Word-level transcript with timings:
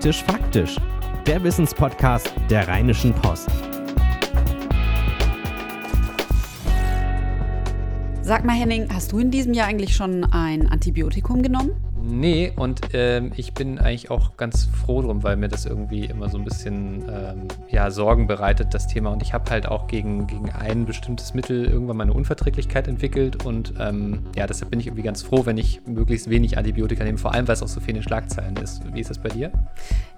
Faktisch 0.00 0.24
Faktisch, 0.24 0.76
der 1.26 1.44
Wissenspodcast 1.44 2.32
der 2.48 2.66
Rheinischen 2.66 3.12
Post. 3.12 3.50
Sag 8.22 8.46
mal, 8.46 8.54
Henning, 8.54 8.88
hast 8.90 9.12
du 9.12 9.18
in 9.18 9.30
diesem 9.30 9.52
Jahr 9.52 9.66
eigentlich 9.66 9.94
schon 9.94 10.24
ein 10.24 10.66
Antibiotikum 10.68 11.42
genommen? 11.42 11.72
Nee, 12.02 12.52
und 12.56 12.80
ähm, 12.92 13.32
ich 13.36 13.52
bin 13.54 13.78
eigentlich 13.78 14.10
auch 14.10 14.36
ganz 14.36 14.66
froh 14.66 15.02
drum, 15.02 15.22
weil 15.22 15.36
mir 15.36 15.48
das 15.48 15.66
irgendwie 15.66 16.04
immer 16.06 16.28
so 16.28 16.38
ein 16.38 16.44
bisschen 16.44 17.04
ähm, 17.10 17.48
ja, 17.68 17.90
Sorgen 17.90 18.26
bereitet, 18.26 18.74
das 18.74 18.86
Thema. 18.86 19.10
Und 19.10 19.22
ich 19.22 19.34
habe 19.34 19.50
halt 19.50 19.66
auch 19.66 19.86
gegen, 19.86 20.26
gegen 20.26 20.50
ein 20.50 20.86
bestimmtes 20.86 21.34
Mittel 21.34 21.66
irgendwann 21.66 21.96
mal 21.96 22.04
eine 22.04 22.14
Unverträglichkeit 22.14 22.88
entwickelt. 22.88 23.44
Und 23.44 23.74
ähm, 23.78 24.20
ja, 24.36 24.46
deshalb 24.46 24.70
bin 24.70 24.80
ich 24.80 24.86
irgendwie 24.86 25.02
ganz 25.02 25.22
froh, 25.22 25.44
wenn 25.44 25.58
ich 25.58 25.80
möglichst 25.86 26.30
wenig 26.30 26.56
Antibiotika 26.56 27.04
nehme, 27.04 27.18
vor 27.18 27.34
allem 27.34 27.46
weil 27.48 27.54
es 27.54 27.62
auch 27.62 27.68
so 27.68 27.80
viel 27.80 27.90
in 27.90 27.96
den 27.96 28.02
Schlagzeilen 28.02 28.56
ist. 28.56 28.82
Wie 28.94 29.00
ist 29.00 29.10
das 29.10 29.18
bei 29.18 29.28
dir? 29.28 29.52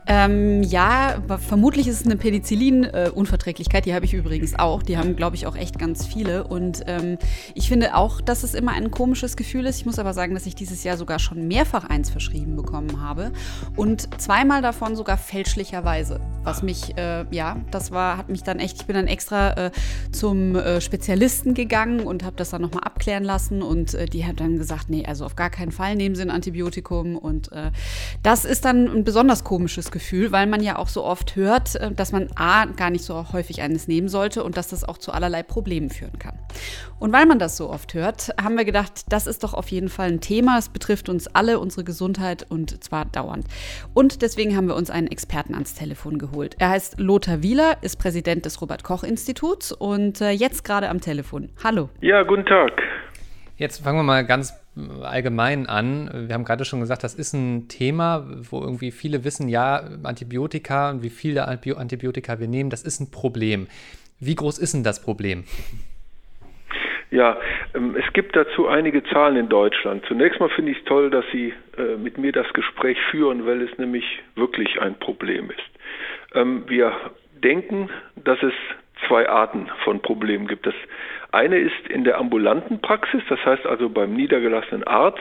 Ähm, 0.06 0.62
ja, 0.64 1.22
vermutlich 1.48 1.86
ist 1.86 2.00
es 2.00 2.06
eine 2.06 2.16
Penicillin-Unverträglichkeit. 2.16 3.86
die 3.86 3.94
habe 3.94 4.04
ich 4.04 4.14
übrigens 4.14 4.58
auch. 4.58 4.82
Die 4.82 4.98
haben, 4.98 5.14
glaube 5.14 5.36
ich, 5.36 5.46
auch 5.46 5.56
echt 5.56 5.78
ganz 5.78 6.06
viele. 6.06 6.44
Und 6.44 6.82
ähm, 6.86 7.18
ich 7.54 7.68
finde 7.68 7.94
auch, 7.94 8.20
dass 8.20 8.42
es 8.42 8.54
immer 8.54 8.72
ein 8.72 8.90
komisches 8.90 9.36
Gefühl 9.36 9.66
ist. 9.66 9.78
Ich 9.78 9.86
muss 9.86 9.98
aber 9.98 10.12
sagen, 10.12 10.34
dass 10.34 10.46
ich 10.46 10.56
dieses 10.56 10.82
Jahr 10.82 10.96
sogar 10.96 11.18
schon 11.18 11.46
mehrfach 11.46 11.84
eins 11.84 12.10
verschrieben 12.10 12.56
bekommen 12.56 13.00
habe. 13.00 13.32
Und 13.76 14.20
zweimal 14.20 14.60
davon 14.60 14.96
sogar 14.96 15.18
fälschlicherweise. 15.18 16.20
Was 16.42 16.62
mich, 16.62 16.96
äh, 16.96 17.24
ja, 17.30 17.58
das 17.70 17.92
war, 17.92 18.16
hat 18.16 18.28
mich 18.28 18.42
dann 18.42 18.58
echt, 18.58 18.80
ich 18.80 18.86
bin 18.86 18.96
dann 18.96 19.06
extra 19.06 19.66
äh, 19.66 19.70
zum 20.10 20.56
äh, 20.56 20.80
Spezialisten 20.80 21.54
gegangen 21.54 22.00
und 22.00 22.24
habe 22.24 22.34
das 22.36 22.50
dann 22.50 22.62
nochmal 22.62 22.82
abklären 22.82 23.22
lassen. 23.22 23.62
Und 23.62 23.94
äh, 23.94 24.06
die 24.06 24.26
hat 24.26 24.40
dann 24.40 24.58
gesagt, 24.58 24.90
nee, 24.90 25.04
also 25.06 25.24
auf 25.24 25.36
gar 25.36 25.50
keinen 25.50 25.70
Fall 25.70 25.94
nehmen 25.94 26.16
Sie 26.16 26.22
ein 26.22 26.30
Antibiotikum. 26.30 27.16
Und 27.16 27.52
äh, 27.52 27.70
das 28.24 28.44
ist 28.44 28.64
dann 28.64 28.88
ein 28.88 29.04
besonders 29.04 29.44
komisches 29.44 29.91
Gefühl, 29.92 30.32
weil 30.32 30.48
man 30.48 30.62
ja 30.62 30.76
auch 30.76 30.88
so 30.88 31.04
oft 31.04 31.36
hört, 31.36 31.76
äh, 31.76 31.92
dass 31.92 32.10
man 32.10 32.28
A, 32.34 32.64
gar 32.64 32.90
nicht 32.90 33.04
so 33.04 33.32
häufig 33.32 33.62
eines 33.62 33.86
nehmen 33.86 34.08
sollte 34.08 34.42
und 34.42 34.56
dass 34.56 34.68
das 34.68 34.82
auch 34.82 34.98
zu 34.98 35.12
allerlei 35.12 35.44
Problemen 35.44 35.90
führen 35.90 36.18
kann. 36.18 36.36
Und 36.98 37.12
weil 37.12 37.26
man 37.26 37.38
das 37.38 37.56
so 37.56 37.70
oft 37.70 37.94
hört, 37.94 38.30
haben 38.42 38.56
wir 38.56 38.64
gedacht, 38.64 39.04
das 39.10 39.26
ist 39.26 39.44
doch 39.44 39.54
auf 39.54 39.68
jeden 39.68 39.88
Fall 39.88 40.08
ein 40.08 40.20
Thema. 40.20 40.58
Es 40.58 40.68
betrifft 40.68 41.08
uns 41.08 41.28
alle, 41.28 41.58
unsere 41.60 41.84
Gesundheit 41.84 42.46
und 42.48 42.82
zwar 42.82 43.04
dauernd. 43.04 43.46
Und 43.94 44.22
deswegen 44.22 44.56
haben 44.56 44.66
wir 44.66 44.76
uns 44.76 44.90
einen 44.90 45.06
Experten 45.06 45.54
ans 45.54 45.74
Telefon 45.74 46.18
geholt. 46.18 46.56
Er 46.58 46.70
heißt 46.70 46.98
Lothar 46.98 47.42
Wieler, 47.42 47.76
ist 47.82 47.98
Präsident 47.98 48.44
des 48.44 48.60
Robert-Koch-Instituts 48.60 49.72
und 49.72 50.20
äh, 50.20 50.30
jetzt 50.30 50.64
gerade 50.64 50.88
am 50.88 51.00
Telefon. 51.00 51.50
Hallo. 51.62 51.88
Ja, 52.00 52.22
guten 52.22 52.46
Tag. 52.46 52.72
Jetzt 53.56 53.84
fangen 53.84 53.98
wir 53.98 54.02
mal 54.02 54.24
ganz 54.24 54.54
allgemein 55.02 55.66
an. 55.66 56.26
Wir 56.28 56.34
haben 56.34 56.44
gerade 56.44 56.64
schon 56.64 56.80
gesagt, 56.80 57.04
das 57.04 57.14
ist 57.14 57.34
ein 57.34 57.68
Thema, 57.68 58.26
wo 58.50 58.60
irgendwie 58.60 58.90
viele 58.90 59.24
wissen, 59.24 59.48
ja, 59.48 59.82
Antibiotika 60.02 60.90
und 60.90 61.02
wie 61.02 61.10
viele 61.10 61.46
Antibiotika 61.46 62.40
wir 62.40 62.48
nehmen, 62.48 62.70
das 62.70 62.82
ist 62.82 63.00
ein 63.00 63.10
Problem. 63.10 63.66
Wie 64.20 64.34
groß 64.34 64.58
ist 64.58 64.72
denn 64.72 64.84
das 64.84 65.02
Problem? 65.02 65.44
Ja, 67.10 67.36
ähm, 67.74 67.94
es 67.94 68.10
gibt 68.14 68.34
dazu 68.34 68.68
einige 68.68 69.04
Zahlen 69.04 69.36
in 69.36 69.48
Deutschland. 69.50 70.02
Zunächst 70.06 70.40
mal 70.40 70.48
finde 70.48 70.72
ich 70.72 70.78
es 70.78 70.84
toll, 70.84 71.10
dass 71.10 71.26
Sie 71.30 71.52
äh, 71.76 71.96
mit 71.96 72.16
mir 72.16 72.32
das 72.32 72.50
Gespräch 72.54 72.96
führen, 73.10 73.44
weil 73.46 73.60
es 73.60 73.76
nämlich 73.76 74.04
wirklich 74.34 74.80
ein 74.80 74.98
Problem 74.98 75.50
ist. 75.50 76.34
Ähm, 76.34 76.64
wir 76.68 76.92
denken, 77.42 77.90
dass 78.16 78.42
es 78.42 78.54
zwei 79.08 79.28
Arten 79.28 79.68
von 79.84 80.00
Problemen 80.00 80.46
gibt. 80.46 80.66
Das 80.66 80.74
eine 81.30 81.58
ist 81.58 81.88
in 81.88 82.04
der 82.04 82.18
ambulanten 82.18 82.80
Praxis, 82.80 83.22
das 83.28 83.44
heißt 83.44 83.66
also 83.66 83.88
beim 83.88 84.14
niedergelassenen 84.14 84.84
Arzt, 84.84 85.20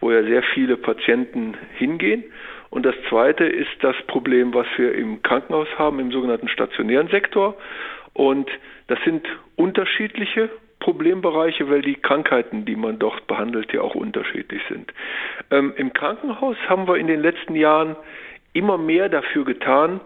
wo 0.00 0.10
ja 0.10 0.22
sehr 0.22 0.42
viele 0.54 0.76
Patienten 0.76 1.56
hingehen. 1.76 2.24
Und 2.70 2.84
das 2.84 2.94
zweite 3.08 3.44
ist 3.44 3.70
das 3.80 3.96
Problem, 4.06 4.52
was 4.52 4.66
wir 4.76 4.94
im 4.94 5.22
Krankenhaus 5.22 5.68
haben, 5.78 6.00
im 6.00 6.12
sogenannten 6.12 6.48
stationären 6.48 7.08
Sektor. 7.08 7.56
Und 8.12 8.50
das 8.88 8.98
sind 9.04 9.26
unterschiedliche 9.56 10.50
Problembereiche, 10.80 11.68
weil 11.70 11.82
die 11.82 11.94
Krankheiten, 11.94 12.64
die 12.64 12.76
man 12.76 12.98
dort 12.98 13.26
behandelt, 13.26 13.72
ja 13.72 13.80
auch 13.80 13.94
unterschiedlich 13.94 14.62
sind. 14.68 14.92
Ähm, 15.50 15.72
Im 15.76 15.92
Krankenhaus 15.92 16.56
haben 16.68 16.86
wir 16.86 16.96
in 16.96 17.06
den 17.06 17.20
letzten 17.20 17.54
Jahren 17.54 17.96
immer 18.52 18.78
mehr 18.78 19.08
dafür 19.08 19.44
getan, 19.44 20.00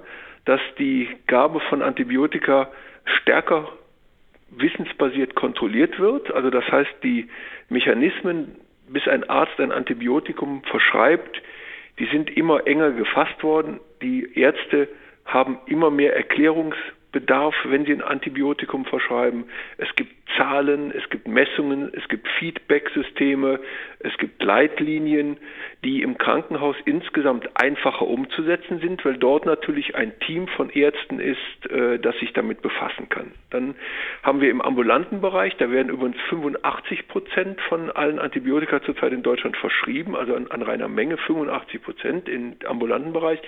dass 0.45 0.61
die 0.79 1.09
Gabe 1.27 1.61
von 1.61 1.83
Antibiotika 1.83 2.69
stärker 3.05 3.69
wissensbasiert 4.51 5.35
kontrolliert 5.35 5.99
wird. 5.99 6.33
Also 6.33 6.51
das 6.51 6.65
heißt, 6.71 6.93
die 7.03 7.29
Mechanismen, 7.69 8.57
bis 8.89 9.09
ein 9.09 9.29
Arzt 9.29 9.59
ein 9.59 9.73
Antibiotikum 9.73 10.63
verschreibt, 10.65 11.43
die 11.99 12.07
sind 12.07 12.37
immer 12.37 12.67
enger 12.67 12.91
gefasst 12.93 13.43
worden. 13.43 13.81
Die 14.03 14.39
Ärzte 14.39 14.89
haben 15.25 15.59
immer 15.67 15.91
mehr 15.91 16.15
Erklärungsbedarf, 17.13 17.55
wenn 17.65 17.85
sie 17.85 17.93
ein 17.93 18.03
Antibiotikum 18.03 18.85
verschreiben. 18.85 19.45
Es 19.79 19.89
gibt 19.97 20.13
Zahlen, 20.37 20.93
es 20.93 21.09
gibt 21.11 21.29
Messungen, 21.29 21.93
es 21.95 22.09
gibt 22.09 22.27
Feedback-Systeme, 22.39 23.61
es 23.99 24.17
gibt 24.17 24.43
Leitlinien, 24.43 25.37
die 25.85 26.03
im 26.03 26.17
Krankenhaus 26.17 26.77
insgesamt 26.87 27.49
einfacher 27.55 28.07
umzusetzen 28.07 28.81
sind, 28.81 29.05
weil 29.05 29.19
dort 29.19 29.45
natürlich 29.45 29.95
ein 29.95 30.19
Team 30.21 30.49
von 30.49 30.71
Ärzten 30.71 31.21
ist, 31.21 31.71
äh, 31.71 31.99
das 31.99 32.17
sich 32.19 32.33
damit 32.33 32.63
befassen 32.63 33.09
kann. 33.09 33.33
Dann 33.51 33.75
haben 34.23 34.41
wir 34.41 34.51
im 34.51 34.63
ambulanten 34.63 35.21
Bereich, 35.21 35.55
da 35.59 35.71
werden 35.71 35.91
übrigens 35.91 36.17
85 36.31 37.09
Prozent 37.09 37.61
von 37.69 37.91
allen 37.91 38.19
Antibiotika 38.19 38.83
zurzeit 38.83 39.13
in 39.13 39.23
Deutschland 39.23 39.57
verschrieben, 39.59 40.17
also 40.17 40.35
an, 40.35 40.47
an 40.51 40.63
reiner 40.63 40.89
Menge 40.89 41.19
85 41.19 41.83
Prozent 41.83 42.29
im 42.29 42.55
ambulanten 42.67 43.13
Bereich. 43.13 43.41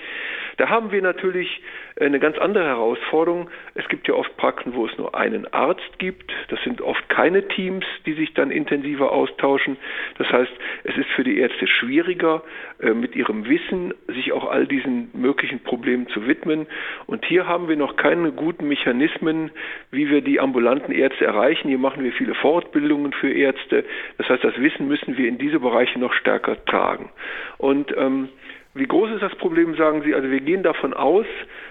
Da 0.58 0.69
haben 0.69 0.92
wir 0.92 1.00
natürlich 1.00 1.62
eine 1.98 2.19
ganz 2.20 2.38
andere 2.38 2.64
Herausforderung. 2.64 3.48
Es 3.75 3.88
gibt 3.88 4.06
ja 4.06 4.15
oft 4.15 4.37
Praxen, 4.37 4.75
wo 4.75 4.87
es 4.87 4.97
nur 4.98 5.15
einen 5.15 5.53
Arzt 5.53 5.98
gibt. 5.98 6.32
Das 6.48 6.62
sind 6.62 6.81
oft 6.81 7.09
keine 7.09 7.48
Teams, 7.48 7.84
die 8.06 8.12
sich 8.15 8.32
dann 8.34 8.50
intensiver 8.50 9.10
austauschen. 9.10 9.76
Das 10.19 10.31
heißt, 10.31 10.53
es 10.84 10.97
ist 10.97 11.09
für 11.16 11.25
die 11.25 11.38
Ärzte 11.38 11.66
schwieriger, 11.66 12.43
äh, 12.81 12.91
mit 12.91 13.16
ihrem 13.16 13.48
Wissen 13.48 13.93
sich 14.06 14.32
auch 14.32 14.48
all 14.48 14.66
diesen 14.66 15.10
möglichen 15.12 15.60
Problemen 15.60 16.06
zu 16.09 16.26
widmen. 16.26 16.66
Und 17.06 17.25
hier 17.25 17.47
haben 17.48 17.69
wir 17.69 17.76
noch 17.76 17.97
keine 17.97 18.31
guten 18.32 18.69
Mechanismen, 18.69 19.50
wie 19.91 20.09
wir 20.09 20.20
die 20.20 20.38
ambulanten 20.38 20.93
Ärzte 20.93 21.25
erreichen. 21.25 21.69
Hier 21.69 21.78
machen 21.78 22.04
wir 22.04 22.12
viele 22.12 22.34
Fortbildungen 22.34 23.12
für 23.12 23.32
Ärzte. 23.32 23.84
Das 24.19 24.28
heißt, 24.28 24.44
das 24.44 24.60
Wissen 24.60 24.87
müssen 24.87 25.16
wir 25.16 25.28
in 25.28 25.38
diese 25.38 25.59
Bereiche 25.59 25.98
noch 25.98 26.12
stärker 26.12 26.64
tragen. 26.64 27.10
Und 27.59 27.93
ähm, 27.97 28.28
wie 28.74 28.86
groß 28.86 29.12
ist 29.12 29.22
das 29.22 29.34
Problem, 29.36 29.76
sagen 29.76 30.02
Sie? 30.02 30.14
Also 30.14 30.30
wir 30.30 30.40
gehen 30.40 30.64
davon 30.64 30.94
aus, 30.94 31.26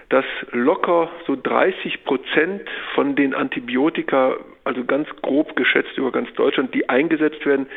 dass 0.09 0.25
locker 0.51 1.09
so 1.27 1.35
30 1.35 2.05
Prozent 2.05 2.61
von 2.95 3.15
den 3.15 3.33
Antibiotika, 3.33 4.37
also 4.63 4.85
ganz 4.85 5.09
grob 5.21 5.55
geschätzt 5.55 5.97
über 5.97 6.11
ganz 6.11 6.31
Deutschland, 6.33 6.73
die 6.73 6.87
eingesetzt 6.87 7.45
werden, 7.45 7.67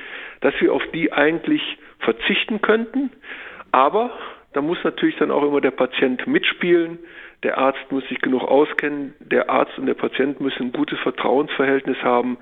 dass 0.41 0.55
wir 0.61 0.73
auf 0.73 0.83
die 0.93 1.13
eigentlich 1.13 1.79
verzichten 1.99 2.63
könnten. 2.63 3.11
Aber 3.73 4.13
da 4.53 4.63
muss 4.63 4.79
natürlich 4.85 5.17
dann 5.17 5.33
auch 5.33 5.43
immer 5.43 5.61
der 5.61 5.73
Patient 5.73 6.27
mitspielen. 6.27 6.99
Der 7.43 7.59
Arzt 7.59 7.91
muss 7.91 8.07
sich 8.09 8.21
genug 8.21 8.43
auskennen. 8.43 9.15
Der 9.21 9.51
Arzt 9.51 9.77
und 9.77 9.87
der 9.87 9.95
Patient 9.95 10.41
müssen 10.41 10.69
ein 10.69 10.73
gutes 10.73 10.99
Vertrauensverhältnis 11.01 11.99
haben, 12.03 12.39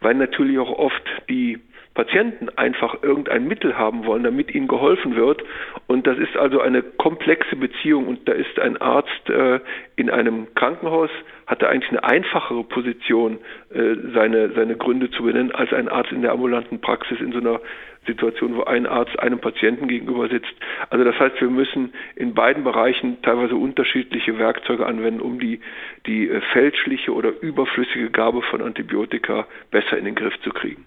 weil 0.00 0.14
natürlich 0.14 0.58
auch 0.58 0.70
oft 0.70 1.02
die 1.28 1.58
Patienten 1.98 2.48
einfach 2.50 3.02
irgendein 3.02 3.48
Mittel 3.48 3.76
haben 3.76 4.06
wollen, 4.06 4.22
damit 4.22 4.54
ihnen 4.54 4.68
geholfen 4.68 5.16
wird. 5.16 5.42
Und 5.88 6.06
das 6.06 6.16
ist 6.16 6.36
also 6.36 6.60
eine 6.60 6.80
komplexe 6.80 7.56
Beziehung. 7.56 8.06
Und 8.06 8.28
da 8.28 8.34
ist 8.34 8.56
ein 8.60 8.76
Arzt 8.76 9.28
äh, 9.28 9.58
in 9.96 10.08
einem 10.08 10.46
Krankenhaus, 10.54 11.10
hatte 11.48 11.68
eigentlich 11.68 11.90
eine 11.90 12.04
einfachere 12.04 12.62
Position, 12.62 13.38
äh, 13.74 13.96
seine, 14.14 14.52
seine 14.52 14.76
Gründe 14.76 15.10
zu 15.10 15.24
benennen, 15.24 15.50
als 15.50 15.72
ein 15.72 15.88
Arzt 15.88 16.12
in 16.12 16.22
der 16.22 16.30
ambulanten 16.30 16.80
Praxis 16.80 17.18
in 17.18 17.32
so 17.32 17.40
einer 17.40 17.60
Situation, 18.06 18.54
wo 18.54 18.62
ein 18.62 18.86
Arzt 18.86 19.18
einem 19.18 19.40
Patienten 19.40 19.88
gegenüber 19.88 20.28
sitzt. 20.28 20.54
Also 20.90 21.04
das 21.04 21.18
heißt, 21.18 21.40
wir 21.40 21.50
müssen 21.50 21.94
in 22.14 22.32
beiden 22.32 22.62
Bereichen 22.62 23.20
teilweise 23.22 23.56
unterschiedliche 23.56 24.38
Werkzeuge 24.38 24.86
anwenden, 24.86 25.20
um 25.20 25.40
die, 25.40 25.58
die 26.06 26.28
äh, 26.28 26.40
fälschliche 26.52 27.12
oder 27.12 27.32
überflüssige 27.40 28.10
Gabe 28.10 28.42
von 28.42 28.62
Antibiotika 28.62 29.48
besser 29.72 29.98
in 29.98 30.04
den 30.04 30.14
Griff 30.14 30.40
zu 30.42 30.50
kriegen. 30.50 30.86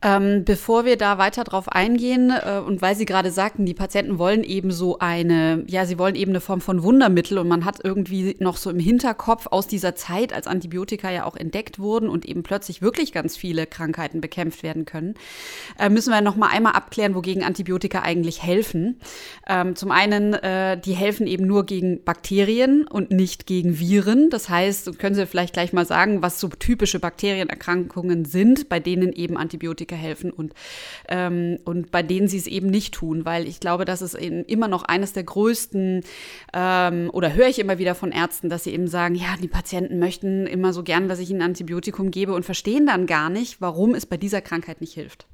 Ähm, 0.00 0.44
bevor 0.44 0.84
wir 0.84 0.96
da 0.96 1.18
weiter 1.18 1.42
drauf 1.42 1.68
eingehen, 1.68 2.30
äh, 2.30 2.60
und 2.64 2.80
weil 2.80 2.94
Sie 2.94 3.04
gerade 3.04 3.32
sagten, 3.32 3.66
die 3.66 3.74
Patienten 3.74 4.20
wollen 4.20 4.44
eben 4.44 4.70
so 4.70 5.00
eine, 5.00 5.64
ja, 5.66 5.86
sie 5.86 5.98
wollen 5.98 6.14
eben 6.14 6.30
eine 6.30 6.40
Form 6.40 6.60
von 6.60 6.84
Wundermittel 6.84 7.36
und 7.36 7.48
man 7.48 7.64
hat 7.64 7.80
irgendwie 7.82 8.36
noch 8.38 8.58
so 8.58 8.70
im 8.70 8.78
Hinterkopf 8.78 9.48
aus 9.50 9.66
dieser 9.66 9.96
Zeit, 9.96 10.32
als 10.32 10.46
Antibiotika 10.46 11.10
ja 11.10 11.24
auch 11.24 11.34
entdeckt 11.34 11.80
wurden 11.80 12.08
und 12.08 12.26
eben 12.26 12.44
plötzlich 12.44 12.80
wirklich 12.80 13.10
ganz 13.10 13.36
viele 13.36 13.66
Krankheiten 13.66 14.20
bekämpft 14.20 14.62
werden 14.62 14.84
können, 14.84 15.14
äh, 15.80 15.88
müssen 15.88 16.12
wir 16.12 16.20
noch 16.20 16.36
mal 16.36 16.50
einmal 16.50 16.74
abklären, 16.74 17.16
wogegen 17.16 17.42
Antibiotika 17.42 18.02
eigentlich 18.02 18.40
helfen. 18.40 19.00
Ähm, 19.48 19.74
zum 19.74 19.90
einen, 19.90 20.32
äh, 20.34 20.78
die 20.78 20.94
helfen 20.94 21.26
eben 21.26 21.48
nur 21.48 21.66
gegen 21.66 22.04
Bakterien 22.04 22.86
und 22.86 23.10
nicht 23.10 23.48
gegen 23.48 23.80
Viren. 23.80 24.30
Das 24.30 24.48
heißt, 24.48 24.96
können 25.00 25.16
Sie 25.16 25.26
vielleicht 25.26 25.54
gleich 25.54 25.72
mal 25.72 25.86
sagen, 25.86 26.22
was 26.22 26.38
so 26.38 26.46
typische 26.46 27.00
Bakterienerkrankungen 27.00 28.24
sind, 28.24 28.68
bei 28.68 28.78
denen 28.78 29.12
eben 29.12 29.36
Antibiotika 29.36 29.87
Antibiotika 29.88 29.96
helfen 29.96 30.30
und, 30.30 30.54
ähm, 31.08 31.58
und 31.64 31.90
bei 31.90 32.02
denen 32.02 32.28
sie 32.28 32.36
es 32.36 32.46
eben 32.46 32.68
nicht 32.68 32.94
tun, 32.94 33.24
weil 33.24 33.46
ich 33.46 33.60
glaube, 33.60 33.84
das 33.84 34.02
ist 34.02 34.14
eben 34.14 34.44
immer 34.44 34.68
noch 34.68 34.84
eines 34.84 35.12
der 35.12 35.24
größten, 35.24 36.02
ähm, 36.54 37.10
oder 37.12 37.34
höre 37.34 37.48
ich 37.48 37.58
immer 37.58 37.78
wieder 37.78 37.94
von 37.94 38.12
Ärzten, 38.12 38.48
dass 38.48 38.64
sie 38.64 38.74
eben 38.74 38.88
sagen, 38.88 39.14
ja, 39.14 39.34
die 39.42 39.48
Patienten 39.48 39.98
möchten 39.98 40.46
immer 40.46 40.72
so 40.72 40.82
gern, 40.82 41.08
dass 41.08 41.20
ich 41.20 41.30
ihnen 41.30 41.40
ein 41.40 41.48
Antibiotikum 41.48 42.10
gebe 42.10 42.34
und 42.34 42.44
verstehen 42.44 42.86
dann 42.86 43.06
gar 43.06 43.30
nicht, 43.30 43.60
warum 43.60 43.94
es 43.94 44.06
bei 44.06 44.16
dieser 44.16 44.40
Krankheit 44.40 44.80
nicht 44.80 44.94
hilft. 44.94 45.26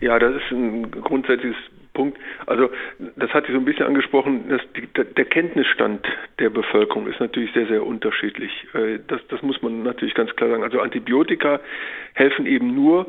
Ja, 0.00 0.18
das 0.18 0.34
ist 0.34 0.50
ein 0.50 0.90
grundsätzliches 0.90 1.56
Punkt. 1.94 2.18
Also 2.46 2.70
das 3.16 3.30
hatte 3.32 3.46
ich 3.46 3.52
so 3.52 3.58
ein 3.58 3.64
bisschen 3.64 3.86
angesprochen, 3.86 4.48
dass 4.48 4.60
die, 4.76 4.86
der 4.92 5.24
Kenntnisstand 5.24 6.06
der 6.38 6.50
Bevölkerung 6.50 7.06
ist 7.06 7.20
natürlich 7.20 7.52
sehr, 7.52 7.66
sehr 7.66 7.86
unterschiedlich. 7.86 8.50
Äh, 8.74 8.98
das, 9.06 9.20
das 9.28 9.40
muss 9.42 9.62
man 9.62 9.82
natürlich 9.82 10.14
ganz 10.14 10.34
klar 10.36 10.50
sagen. 10.50 10.62
Also 10.62 10.80
Antibiotika 10.80 11.60
helfen 12.14 12.46
eben 12.46 12.74
nur 12.74 13.06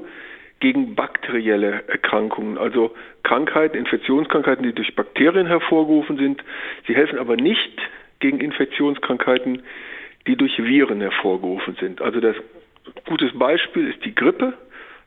gegen 0.59 0.95
bakterielle 0.95 1.83
Erkrankungen, 1.87 2.57
also 2.57 2.95
Krankheiten, 3.23 3.77
Infektionskrankheiten, 3.77 4.63
die 4.63 4.73
durch 4.73 4.95
Bakterien 4.95 5.47
hervorgerufen 5.47 6.17
sind. 6.17 6.43
Sie 6.87 6.95
helfen 6.95 7.19
aber 7.19 7.35
nicht 7.35 7.77
gegen 8.19 8.39
Infektionskrankheiten, 8.39 9.63
die 10.27 10.35
durch 10.35 10.57
Viren 10.57 11.01
hervorgerufen 11.01 11.75
sind. 11.79 12.01
Also 12.01 12.19
das 12.19 12.35
gutes 13.05 13.37
Beispiel 13.37 13.89
ist 13.89 14.03
die 14.05 14.15
Grippe. 14.15 14.53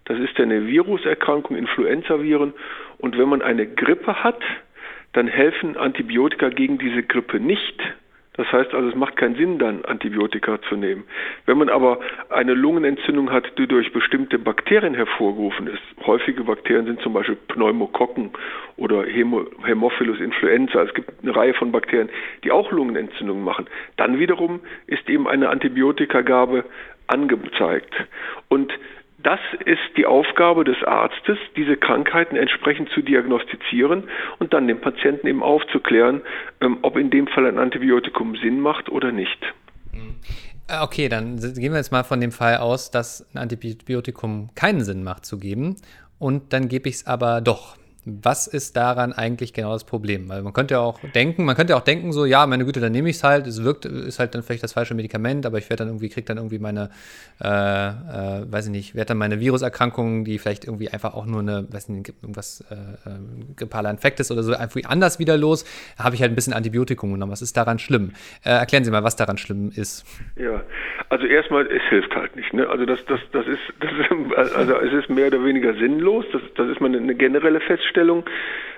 Das 0.04 0.18
ist 0.18 0.38
eine 0.38 0.66
Viruserkrankung, 0.66 1.56
Influenzaviren. 1.56 2.52
Und 2.98 3.18
wenn 3.18 3.28
man 3.28 3.42
eine 3.42 3.66
Grippe 3.66 4.22
hat, 4.22 4.40
dann 5.12 5.26
helfen 5.26 5.76
Antibiotika 5.76 6.48
gegen 6.50 6.78
diese 6.78 7.02
Grippe 7.02 7.40
nicht. 7.40 7.80
Das 8.38 8.50
heißt 8.52 8.72
also, 8.72 8.88
es 8.88 8.94
macht 8.94 9.16
keinen 9.16 9.34
Sinn, 9.34 9.58
dann 9.58 9.84
Antibiotika 9.84 10.62
zu 10.68 10.76
nehmen. 10.76 11.02
Wenn 11.46 11.58
man 11.58 11.68
aber 11.68 11.98
eine 12.30 12.54
Lungenentzündung 12.54 13.32
hat, 13.32 13.58
die 13.58 13.66
durch 13.66 13.92
bestimmte 13.92 14.38
Bakterien 14.38 14.94
hervorgerufen 14.94 15.66
ist, 15.66 15.82
häufige 16.06 16.44
Bakterien 16.44 16.86
sind 16.86 17.00
zum 17.00 17.14
Beispiel 17.14 17.34
Pneumokokken 17.48 18.30
oder 18.76 19.04
Hämophilus 19.04 20.20
influenza, 20.20 20.84
es 20.84 20.94
gibt 20.94 21.10
eine 21.20 21.34
Reihe 21.34 21.52
von 21.52 21.72
Bakterien, 21.72 22.10
die 22.44 22.52
auch 22.52 22.70
Lungenentzündungen 22.70 23.42
machen, 23.42 23.66
dann 23.96 24.20
wiederum 24.20 24.60
ist 24.86 25.10
eben 25.10 25.26
eine 25.26 25.48
Antibiotikagabe 25.48 26.64
angezeigt. 27.08 27.92
Und 28.48 28.72
das 29.18 29.40
ist 29.64 29.96
die 29.96 30.06
Aufgabe 30.06 30.64
des 30.64 30.82
Arztes, 30.84 31.38
diese 31.56 31.76
Krankheiten 31.76 32.36
entsprechend 32.36 32.88
zu 32.90 33.02
diagnostizieren 33.02 34.04
und 34.38 34.52
dann 34.52 34.68
dem 34.68 34.80
Patienten 34.80 35.26
eben 35.26 35.42
aufzuklären, 35.42 36.22
ähm, 36.60 36.78
ob 36.82 36.96
in 36.96 37.10
dem 37.10 37.26
Fall 37.26 37.46
ein 37.46 37.58
Antibiotikum 37.58 38.36
Sinn 38.36 38.60
macht 38.60 38.88
oder 38.88 39.10
nicht. 39.10 39.38
Äh, 40.68 40.82
okay, 40.82 41.08
dann 41.08 41.36
gehen 41.36 41.72
wir 41.72 41.78
jetzt 41.78 41.92
mal 41.92 42.04
von 42.04 42.20
dem 42.20 42.30
Fall 42.32 42.58
aus, 42.58 42.90
dass 42.90 43.26
ein 43.34 43.38
Antibiotikum 43.38 44.50
keinen 44.54 44.82
Sinn 44.82 45.02
macht 45.02 45.24
zu 45.24 45.38
geben 45.38 45.76
und 46.18 46.52
dann 46.52 46.68
gebe 46.68 46.88
ich 46.88 46.96
es 46.96 47.06
aber 47.06 47.40
doch 47.40 47.77
was 48.22 48.46
ist 48.46 48.76
daran 48.76 49.12
eigentlich 49.12 49.52
genau 49.52 49.72
das 49.72 49.84
Problem? 49.84 50.28
Weil 50.28 50.42
man 50.42 50.52
könnte 50.52 50.74
ja 50.74 50.80
auch 50.80 50.98
denken, 51.14 51.44
man 51.44 51.56
könnte 51.56 51.72
ja 51.72 51.76
auch 51.76 51.84
denken, 51.84 52.12
so, 52.12 52.24
ja, 52.24 52.46
meine 52.46 52.64
Güte, 52.64 52.80
dann 52.80 52.92
nehme 52.92 53.08
ich 53.08 53.16
es 53.16 53.24
halt, 53.24 53.46
es 53.46 53.62
wirkt, 53.62 53.84
ist 53.84 54.18
halt 54.18 54.34
dann 54.34 54.42
vielleicht 54.42 54.62
das 54.62 54.72
falsche 54.72 54.94
Medikament, 54.94 55.46
aber 55.46 55.58
ich 55.58 55.68
werde 55.70 55.84
dann 55.84 55.88
irgendwie, 55.88 56.08
kriege 56.08 56.24
dann 56.24 56.38
irgendwie 56.38 56.58
meine, 56.58 56.90
äh, 57.42 57.48
äh, 57.48 58.50
weiß 58.50 58.66
ich 58.66 58.72
nicht, 58.72 58.94
werde 58.94 59.08
dann 59.08 59.18
meine 59.18 59.40
Viruserkrankungen, 59.40 60.24
die 60.24 60.38
vielleicht 60.38 60.64
irgendwie 60.64 60.88
einfach 60.88 61.14
auch 61.14 61.26
nur 61.26 61.40
eine, 61.40 61.66
weiß 61.70 61.88
nicht, 61.90 62.14
irgendwas, 62.22 62.64
äh, 62.70 62.74
äh 62.74 63.18
grippaler 63.56 63.90
Infekt 63.90 64.20
ist 64.20 64.30
oder 64.30 64.42
so, 64.42 64.54
einfach 64.54 64.80
anders 64.84 65.18
wieder 65.18 65.36
los, 65.36 65.64
habe 65.98 66.14
ich 66.14 66.22
halt 66.22 66.32
ein 66.32 66.34
bisschen 66.34 66.52
Antibiotikum 66.52 67.12
genommen. 67.12 67.32
Was 67.32 67.42
ist 67.42 67.56
daran 67.56 67.78
schlimm? 67.78 68.12
Äh, 68.44 68.50
erklären 68.50 68.84
Sie 68.84 68.90
mal, 68.90 69.04
was 69.04 69.16
daran 69.16 69.38
schlimm 69.38 69.70
ist. 69.74 70.04
Ja, 70.36 70.62
also 71.10 71.26
erstmal, 71.26 71.66
es 71.66 71.82
hilft 71.88 72.14
halt 72.14 72.36
nicht, 72.36 72.52
ne? 72.52 72.68
Also 72.68 72.84
das, 72.84 73.04
das, 73.06 73.20
das 73.32 73.46
ist, 73.46 73.60
das 73.80 73.90
ist 73.92 74.56
also 74.56 74.76
es 74.76 74.92
ist 74.92 75.08
mehr 75.08 75.28
oder 75.28 75.44
weniger 75.44 75.74
sinnlos, 75.74 76.24
das, 76.32 76.42
das 76.54 76.68
ist 76.68 76.80
mal 76.80 76.94
eine 76.94 77.14
generelle 77.14 77.60
Feststellung. 77.60 78.24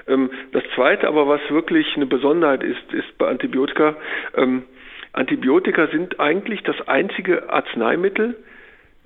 Ähm, 0.07 0.31
das 0.53 0.63
Zweite 0.75 1.09
aber, 1.09 1.27
was 1.27 1.41
wirklich 1.51 1.97
eine 1.97 2.07
Besonderheit 2.07 2.63
ist, 2.63 2.93
ist 2.93 3.19
bei 3.19 3.29
Antibiotika, 3.29 3.97
ähm, 4.37 4.63
Antibiotika 5.13 5.89
sind 5.89 6.21
eigentlich 6.21 6.63
das 6.63 6.77
einzige 6.87 7.51
Arzneimittel, 7.51 8.37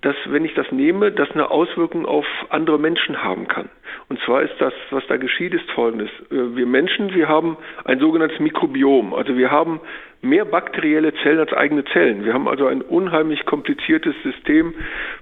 das, 0.02 0.16
wenn 0.26 0.44
ich 0.44 0.52
das 0.52 0.70
nehme, 0.70 1.12
das 1.12 1.30
eine 1.30 1.50
Auswirkung 1.50 2.04
auf 2.04 2.26
andere 2.50 2.78
Menschen 2.78 3.24
haben 3.24 3.48
kann. 3.48 3.70
Und 4.10 4.20
zwar 4.20 4.42
ist 4.42 4.54
das, 4.58 4.74
was 4.90 5.06
da 5.06 5.16
geschieht, 5.16 5.54
ist 5.54 5.70
folgendes. 5.70 6.10
Äh, 6.30 6.56
wir 6.56 6.66
Menschen, 6.66 7.14
wir 7.14 7.26
haben 7.26 7.56
ein 7.84 8.00
sogenanntes 8.00 8.38
Mikrobiom. 8.38 9.14
Also 9.14 9.38
wir 9.38 9.50
haben 9.50 9.80
mehr 10.24 10.44
bakterielle 10.44 11.12
Zellen 11.22 11.38
als 11.38 11.52
eigene 11.52 11.84
Zellen. 11.84 12.24
Wir 12.24 12.32
haben 12.32 12.48
also 12.48 12.66
ein 12.66 12.82
unheimlich 12.82 13.44
kompliziertes 13.44 14.14
System 14.22 14.74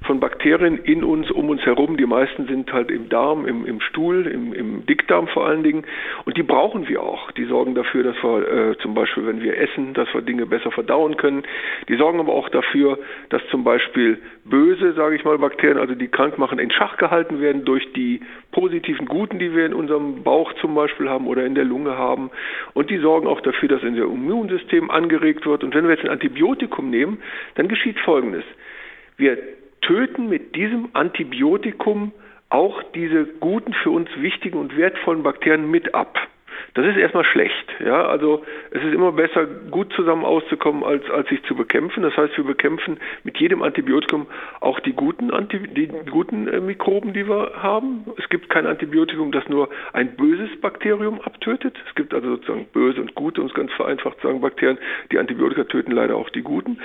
von 0.07 0.21
Bakterien 0.21 0.79
in 0.79 1.05
uns, 1.05 1.31
um 1.31 1.51
uns 1.51 1.63
herum. 1.63 1.97
Die 1.97 2.07
meisten 2.07 2.47
sind 2.47 2.73
halt 2.73 2.91
im 2.91 3.09
Darm, 3.09 3.47
im, 3.47 3.67
im 3.67 3.81
Stuhl, 3.81 4.27
im, 4.27 4.53
im, 4.53 4.87
Dickdarm 4.87 5.29
vor 5.29 5.47
allen 5.47 5.63
Dingen. 5.63 5.85
Und 6.25 6.37
die 6.37 6.43
brauchen 6.43 6.89
wir 6.89 7.03
auch. 7.03 7.31
Die 7.33 7.45
sorgen 7.45 7.75
dafür, 7.75 8.05
dass 8.05 8.17
wir 8.23 8.71
äh, 8.71 8.79
zum 8.79 8.95
Beispiel, 8.95 9.27
wenn 9.27 9.43
wir 9.43 9.59
essen, 9.59 9.95
dass 9.95 10.13
wir 10.15 10.23
Dinge 10.23 10.47
besser 10.47 10.71
verdauen 10.71 11.17
können. 11.17 11.43
Die 11.89 11.97
sorgen 11.97 12.21
aber 12.21 12.33
auch 12.33 12.49
dafür, 12.49 12.99
dass 13.29 13.43
zum 13.51 13.65
Beispiel 13.65 14.19
böse, 14.45 14.93
sage 14.95 15.17
ich 15.17 15.25
mal, 15.25 15.39
Bakterien, 15.39 15.79
also 15.79 15.95
die 15.95 16.09
krank 16.09 16.39
machen, 16.39 16.59
in 16.59 16.71
Schach 16.71 16.97
gehalten 16.97 17.41
werden 17.41 17.65
durch 17.65 17.93
die 17.93 18.21
positiven 18.51 19.07
Guten, 19.07 19.39
die 19.39 19.55
wir 19.55 19.67
in 19.67 19.75
unserem 19.75 20.23
Bauch 20.23 20.53
zum 20.55 20.75
Beispiel 20.75 21.09
haben 21.09 21.27
oder 21.27 21.47
in 21.47 21.55
der 21.55 21.65
Lunge 21.65 21.97
haben. 21.97 22.31
Und 22.75 22.91
die 22.91 22.99
sorgen 22.99 23.27
auch 23.27 23.41
dafür, 23.41 23.69
dass 23.69 23.83
unser 23.83 24.05
Immunsystem 24.05 24.91
angeregt 24.91 25.47
wird. 25.47 25.63
Und 25.63 25.75
wenn 25.75 25.85
wir 25.85 25.95
jetzt 25.95 26.05
ein 26.05 26.11
Antibiotikum 26.11 26.91
nehmen, 26.91 27.23
dann 27.55 27.69
geschieht 27.69 27.99
Folgendes. 28.01 28.45
Wir 29.17 29.39
töten 29.83 30.29
mit 30.29 30.57
diesem 30.57 30.89
Antibiotikum 30.93 32.13
auch 32.49 32.83
diese 32.95 33.25
guten, 33.41 33.73
für 33.73 33.91
uns 33.91 34.09
wichtigen 34.17 34.59
und 34.59 34.77
wertvollen 34.77 35.23
Bakterien 35.23 35.71
mit 35.71 35.95
ab. 35.95 36.19
Das 36.75 36.87
ist 36.87 36.97
erstmal 36.97 37.25
schlecht. 37.25 37.75
Ja, 37.85 38.07
also 38.07 38.45
es 38.71 38.83
ist 38.83 38.95
immer 38.95 39.13
besser, 39.13 39.47
gut 39.47 39.93
zusammen 39.93 40.25
auszukommen, 40.25 40.85
als, 40.85 41.09
als 41.11 41.29
sich 41.29 41.43
zu 41.45 41.55
bekämpfen. 41.55 42.03
Das 42.03 42.17
heißt, 42.17 42.37
wir 42.37 42.45
bekämpfen 42.45 42.99
mit 43.25 43.39
jedem 43.39 43.63
Antibiotikum 43.63 44.27
auch 44.61 44.81
die 44.81 44.93
guten, 44.93 45.31
Anti 45.31 45.59
die 45.59 45.89
guten 46.11 46.49
äh, 46.49 46.61
Mikroben, 46.61 47.13
die 47.13 47.29
wir 47.29 47.53
haben. 47.63 48.05
Es 48.17 48.29
gibt 48.29 48.49
kein 48.49 48.67
Antibiotikum, 48.67 49.33
das 49.33 49.49
nur 49.49 49.69
ein 49.93 50.17
böses 50.17 50.49
Bakterium 50.61 51.21
abtötet. 51.21 51.77
Es 51.89 51.95
gibt 51.95 52.15
also 52.15 52.37
sozusagen 52.37 52.67
böse 52.73 53.01
und 53.01 53.15
gute, 53.15 53.41
um 53.41 53.49
es 53.49 53.55
ganz 53.55 53.73
vereinfacht 53.73 54.21
zu 54.21 54.29
sagen, 54.29 54.41
Bakterien. 54.41 54.79
Die 55.11 55.19
Antibiotika 55.19 55.65
töten 55.65 55.93
leider 55.93 56.17
auch 56.17 56.31
die 56.31 56.43
guten. 56.43 56.79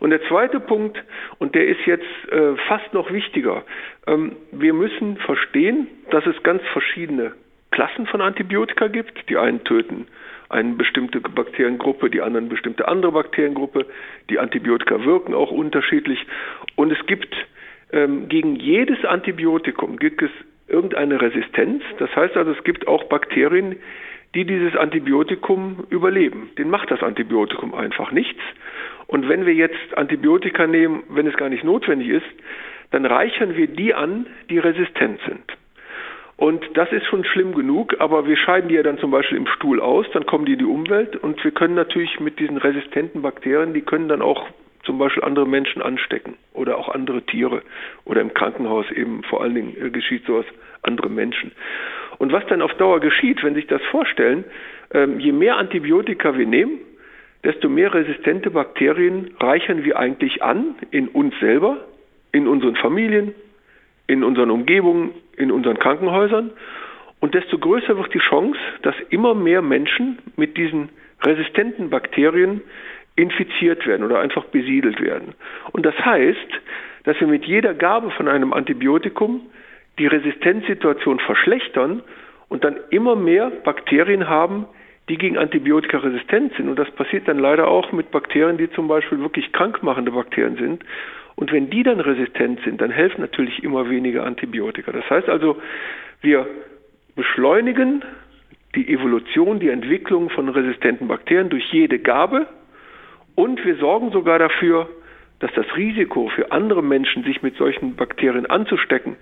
Und 0.00 0.10
der 0.10 0.22
zweite 0.28 0.60
Punkt, 0.60 1.02
und 1.38 1.54
der 1.54 1.66
ist 1.66 1.80
jetzt 1.86 2.04
äh, 2.30 2.56
fast 2.68 2.92
noch 2.92 3.10
wichtiger, 3.12 3.64
ähm, 4.06 4.36
wir 4.52 4.74
müssen 4.74 5.16
verstehen, 5.18 5.86
dass 6.10 6.26
es 6.26 6.42
ganz 6.42 6.62
verschiedene 6.72 7.32
Klassen 7.70 8.06
von 8.06 8.20
Antibiotika 8.20 8.88
gibt. 8.88 9.28
Die 9.28 9.36
einen 9.36 9.64
töten 9.64 10.06
eine 10.50 10.74
bestimmte 10.74 11.20
Bakteriengruppe, 11.20 12.10
die 12.10 12.20
anderen 12.20 12.48
bestimmte 12.48 12.88
andere 12.88 13.12
Bakteriengruppe. 13.12 13.86
Die 14.28 14.38
Antibiotika 14.38 15.04
wirken 15.04 15.32
auch 15.32 15.52
unterschiedlich. 15.52 16.26
Und 16.74 16.90
es 16.90 17.06
gibt 17.06 17.34
ähm, 17.92 18.28
gegen 18.28 18.56
jedes 18.56 19.04
Antibiotikum 19.04 19.96
gibt 19.96 20.22
es 20.22 20.30
irgendeine 20.68 21.20
Resistenz. 21.20 21.82
Das 21.98 22.14
heißt 22.14 22.36
also, 22.36 22.50
es 22.50 22.64
gibt 22.64 22.88
auch 22.88 23.04
Bakterien, 23.04 23.76
die 24.34 24.44
dieses 24.44 24.76
Antibiotikum 24.76 25.84
überleben. 25.88 26.50
Den 26.58 26.68
macht 26.68 26.90
das 26.90 27.02
Antibiotikum 27.02 27.74
einfach 27.74 28.12
nichts. 28.12 28.40
Und 29.06 29.28
wenn 29.28 29.46
wir 29.46 29.54
jetzt 29.54 29.96
Antibiotika 29.96 30.66
nehmen, 30.66 31.02
wenn 31.08 31.26
es 31.26 31.36
gar 31.36 31.48
nicht 31.48 31.64
notwendig 31.64 32.08
ist, 32.08 32.26
dann 32.90 33.06
reichern 33.06 33.56
wir 33.56 33.68
die 33.68 33.94
an, 33.94 34.26
die 34.48 34.58
resistent 34.58 35.20
sind. 35.26 35.44
Und 36.40 36.64
das 36.72 36.90
ist 36.90 37.04
schon 37.04 37.22
schlimm 37.26 37.54
genug, 37.54 37.96
aber 37.98 38.26
wir 38.26 38.38
scheiden 38.38 38.70
die 38.70 38.74
ja 38.74 38.82
dann 38.82 38.96
zum 38.96 39.10
Beispiel 39.10 39.36
im 39.36 39.46
Stuhl 39.46 39.78
aus, 39.78 40.06
dann 40.14 40.24
kommen 40.24 40.46
die 40.46 40.54
in 40.54 40.60
die 40.60 40.64
Umwelt 40.64 41.14
und 41.16 41.44
wir 41.44 41.50
können 41.50 41.74
natürlich 41.74 42.18
mit 42.18 42.40
diesen 42.40 42.56
resistenten 42.56 43.20
Bakterien, 43.20 43.74
die 43.74 43.82
können 43.82 44.08
dann 44.08 44.22
auch 44.22 44.46
zum 44.84 44.96
Beispiel 44.96 45.22
andere 45.22 45.46
Menschen 45.46 45.82
anstecken 45.82 46.36
oder 46.54 46.78
auch 46.78 46.88
andere 46.88 47.20
Tiere 47.26 47.60
oder 48.06 48.22
im 48.22 48.32
Krankenhaus 48.32 48.90
eben 48.90 49.22
vor 49.24 49.42
allen 49.42 49.54
Dingen 49.54 49.76
äh, 49.78 49.90
geschieht 49.90 50.24
sowas 50.24 50.46
andere 50.80 51.10
Menschen. 51.10 51.52
Und 52.16 52.32
was 52.32 52.46
dann 52.46 52.62
auf 52.62 52.72
Dauer 52.78 53.00
geschieht, 53.00 53.42
wenn 53.42 53.52
Sie 53.52 53.60
sich 53.60 53.68
das 53.68 53.82
vorstellen, 53.90 54.44
ähm, 54.94 55.20
je 55.20 55.32
mehr 55.32 55.58
Antibiotika 55.58 56.38
wir 56.38 56.46
nehmen, 56.46 56.78
desto 57.44 57.68
mehr 57.68 57.92
resistente 57.92 58.50
Bakterien 58.50 59.34
reichern 59.40 59.84
wir 59.84 59.98
eigentlich 59.98 60.42
an 60.42 60.74
in 60.90 61.08
uns 61.08 61.38
selber, 61.38 61.84
in 62.32 62.48
unseren 62.48 62.76
Familien, 62.76 63.34
in 64.06 64.24
unseren 64.24 64.50
Umgebungen, 64.50 65.12
in 65.40 65.50
unseren 65.50 65.78
Krankenhäusern. 65.78 66.50
Und 67.20 67.34
desto 67.34 67.58
größer 67.58 67.96
wird 67.96 68.14
die 68.14 68.18
Chance, 68.18 68.58
dass 68.82 68.94
immer 69.10 69.34
mehr 69.34 69.62
Menschen 69.62 70.18
mit 70.36 70.56
diesen 70.56 70.88
resistenten 71.22 71.90
Bakterien 71.90 72.62
infiziert 73.16 73.86
werden 73.86 74.04
oder 74.04 74.20
einfach 74.20 74.44
besiedelt 74.46 75.00
werden. 75.00 75.34
Und 75.72 75.84
das 75.84 75.94
heißt, 75.98 76.60
dass 77.04 77.20
wir 77.20 77.26
mit 77.26 77.44
jeder 77.44 77.74
Gabe 77.74 78.10
von 78.12 78.28
einem 78.28 78.52
Antibiotikum 78.52 79.42
die 79.98 80.06
Resistenzsituation 80.06 81.20
verschlechtern 81.20 82.02
und 82.48 82.64
dann 82.64 82.76
immer 82.90 83.16
mehr 83.16 83.50
Bakterien 83.50 84.28
haben, 84.28 84.66
die 85.08 85.18
gegen 85.18 85.36
Antibiotika 85.36 85.98
resistent 85.98 86.54
sind. 86.56 86.68
Und 86.68 86.78
das 86.78 86.90
passiert 86.92 87.28
dann 87.28 87.38
leider 87.38 87.68
auch 87.68 87.92
mit 87.92 88.10
Bakterien, 88.10 88.56
die 88.56 88.70
zum 88.70 88.88
Beispiel 88.88 89.18
wirklich 89.18 89.52
krankmachende 89.52 90.12
Bakterien 90.12 90.56
sind 90.56 90.84
Und 91.40 91.52
wenn 91.52 91.70
die 91.70 91.82
dann 91.82 92.00
resistent 92.00 92.60
sind, 92.64 92.82
dann 92.82 92.90
helfen 92.90 93.22
natürlich 93.22 93.64
immer 93.64 93.88
weniger 93.88 94.26
Antibiotika. 94.26 94.92
Das 94.92 95.08
heißt 95.08 95.26
also, 95.30 95.56
wir 96.20 96.46
beschleunigen 97.16 98.04
die 98.74 98.92
Evolution, 98.92 99.58
die 99.58 99.70
Entwicklung 99.70 100.28
von 100.28 100.50
resistenten 100.50 101.08
Bakterien 101.08 101.48
durch 101.48 101.64
jede 101.72 101.98
Gabe 101.98 102.46
und 103.36 103.64
wir 103.64 103.76
sorgen 103.76 104.12
sogar 104.12 104.38
dafür, 104.38 104.90
dass 105.38 105.50
das 105.54 105.64
Risiko 105.76 106.28
für 106.28 106.52
andere 106.52 106.82
Menschen, 106.82 107.24
sich 107.24 107.40
mit 107.40 107.56
solchen 107.56 107.96
Bakterien 107.96 108.44
anzustecken, 108.44 109.16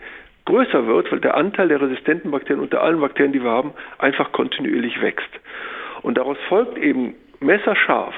größer 0.44 0.88
wird, 0.88 1.12
weil 1.12 1.20
der 1.20 1.36
Anteil 1.36 1.68
der 1.68 1.80
resistenten 1.80 2.32
Bakterien 2.32 2.64
unter 2.64 2.82
allen 2.82 3.00
Bakterien, 3.00 3.32
die 3.32 3.44
wir 3.44 3.50
haben, 3.50 3.72
einfach 3.98 4.32
kontinuierlich 4.32 5.00
wächst. 5.00 5.30
Und 6.02 6.18
daraus 6.18 6.38
folgt 6.48 6.78
eben 6.78 7.14
messerscharf, 7.38 8.14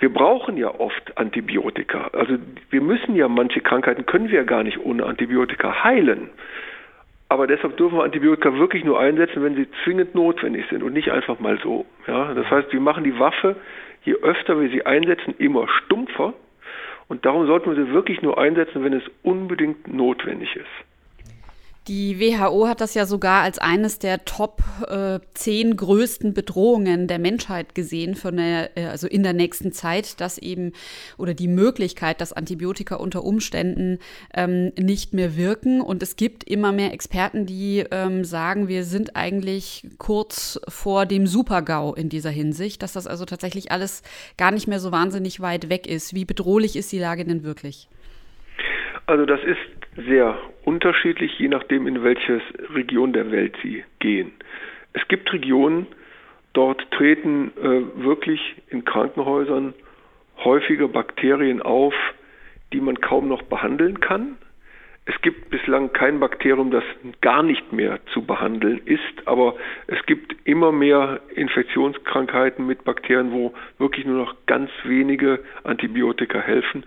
wir 0.00 0.12
brauchen 0.12 0.56
ja 0.56 0.74
oft 0.80 1.16
Antibiotika. 1.18 2.08
Also 2.12 2.38
wir 2.70 2.80
müssen 2.80 3.14
ja 3.14 3.28
manche 3.28 3.60
Krankheiten 3.60 4.06
können 4.06 4.30
wir 4.30 4.38
ja 4.38 4.44
gar 4.44 4.64
nicht 4.64 4.78
ohne 4.84 5.04
Antibiotika 5.04 5.84
heilen. 5.84 6.30
Aber 7.28 7.46
deshalb 7.46 7.76
dürfen 7.76 7.98
wir 7.98 8.04
Antibiotika 8.04 8.54
wirklich 8.58 8.82
nur 8.82 8.98
einsetzen, 8.98 9.44
wenn 9.44 9.54
sie 9.54 9.68
zwingend 9.84 10.14
notwendig 10.14 10.66
sind 10.68 10.82
und 10.82 10.94
nicht 10.94 11.10
einfach 11.10 11.38
mal 11.38 11.60
so. 11.62 11.86
Ja, 12.08 12.34
das 12.34 12.50
heißt, 12.50 12.72
wir 12.72 12.80
machen 12.80 13.04
die 13.04 13.18
Waffe, 13.20 13.56
je 14.04 14.14
öfter 14.14 14.60
wir 14.60 14.68
sie 14.70 14.84
einsetzen, 14.84 15.34
immer 15.38 15.68
stumpfer. 15.68 16.32
Und 17.06 17.26
darum 17.26 17.46
sollten 17.46 17.76
wir 17.76 17.84
sie 17.84 17.92
wirklich 17.92 18.22
nur 18.22 18.38
einsetzen, 18.38 18.82
wenn 18.82 18.94
es 18.94 19.04
unbedingt 19.22 19.86
notwendig 19.92 20.56
ist. 20.56 20.89
Die 21.88 22.20
WHO 22.20 22.68
hat 22.68 22.82
das 22.82 22.92
ja 22.92 23.06
sogar 23.06 23.42
als 23.42 23.58
eines 23.58 23.98
der 23.98 24.26
Top 24.26 24.62
äh, 24.86 25.18
10 25.32 25.76
größten 25.76 26.34
Bedrohungen 26.34 27.06
der 27.06 27.18
Menschheit 27.18 27.74
gesehen, 27.74 28.14
von 28.14 28.36
der, 28.36 28.76
äh, 28.76 28.84
also 28.84 29.08
in 29.08 29.22
der 29.22 29.32
nächsten 29.32 29.72
Zeit, 29.72 30.20
dass 30.20 30.36
eben 30.36 30.72
oder 31.16 31.32
die 31.32 31.48
Möglichkeit, 31.48 32.20
dass 32.20 32.34
Antibiotika 32.34 32.96
unter 32.96 33.24
Umständen 33.24 33.98
ähm, 34.34 34.72
nicht 34.78 35.14
mehr 35.14 35.38
wirken. 35.38 35.80
Und 35.80 36.02
es 36.02 36.16
gibt 36.16 36.44
immer 36.44 36.70
mehr 36.70 36.92
Experten, 36.92 37.46
die 37.46 37.84
ähm, 37.90 38.24
sagen, 38.24 38.68
wir 38.68 38.84
sind 38.84 39.16
eigentlich 39.16 39.88
kurz 39.96 40.60
vor 40.68 41.06
dem 41.06 41.26
Super-GAU 41.26 41.94
in 41.94 42.10
dieser 42.10 42.30
Hinsicht, 42.30 42.82
dass 42.82 42.92
das 42.92 43.06
also 43.06 43.24
tatsächlich 43.24 43.72
alles 43.72 44.02
gar 44.36 44.50
nicht 44.50 44.68
mehr 44.68 44.80
so 44.80 44.92
wahnsinnig 44.92 45.40
weit 45.40 45.70
weg 45.70 45.86
ist. 45.86 46.14
Wie 46.14 46.26
bedrohlich 46.26 46.76
ist 46.76 46.92
die 46.92 46.98
Lage 46.98 47.24
denn 47.24 47.42
wirklich? 47.42 47.88
Also 49.06 49.24
das 49.24 49.40
ist 49.40 50.06
sehr 50.06 50.36
unterschiedlich, 50.64 51.38
je 51.38 51.48
nachdem, 51.48 51.86
in 51.86 52.02
welche 52.02 52.40
Region 52.74 53.12
der 53.12 53.30
Welt 53.30 53.56
sie 53.62 53.84
gehen. 53.98 54.32
Es 54.92 55.06
gibt 55.08 55.32
Regionen, 55.32 55.86
dort 56.52 56.90
treten 56.90 57.52
äh, 57.56 58.02
wirklich 58.04 58.40
in 58.68 58.84
Krankenhäusern 58.84 59.74
häufige 60.44 60.88
Bakterien 60.88 61.62
auf, 61.62 61.94
die 62.72 62.80
man 62.80 63.00
kaum 63.00 63.28
noch 63.28 63.42
behandeln 63.42 64.00
kann. 64.00 64.36
Es 65.06 65.20
gibt 65.22 65.50
bislang 65.50 65.92
kein 65.92 66.20
Bakterium, 66.20 66.70
das 66.70 66.84
gar 67.20 67.42
nicht 67.42 67.72
mehr 67.72 67.98
zu 68.12 68.24
behandeln 68.24 68.80
ist, 68.84 69.26
aber 69.26 69.56
es 69.86 70.04
gibt 70.06 70.36
immer 70.44 70.72
mehr 70.72 71.20
Infektionskrankheiten 71.34 72.66
mit 72.66 72.84
Bakterien, 72.84 73.32
wo 73.32 73.52
wirklich 73.78 74.06
nur 74.06 74.18
noch 74.18 74.34
ganz 74.46 74.70
wenige 74.84 75.40
Antibiotika 75.64 76.38
helfen. 76.38 76.84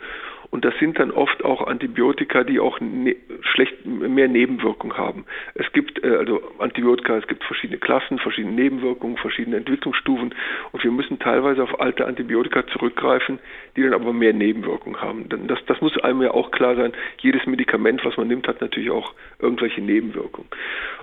Und 0.53 0.63
das 0.65 0.77
sind 0.77 0.99
dann 0.99 1.09
oft 1.09 1.43
auch 1.43 1.65
Antibiotika, 1.65 2.43
die 2.43 2.59
auch 2.59 2.79
ne 2.79 3.15
schlecht 3.41 3.87
mehr 3.87 4.27
Nebenwirkungen 4.27 4.95
haben. 4.95 5.25
Es 5.55 5.65
gibt 5.73 6.03
äh, 6.03 6.15
also 6.15 6.43
Antibiotika, 6.59 7.17
es 7.17 7.25
gibt 7.25 7.43
verschiedene 7.43 7.79
Klassen, 7.79 8.19
verschiedene 8.19 8.53
Nebenwirkungen, 8.53 9.17
verschiedene 9.17 9.57
Entwicklungsstufen 9.57 10.35
und 10.71 10.83
wir 10.83 10.91
müssen 10.91 11.17
teilweise 11.17 11.63
auf 11.63 11.79
alte 11.81 12.05
Antibiotika 12.05 12.67
zurückgreifen, 12.67 13.39
die 13.75 13.81
dann 13.81 13.95
aber 13.95 14.13
mehr 14.13 14.31
Nebenwirkungen 14.31 15.01
haben. 15.01 15.27
Das, 15.47 15.57
das 15.65 15.81
muss 15.81 15.97
einem 15.97 16.21
ja 16.21 16.29
auch 16.29 16.51
klar 16.51 16.75
sein. 16.75 16.93
Jedes 17.17 17.47
Medikament, 17.47 18.05
was 18.05 18.15
man 18.17 18.27
nimmt, 18.27 18.47
hat 18.47 18.61
natürlich 18.61 18.91
auch 18.91 19.15
irgendwelche 19.39 19.81
Nebenwirkungen. 19.81 20.49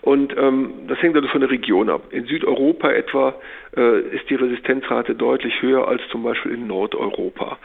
Und 0.02 0.32
ähm, 0.38 0.86
das 0.86 1.02
hängt 1.02 1.16
also 1.16 1.26
von 1.26 1.40
der 1.40 1.50
Region 1.50 1.90
ab. 1.90 2.04
In 2.12 2.24
Südeuropa 2.26 2.92
etwa 2.92 3.34
äh, 3.76 4.00
ist 4.14 4.30
die 4.30 4.36
Resistenzrate 4.36 5.16
deutlich 5.16 5.60
höher 5.60 5.88
als 5.88 6.02
zum 6.10 6.22
Beispiel 6.22 6.52
in 6.52 6.68
Nordeuropa. 6.68 7.58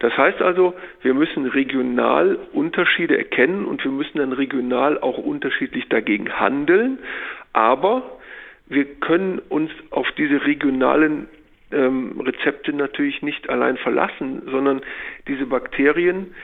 Das 0.00 0.16
heißt 0.16 0.42
also, 0.42 0.74
wir 1.02 1.14
müssen 1.14 1.46
regional 1.46 2.38
Unterschiede 2.52 3.16
erkennen 3.16 3.64
und 3.64 3.84
wir 3.84 3.90
müssen 3.90 4.18
dann 4.18 4.32
regional 4.32 4.98
auch 4.98 5.18
unterschiedlich 5.18 5.88
dagegen 5.88 6.38
handeln. 6.38 6.98
Aber 7.52 8.18
wir 8.66 8.84
können 8.84 9.38
uns 9.48 9.70
auf 9.90 10.10
diese 10.12 10.44
regionalen 10.44 11.28
ähm, 11.72 12.20
Rezepte 12.20 12.72
natürlich 12.72 13.22
nicht 13.22 13.48
allein 13.48 13.76
verlassen, 13.76 14.42
sondern 14.50 14.82
diese 15.28 15.46
Bakterien, 15.46 16.34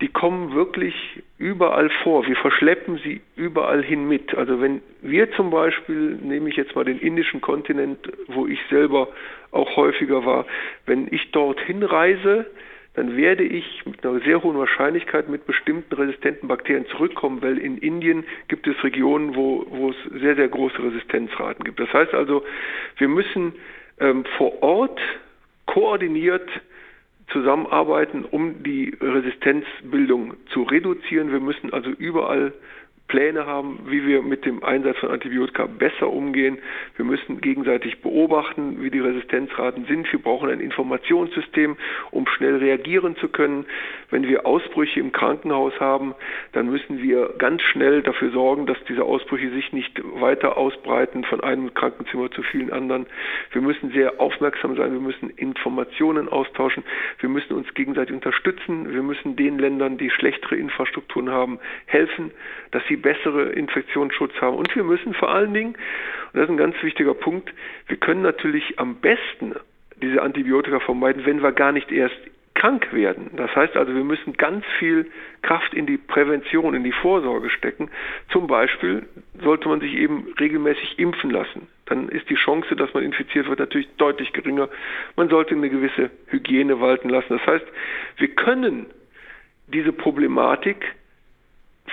die 0.00 0.08
kommen 0.08 0.54
wirklich 0.54 0.94
überall 1.38 1.88
vor. 2.02 2.26
Wir 2.26 2.36
verschleppen 2.36 2.98
sie 3.04 3.20
überall 3.36 3.82
hin 3.82 4.08
mit. 4.08 4.34
Also 4.34 4.60
wenn 4.60 4.82
wir 5.02 5.30
zum 5.32 5.50
Beispiel, 5.50 6.18
nehme 6.20 6.48
ich 6.48 6.56
jetzt 6.56 6.74
mal 6.74 6.84
den 6.84 6.98
indischen 6.98 7.40
Kontinent, 7.40 7.98
wo 8.28 8.46
ich 8.46 8.58
selber 8.70 9.08
auch 9.52 9.76
häufiger 9.76 10.26
war, 10.26 10.46
wenn 10.86 11.06
ich 11.10 11.30
dorthin 11.30 11.82
reise, 11.82 12.46
dann 12.94 13.16
werde 13.16 13.42
ich 13.42 13.84
mit 13.86 14.04
einer 14.06 14.20
sehr 14.20 14.42
hohen 14.42 14.56
Wahrscheinlichkeit 14.56 15.28
mit 15.28 15.46
bestimmten 15.46 15.94
resistenten 15.94 16.48
Bakterien 16.48 16.86
zurückkommen, 16.86 17.42
weil 17.42 17.58
in 17.58 17.76
Indien 17.78 18.24
gibt 18.48 18.66
es 18.66 18.82
Regionen, 18.84 19.34
wo, 19.34 19.66
wo 19.68 19.90
es 19.90 19.96
sehr, 20.20 20.36
sehr 20.36 20.48
große 20.48 20.82
Resistenzraten 20.82 21.64
gibt. 21.64 21.80
Das 21.80 21.92
heißt 21.92 22.14
also, 22.14 22.44
wir 22.96 23.08
müssen 23.08 23.54
ähm, 23.98 24.24
vor 24.38 24.62
Ort 24.62 25.00
koordiniert 25.66 26.48
zusammenarbeiten, 27.32 28.24
um 28.24 28.62
die 28.62 28.96
Resistenzbildung 29.00 30.34
zu 30.52 30.62
reduzieren. 30.62 31.32
Wir 31.32 31.40
müssen 31.40 31.72
also 31.72 31.90
überall 31.90 32.52
Pläne 33.08 33.46
haben, 33.46 33.80
wie 33.86 34.06
wir 34.06 34.22
mit 34.22 34.44
dem 34.44 34.64
Einsatz 34.64 34.96
von 34.98 35.10
Antibiotika 35.10 35.66
besser 35.66 36.10
umgehen. 36.10 36.58
Wir 36.96 37.04
müssen 37.04 37.40
gegenseitig 37.40 38.00
beobachten, 38.00 38.82
wie 38.82 38.90
die 38.90 39.00
Resistenzraten 39.00 39.84
sind. 39.84 40.10
Wir 40.10 40.20
brauchen 40.20 40.50
ein 40.50 40.60
Informationssystem, 40.60 41.76
um 42.10 42.26
schnell 42.26 42.56
reagieren 42.56 43.16
zu 43.16 43.28
können. 43.28 43.66
Wenn 44.14 44.28
wir 44.28 44.46
Ausbrüche 44.46 45.00
im 45.00 45.10
Krankenhaus 45.10 45.72
haben, 45.80 46.14
dann 46.52 46.70
müssen 46.70 47.02
wir 47.02 47.34
ganz 47.36 47.62
schnell 47.62 48.00
dafür 48.00 48.30
sorgen, 48.30 48.64
dass 48.64 48.76
diese 48.88 49.02
Ausbrüche 49.02 49.50
sich 49.50 49.72
nicht 49.72 50.00
weiter 50.20 50.56
ausbreiten 50.56 51.24
von 51.24 51.40
einem 51.40 51.74
Krankenzimmer 51.74 52.30
zu 52.30 52.44
vielen 52.44 52.72
anderen. 52.72 53.06
Wir 53.50 53.60
müssen 53.60 53.90
sehr 53.90 54.20
aufmerksam 54.20 54.76
sein. 54.76 54.92
Wir 54.92 55.00
müssen 55.00 55.30
Informationen 55.30 56.28
austauschen. 56.28 56.84
Wir 57.18 57.28
müssen 57.28 57.54
uns 57.54 57.74
gegenseitig 57.74 58.14
unterstützen. 58.14 58.94
Wir 58.94 59.02
müssen 59.02 59.34
den 59.34 59.58
Ländern, 59.58 59.98
die 59.98 60.10
schlechtere 60.10 60.54
Infrastrukturen 60.54 61.32
haben, 61.32 61.58
helfen, 61.86 62.30
dass 62.70 62.84
sie 62.86 62.96
bessere 62.96 63.50
Infektionsschutz 63.50 64.40
haben. 64.40 64.56
Und 64.56 64.76
wir 64.76 64.84
müssen 64.84 65.14
vor 65.14 65.32
allen 65.32 65.52
Dingen, 65.52 65.72
und 65.72 66.34
das 66.34 66.44
ist 66.44 66.50
ein 66.50 66.56
ganz 66.56 66.80
wichtiger 66.84 67.14
Punkt, 67.14 67.52
wir 67.88 67.96
können 67.96 68.22
natürlich 68.22 68.78
am 68.78 68.94
besten 68.94 69.56
diese 70.00 70.22
Antibiotika 70.22 70.78
vermeiden, 70.78 71.26
wenn 71.26 71.42
wir 71.42 71.50
gar 71.50 71.72
nicht 71.72 71.90
erst 71.90 72.14
krank 72.54 72.92
werden. 72.92 73.30
Das 73.36 73.54
heißt 73.54 73.76
also, 73.76 73.94
wir 73.94 74.04
müssen 74.04 74.34
ganz 74.34 74.64
viel 74.78 75.10
Kraft 75.42 75.74
in 75.74 75.86
die 75.86 75.98
Prävention, 75.98 76.74
in 76.74 76.84
die 76.84 76.92
Vorsorge 76.92 77.50
stecken. 77.50 77.90
Zum 78.30 78.46
Beispiel 78.46 79.06
sollte 79.42 79.68
man 79.68 79.80
sich 79.80 79.94
eben 79.94 80.32
regelmäßig 80.38 80.98
impfen 80.98 81.30
lassen. 81.30 81.66
Dann 81.86 82.08
ist 82.08 82.30
die 82.30 82.36
Chance, 82.36 82.76
dass 82.76 82.94
man 82.94 83.02
infiziert 83.02 83.48
wird, 83.48 83.58
natürlich 83.58 83.88
deutlich 83.96 84.32
geringer. 84.32 84.68
Man 85.16 85.28
sollte 85.28 85.54
eine 85.54 85.68
gewisse 85.68 86.10
Hygiene 86.28 86.80
walten 86.80 87.08
lassen. 87.08 87.36
Das 87.36 87.46
heißt, 87.46 87.66
wir 88.16 88.28
können 88.28 88.86
diese 89.66 89.92
Problematik 89.92 90.94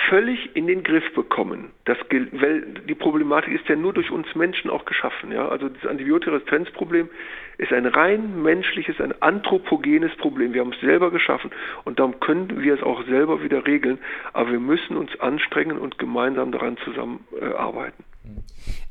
völlig 0.10 0.55
in 0.55 0.67
den 0.67 0.83
Griff 0.83 1.13
bekommen. 1.13 1.71
Das, 1.86 1.98
weil 2.31 2.62
die 2.88 2.95
Problematik 2.95 3.53
ist 3.53 3.67
ja 3.67 3.75
nur 3.75 3.93
durch 3.93 4.10
uns 4.12 4.33
Menschen 4.36 4.69
auch 4.69 4.86
geschaffen. 4.86 5.31
Ja? 5.31 5.50
Also 5.50 5.69
das 5.69 5.86
Antibiotikaresistenzproblem 5.86 7.10
ist 7.57 7.74
ein 7.74 7.86
rein 7.86 8.41
menschliches, 8.41 9.00
ein 9.01 9.13
anthropogenes 9.21 10.15
Problem. 10.17 10.53
Wir 10.53 10.62
haben 10.62 10.74
es 10.74 10.79
selber 10.79 11.12
geschaffen 11.12 11.51
und 11.83 12.00
darum 12.00 12.19
können 12.19 12.62
wir 12.62 12.74
es 12.74 12.83
auch 12.83 13.03
selber 13.05 13.43
wieder 13.43 13.67
regeln. 13.67 14.00
Aber 14.33 14.51
wir 14.51 14.60
müssen 14.60 14.95
uns 14.95 15.19
anstrengen 15.19 15.77
und 15.77 16.00
gemeinsam 16.00 16.51
daran 16.51 16.77
zusammenarbeiten. 16.77 18.03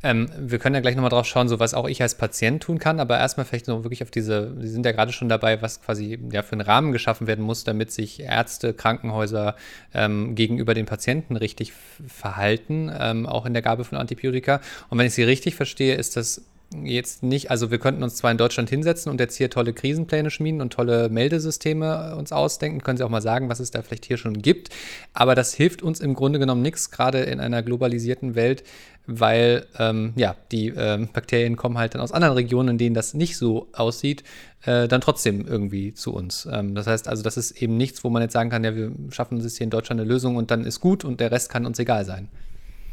Ähm, 0.03 0.29
wir 0.39 0.59
können 0.59 0.75
ja 0.75 0.81
gleich 0.81 0.97
nochmal 0.97 1.11
drauf 1.11 1.27
schauen, 1.27 1.49
so 1.49 1.61
was 1.61 1.75
auch 1.75 1.89
ich 1.89 2.03
als 2.03 2.17
Patient 2.17 2.63
tun 2.63 2.79
kann, 2.79 3.01
aber 3.01 3.19
erstmal 3.19 3.47
vielleicht 3.47 3.69
noch 3.69 3.85
wirklich 3.85 4.03
auf 4.03 4.11
diese, 4.11 4.57
Sie 4.61 4.69
sind 4.69 4.85
ja 4.85 4.93
gerade 4.93 5.13
schon 5.13 5.29
dabei, 5.29 5.63
was 5.63 5.83
quasi 5.83 6.19
ja 6.33 6.43
für 6.43 6.53
einen 6.53 6.63
Rahmen 6.63 6.93
geschaffen 6.93 7.27
werden 7.27 7.45
muss, 7.45 7.65
damit 7.65 7.93
sich 7.93 8.21
Ärzte, 8.21 8.75
Krankenhäuser 8.75 9.57
ähm, 9.95 10.35
gegenüber 10.35 10.75
den 10.75 10.87
Patienten 10.87 11.37
richtig 11.37 11.73
verhalten, 12.07 12.91
ähm, 12.99 13.27
auch 13.27 13.47
in 13.47 13.53
der 13.53 13.63
Gabe 13.63 13.85
von 13.85 13.99
Antibiotika. 13.99 14.61
Und 14.89 14.99
wenn 14.99 15.07
ich 15.07 15.15
Sie 15.15 15.23
richtig 15.23 15.55
verstehe, 15.55 15.95
ist 15.95 16.17
das 16.17 16.43
jetzt 16.73 17.23
nicht, 17.23 17.51
also 17.51 17.71
wir 17.71 17.79
könnten 17.79 18.03
uns 18.03 18.17
zwar 18.17 18.31
in 18.31 18.39
Deutschland 18.39 18.71
hinsetzen 18.71 19.11
und 19.11 19.19
jetzt 19.21 19.37
hier 19.37 19.51
tolle 19.51 19.73
Krisenpläne 19.73 20.31
schmieden 20.31 20.61
und 20.61 20.73
tolle 20.73 21.09
Meldesysteme 21.09 22.15
uns 22.17 22.33
ausdenken, 22.33 22.83
können 22.83 22.97
Sie 22.97 23.05
auch 23.05 23.11
mal 23.11 23.23
sagen, 23.23 23.49
was 23.49 23.61
es 23.61 23.71
da 23.71 23.83
vielleicht 23.83 24.05
hier 24.05 24.17
schon 24.17 24.41
gibt, 24.41 24.71
aber 25.13 25.35
das 25.35 25.53
hilft 25.53 25.83
uns 25.83 26.01
im 26.01 26.15
Grunde 26.15 26.39
genommen 26.39 26.63
nichts, 26.63 26.91
gerade 26.91 27.21
in 27.21 27.41
einer 27.41 27.63
globalisierten 27.63 28.35
Welt, 28.37 28.63
weil 29.07 29.67
ähm, 29.79 30.13
ja, 30.15 30.37
die 30.53 30.69
ähm, 30.69 31.09
Bakterien 31.13 31.57
kommen 31.57 31.77
halt 31.77 31.95
dann 31.95 32.01
aus 32.01 32.13
anderen 32.13 32.35
Regionen, 32.35 32.71
in 32.71 32.79
denen 32.79 32.95
das 32.95 33.15
nicht 33.15 33.37
so 33.37 33.67
aussieht, 33.73 34.23
äh, 34.63 34.87
dann 34.87 35.01
trotzdem 35.01 35.47
irgendwie 35.49 35.95
zu 35.95 36.15
uns. 36.15 36.47
Ähm, 36.51 36.77
das 36.77 36.87
heißt 36.87 37.09
also, 37.09 37.23
das 37.23 37.37
ist 37.37 37.61
eben 37.61 37.77
nichts, 37.77 38.05
wo 38.05 38.11
man 38.11 38.23
jetzt 38.23 38.33
sagen 38.33 38.51
kann, 38.51 38.63
ja, 38.63 38.77
wir 38.77 38.93
schaffen 39.11 39.35
uns 39.35 39.45
jetzt 39.45 39.57
hier 39.57 39.65
in 39.65 39.71
Deutschland 39.71 40.01
eine 40.01 40.09
Lösung 40.09 40.37
und 40.37 40.53
dann 40.53 40.65
ist 40.65 40.81
gut 40.81 41.05
und 41.05 41.19
der 41.19 41.33
Rest 41.33 41.51
kann 41.51 41.67
uns 41.67 41.79
egal 41.81 42.05
sein. 42.05 42.29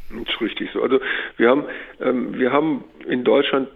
Das 0.09 0.33
ist 0.33 0.41
richtig 0.41 0.69
so. 0.71 0.81
Also 0.81 0.99
wir 1.37 1.49
haben, 1.49 1.65
ähm, 2.01 2.37
wir 2.39 2.51
haben 2.51 2.83
in 3.07 3.23
Deutschland 3.23 3.69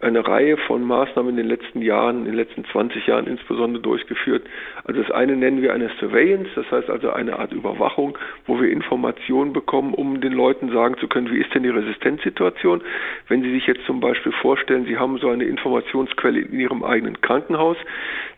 eine 0.00 0.24
Reihe 0.26 0.56
von 0.56 0.84
Maßnahmen 0.84 1.30
in 1.30 1.36
den 1.36 1.48
letzten 1.48 1.82
Jahren, 1.82 2.18
in 2.18 2.26
den 2.26 2.34
letzten 2.34 2.64
20 2.66 3.08
Jahren 3.08 3.26
insbesondere 3.26 3.82
durchgeführt. 3.82 4.46
Also 4.84 5.02
das 5.02 5.10
eine 5.10 5.34
nennen 5.34 5.60
wir 5.60 5.74
eine 5.74 5.90
Surveillance, 5.98 6.48
das 6.54 6.70
heißt 6.70 6.88
also 6.88 7.10
eine 7.10 7.36
Art 7.38 7.52
Überwachung, 7.52 8.16
wo 8.46 8.60
wir 8.60 8.70
Informationen 8.70 9.52
bekommen, 9.52 9.94
um 9.94 10.20
den 10.20 10.32
Leuten 10.32 10.70
sagen 10.70 10.96
zu 10.98 11.08
können, 11.08 11.32
wie 11.32 11.38
ist 11.38 11.52
denn 11.52 11.64
die 11.64 11.70
Resistenzsituation. 11.70 12.82
Wenn 13.26 13.42
Sie 13.42 13.50
sich 13.50 13.66
jetzt 13.66 13.84
zum 13.86 13.98
Beispiel 13.98 14.30
vorstellen, 14.30 14.84
Sie 14.84 14.98
haben 14.98 15.18
so 15.18 15.30
eine 15.30 15.44
Informationsquelle 15.44 16.42
in 16.42 16.60
Ihrem 16.60 16.84
eigenen 16.84 17.20
Krankenhaus, 17.20 17.76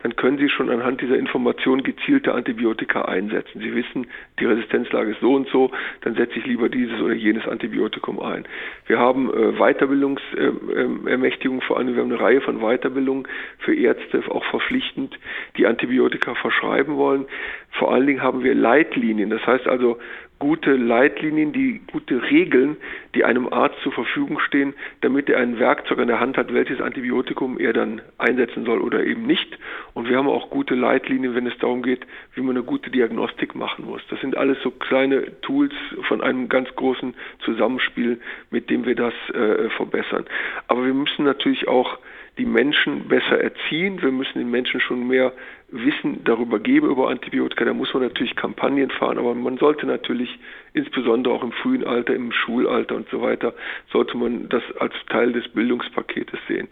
dann 0.01 0.15
können 0.15 0.39
Sie 0.39 0.49
schon 0.49 0.71
anhand 0.71 1.01
dieser 1.01 1.19
Information 1.19 1.83
gezielte 1.83 2.33
Antibiotika 2.33 3.03
einsetzen. 3.03 3.61
Sie 3.61 3.75
wissen, 3.75 4.07
die 4.39 4.45
Resistenzlage 4.45 5.11
ist 5.11 5.19
so 5.21 5.35
und 5.35 5.47
so, 5.49 5.69
dann 6.01 6.15
setze 6.15 6.39
ich 6.39 6.45
lieber 6.47 6.69
dieses 6.69 6.99
oder 7.01 7.13
jenes 7.13 7.47
Antibiotikum 7.47 8.19
ein. 8.19 8.45
Wir 8.87 8.97
haben 8.97 9.29
äh, 9.31 9.51
Weiterbildungsermächtigungen 9.59 11.50
Weiterbildung, 11.51 11.61
vor 11.61 11.77
allem 11.77 11.95
wir 11.95 12.01
haben 12.01 12.11
eine 12.11 12.21
Reihe 12.21 12.41
von 12.41 12.59
Weiterbildungen 12.59 13.27
für 13.59 13.75
Ärzte, 13.75 14.23
auch 14.29 14.45
verpflichtend, 14.45 15.17
die 15.57 15.67
Antibiotika 15.67 16.35
verschreiben 16.35 16.97
wollen. 16.97 17.25
Vor 17.71 17.93
allen 17.93 18.07
Dingen 18.07 18.21
haben 18.21 18.43
wir 18.43 18.55
Leitlinien, 18.55 19.29
das 19.29 19.45
heißt 19.45 19.67
also 19.67 19.97
gute 20.41 20.71
Leitlinien, 20.75 21.53
die 21.53 21.81
gute 21.91 22.23
Regeln, 22.23 22.75
die 23.13 23.23
einem 23.23 23.47
Arzt 23.53 23.79
zur 23.83 23.91
Verfügung 23.91 24.39
stehen, 24.39 24.73
damit 25.01 25.29
er 25.29 25.37
ein 25.37 25.59
Werkzeug 25.59 25.99
in 25.99 26.07
der 26.07 26.19
Hand 26.19 26.35
hat, 26.35 26.51
welches 26.51 26.81
Antibiotikum 26.81 27.59
er 27.59 27.73
dann 27.73 28.01
einsetzen 28.17 28.65
soll 28.65 28.79
oder 28.79 29.03
eben 29.03 29.27
nicht. 29.27 29.59
Und 29.93 30.09
wir 30.09 30.17
haben 30.17 30.27
auch 30.27 30.49
gute 30.49 30.73
Leitlinien, 30.73 31.35
wenn 31.35 31.45
es 31.45 31.55
darum 31.59 31.83
geht, 31.83 32.07
wie 32.33 32.41
man 32.41 32.57
eine 32.57 32.65
gute 32.65 32.89
Diagnostik 32.89 33.53
machen 33.53 33.85
muss. 33.85 34.01
Das 34.09 34.19
sind 34.19 34.35
alles 34.35 34.57
so 34.63 34.71
kleine 34.71 35.39
Tools 35.41 35.75
von 36.07 36.21
einem 36.21 36.49
ganz 36.49 36.75
großen 36.75 37.13
Zusammenspiel, 37.45 38.19
mit 38.49 38.71
dem 38.71 38.87
wir 38.87 38.95
das 38.95 39.13
äh, 39.35 39.69
verbessern. 39.69 40.25
Aber 40.67 40.83
wir 40.83 40.95
müssen 40.95 41.23
natürlich 41.23 41.67
auch 41.67 41.99
die 42.41 42.45
Menschen 42.47 43.07
besser 43.07 43.39
erziehen. 43.39 44.01
Wir 44.01 44.11
müssen 44.11 44.39
den 44.39 44.49
Menschen 44.49 44.81
schon 44.81 45.07
mehr 45.07 45.31
Wissen 45.69 46.23
darüber 46.23 46.57
geben, 46.57 46.89
über 46.89 47.07
Antibiotika. 47.07 47.65
Da 47.65 47.73
muss 47.73 47.93
man 47.93 48.01
natürlich 48.01 48.35
Kampagnen 48.35 48.89
fahren, 48.89 49.19
aber 49.19 49.35
man 49.35 49.59
sollte 49.59 49.85
natürlich 49.85 50.39
insbesondere 50.73 51.35
auch 51.35 51.43
im 51.43 51.51
frühen 51.51 51.85
Alter, 51.85 52.15
im 52.15 52.31
Schulalter 52.31 52.95
und 52.95 53.07
so 53.09 53.21
weiter, 53.21 53.53
sollte 53.91 54.17
man 54.17 54.49
das 54.49 54.63
als 54.79 54.93
Teil 55.09 55.33
des 55.33 55.47
Bildungspaketes 55.49 56.39
sehen. 56.47 56.67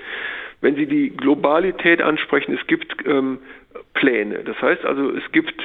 Wenn 0.61 0.75
Sie 0.75 0.87
die 0.87 1.11
Globalität 1.11 2.01
ansprechen, 2.01 2.57
es 2.59 2.65
gibt 2.65 3.05
ähm, 3.05 3.37
Pläne. 3.93 4.39
Das 4.43 4.59
heißt 4.59 4.85
also, 4.85 5.11
es 5.11 5.31
gibt 5.31 5.61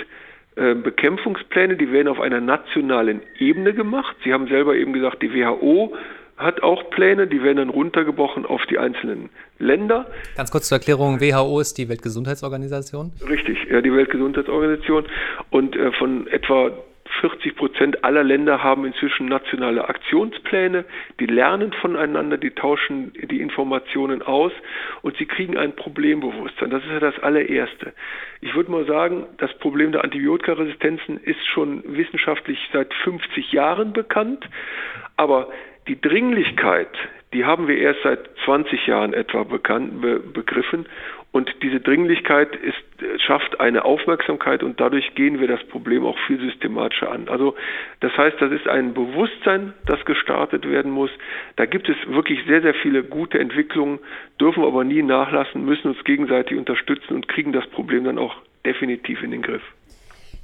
äh, 0.57 0.75
Bekämpfungspläne, 0.75 1.77
die 1.77 1.91
werden 1.93 2.09
auf 2.09 2.21
einer 2.21 2.43
nationalen 2.43 3.23
Ebene 3.39 3.73
gemacht. 3.73 4.15
Sie 4.23 4.35
haben 4.35 4.49
selber 4.49 4.77
eben 4.77 4.93
gesagt, 4.93 5.23
die 5.23 5.33
WHO 5.33 5.97
hat 6.37 6.63
auch 6.63 6.91
Pläne, 6.91 7.27
die 7.27 7.43
werden 7.43 7.59
dann 7.59 7.69
runtergebrochen 7.69 8.45
auf 8.47 8.65
die 8.67 8.79
einzelnen 8.79 9.31
Länder. 9.59 10.07
Ganz 10.37 10.51
kurz 10.51 10.69
zur 10.69 10.79
Erklärung, 10.79 11.21
WHO 11.21 11.61
ist 11.61 11.79
die 11.79 11.89
Weltgesundheitsorganisation? 11.89 13.13
Richtig, 13.29 13.59
ja, 13.71 13.81
die 13.81 13.93
Weltgesundheitsorganisation. 13.93 15.07
Und 15.51 15.77
äh, 15.77 15.93
von 15.93 16.27
etwa 16.27 16.73
40 17.21 17.57
Prozent 17.57 18.05
aller 18.05 18.25
Länder 18.25 18.63
haben 18.63 18.85
inzwischen 18.85 19.27
nationale 19.27 19.89
Aktionspläne, 19.89 20.85
die 21.21 21.27
lernen 21.27 21.73
voneinander, 21.73 22.39
die 22.39 22.51
tauschen 22.51 23.13
die 23.31 23.41
Informationen 23.41 24.23
aus 24.23 24.53
und 25.03 25.17
sie 25.17 25.27
kriegen 25.27 25.57
ein 25.57 25.77
Problembewusstsein. 25.77 26.71
Das 26.71 26.83
ist 26.83 26.91
ja 26.91 27.01
das 27.01 27.19
allererste. 27.21 27.93
Ich 28.41 28.55
würde 28.55 28.71
mal 28.71 28.87
sagen, 28.87 29.27
das 29.39 29.53
Problem 29.59 29.93
der 29.93 30.03
Antibiotikaresistenzen 30.05 31.19
ist 31.23 31.47
schon 31.47 31.83
wissenschaftlich 31.87 32.59
seit 32.73 32.93
50 32.93 33.53
Jahren 33.53 33.93
bekannt, 33.93 34.49
aber 35.17 35.49
die 35.89 36.01
Dringlichkeit, 36.01 36.89
die 37.33 37.45
haben 37.45 37.69
wir 37.69 37.77
erst 37.79 38.01
seit 38.03 38.31
20 38.45 38.87
Jahren 38.87 39.13
etwa 39.13 39.43
bekannt, 39.43 40.01
be, 40.01 40.21
begriffen. 40.21 40.87
Und 41.33 41.53
diese 41.63 41.81
Dringlichkeit 41.81 42.55
ist, 42.55 43.21
schafft 43.21 43.59
eine 43.59 43.85
Aufmerksamkeit 43.85 44.63
und 44.63 44.79
dadurch 44.79 45.17
gehen 45.17 45.41
wir 45.41 45.49
das 45.49 45.65
Problem 45.65 46.07
auch 46.07 46.17
viel 46.29 46.39
systematischer 46.39 47.11
an. 47.11 47.29
Also 47.29 47.57
das 47.99 48.17
heißt, 48.17 48.41
das 48.41 48.53
ist 48.53 48.69
ein 48.69 48.95
Bewusstsein, 48.95 49.73
das 49.87 50.05
gestartet 50.05 50.69
werden 50.69 50.93
muss. 50.93 51.11
Da 51.57 51.67
gibt 51.67 51.89
es 51.89 51.97
wirklich 52.07 52.39
sehr, 52.47 52.63
sehr 52.63 52.75
viele 52.75 53.03
gute 53.03 53.41
Entwicklungen, 53.41 53.99
dürfen 54.41 54.63
aber 54.63 54.85
nie 54.85 55.03
nachlassen, 55.03 55.65
müssen 55.65 55.89
uns 55.89 56.05
gegenseitig 56.05 56.57
unterstützen 56.57 57.15
und 57.15 57.27
kriegen 57.27 57.53
das 57.53 57.67
Problem 57.67 58.05
dann 58.05 58.19
auch 58.19 58.37
definitiv 58.65 59.25
in 59.25 59.33
den 59.33 59.43
Griff. 59.43 59.63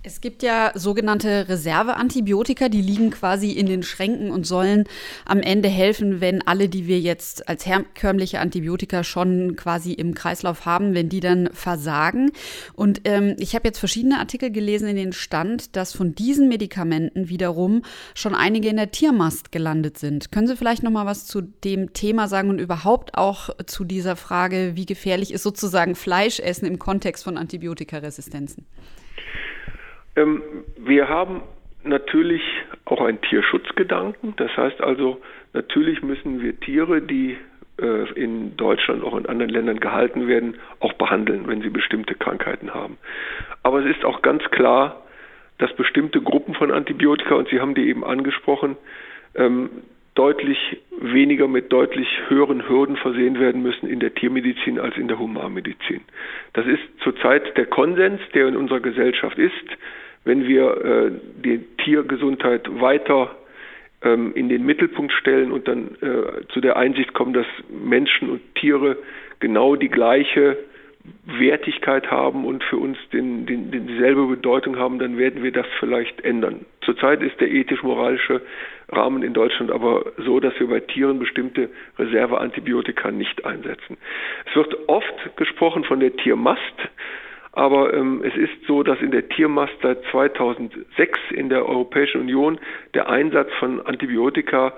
Es 0.02 0.22
gibt 0.22 0.42
ja 0.42 0.72
sogenannte 0.74 1.46
Reserveantibiotika, 1.50 2.70
die 2.70 2.80
liegen 2.80 3.10
quasi 3.10 3.50
in 3.50 3.66
den 3.66 3.82
Schränken 3.82 4.30
und 4.30 4.46
sollen 4.46 4.84
am 5.26 5.40
Ende 5.40 5.68
helfen, 5.68 6.22
wenn 6.22 6.40
alle, 6.46 6.70
die 6.70 6.86
wir 6.86 6.98
jetzt 6.98 7.50
als 7.50 7.66
herkömmliche 7.66 8.40
Antibiotika 8.40 9.04
schon 9.04 9.56
quasi 9.56 9.92
im 9.92 10.14
Kreislauf 10.14 10.64
haben, 10.64 10.94
wenn 10.94 11.10
die 11.10 11.20
dann 11.20 11.50
versagen. 11.52 12.32
Und 12.72 13.02
ähm, 13.04 13.36
ich 13.38 13.54
habe 13.54 13.68
jetzt 13.68 13.78
verschiedene 13.78 14.18
Artikel 14.18 14.50
gelesen, 14.50 14.88
in 14.88 14.96
denen 14.96 15.12
stand, 15.12 15.76
dass 15.76 15.92
von 15.92 16.14
diesen 16.14 16.48
Medikamenten 16.48 17.28
wiederum 17.28 17.82
schon 18.14 18.34
einige 18.34 18.70
in 18.70 18.76
der 18.76 18.92
Tiermast 18.92 19.52
gelandet 19.52 19.98
sind. 19.98 20.32
Können 20.32 20.46
Sie 20.46 20.56
vielleicht 20.56 20.82
noch 20.82 20.90
mal 20.90 21.04
was 21.04 21.26
zu 21.26 21.42
dem 21.42 21.92
Thema 21.92 22.26
sagen 22.26 22.48
und 22.48 22.58
überhaupt 22.58 23.16
auch 23.16 23.50
zu 23.66 23.84
dieser 23.84 24.16
Frage, 24.16 24.72
wie 24.76 24.86
gefährlich 24.86 25.30
ist 25.30 25.42
sozusagen 25.42 25.94
Fleischessen 25.94 26.66
im 26.66 26.78
Kontext 26.78 27.22
von 27.22 27.36
Antibiotikaresistenzen? 27.36 28.64
Ähm, 30.16 30.42
wir 30.77 31.09
haben 31.09 31.42
natürlich 31.85 32.42
auch 32.85 33.01
einen 33.01 33.20
Tierschutzgedanken. 33.20 34.35
Das 34.37 34.55
heißt 34.57 34.81
also, 34.81 35.20
natürlich 35.53 36.03
müssen 36.03 36.42
wir 36.42 36.59
Tiere, 36.61 37.01
die 37.01 37.38
äh, 37.81 38.12
in 38.12 38.57
Deutschland, 38.57 39.03
auch 39.03 39.16
in 39.16 39.27
anderen 39.27 39.51
Ländern 39.51 39.81
gehalten 39.81 40.29
werden, 40.29 40.57
auch 40.81 40.92
behandeln, 40.94 41.46
wenn 41.46 41.62
sie 41.62 41.70
bestimmte 41.70 42.14
Krankheiten 42.14 42.75
haben. 42.75 42.99
Aber 43.62 43.85
es 43.85 43.96
ist 43.96 44.05
auch 44.05 44.23
ganz 44.23 44.42
klar, 44.51 45.03
dass 45.59 45.73
bestimmte 45.75 46.20
Gruppen 46.20 46.55
von 46.55 46.70
Antibiotika, 46.70 47.35
und 47.35 47.49
Sie 47.49 47.61
haben 47.61 47.75
die 47.75 47.88
eben 47.88 48.05
angesprochen, 48.05 48.77
ähm, 49.35 49.70
deutlich 50.14 50.59
weniger 51.01 51.49
mit 51.49 51.73
deutlich 51.73 52.09
höheren 52.29 52.68
Hürden 52.68 52.96
versehen 52.96 53.38
werden 53.38 53.62
müssen 53.62 53.88
in 53.88 54.01
der 54.01 54.14
Tiermedizin 54.14 54.79
als 54.79 54.96
in 54.96 55.09
der 55.09 55.18
Humanmedizin. 55.18 56.01
Das 56.53 56.66
ist 56.66 56.83
zurzeit 57.03 57.57
der 57.57 57.66
Konsens, 57.66 58.20
der 58.35 58.49
in 58.49 58.57
unserer 58.57 58.81
Gesellschaft 58.81 59.38
ist. 59.38 59.53
Wenn 60.25 60.46
wir 60.46 60.85
äh, 60.85 61.11
die 61.44 61.61
Tiergesundheit 61.83 62.68
weiter 62.81 63.35
ähm, 64.03 64.33
in 64.35 64.49
den 64.49 64.66
Mittelpunkt 64.66 65.12
stellen 65.12 65.53
und 65.53 65.68
dann 65.68 65.96
äh, 66.03 66.46
zu 66.49 66.61
der 66.61 66.77
Einsicht 66.77 67.14
kommen, 67.14 67.33
dass 67.33 67.46
Menschen 67.68 68.31
und 68.31 68.40
Tiere 68.57 68.99
genau 69.38 69.77
die 69.77 69.88
gleiche 69.88 70.59
Wertigkeit 71.24 72.10
haben 72.10 72.44
und 72.44 72.62
für 72.64 72.76
uns 72.76 72.98
den, 73.12 73.46
den, 73.46 73.70
dieselbe 73.70 74.26
Bedeutung 74.26 74.76
haben, 74.76 74.98
dann 74.98 75.16
werden 75.16 75.42
wir 75.42 75.52
das 75.52 75.66
vielleicht 75.78 76.20
ändern. 76.22 76.66
Zurzeit 76.82 77.22
ist 77.22 77.40
der 77.40 77.50
ethisch-moralische 77.50 78.42
Rahmen 78.90 79.22
in 79.22 79.32
Deutschland 79.32 79.70
aber 79.70 80.12
so, 80.18 80.40
dass 80.40 80.58
wir 80.58 80.68
bei 80.68 80.80
Tieren 80.80 81.18
bestimmte 81.18 81.70
Reserveantibiotika 81.98 83.10
nicht 83.10 83.44
einsetzen. 83.44 83.96
Es 84.48 84.56
wird 84.56 84.76
oft 84.88 85.36
gesprochen 85.36 85.84
von 85.84 86.00
der 86.00 86.14
Tiermast, 86.16 86.60
aber 87.52 87.94
ähm, 87.94 88.22
es 88.24 88.36
ist 88.36 88.66
so, 88.66 88.82
dass 88.82 89.00
in 89.00 89.10
der 89.10 89.28
Tiermast 89.28 89.74
seit 89.82 90.02
2006 90.10 91.18
in 91.30 91.48
der 91.48 91.66
Europäischen 91.66 92.20
Union 92.20 92.58
der 92.94 93.08
Einsatz 93.08 93.50
von 93.58 93.84
Antibiotika 93.86 94.74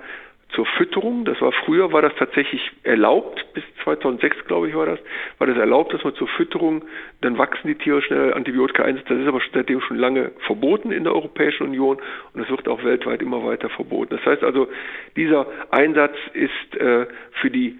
zur 0.53 0.65
Fütterung. 0.65 1.25
Das 1.25 1.39
war 1.41 1.51
früher 1.51 1.91
war 1.91 2.01
das 2.01 2.13
tatsächlich 2.15 2.61
erlaubt, 2.83 3.45
bis 3.53 3.63
2006 3.83 4.45
glaube 4.45 4.69
ich 4.69 4.75
war 4.75 4.85
das, 4.85 4.99
war 5.37 5.47
das 5.47 5.57
erlaubt, 5.57 5.93
dass 5.93 6.03
man 6.03 6.15
zur 6.15 6.27
Fütterung, 6.27 6.83
dann 7.21 7.37
wachsen 7.37 7.67
die 7.67 7.75
Tiere 7.75 8.01
schnell, 8.01 8.33
Antibiotika 8.33 8.83
einsetzt. 8.83 9.09
Das 9.09 9.19
ist 9.19 9.27
aber 9.27 9.41
seitdem 9.53 9.81
schon 9.81 9.97
lange 9.97 10.31
verboten 10.45 10.91
in 10.91 11.03
der 11.03 11.13
Europäischen 11.13 11.63
Union 11.63 11.97
und 12.33 12.41
es 12.41 12.49
wird 12.49 12.67
auch 12.67 12.83
weltweit 12.83 13.21
immer 13.21 13.43
weiter 13.45 13.69
verboten. 13.69 14.15
Das 14.15 14.25
heißt 14.25 14.43
also, 14.43 14.67
dieser 15.15 15.47
Einsatz 15.71 16.15
ist 16.33 16.75
äh, 16.79 17.07
für 17.41 17.49
die 17.49 17.79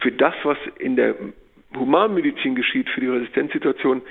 für 0.00 0.12
das, 0.12 0.34
was 0.44 0.56
in 0.78 0.94
der 0.94 1.16
Humanmedizin 1.76 2.54
geschieht, 2.54 2.88
für 2.90 3.00
die 3.00 3.08
Resistenzsituation 3.08 4.02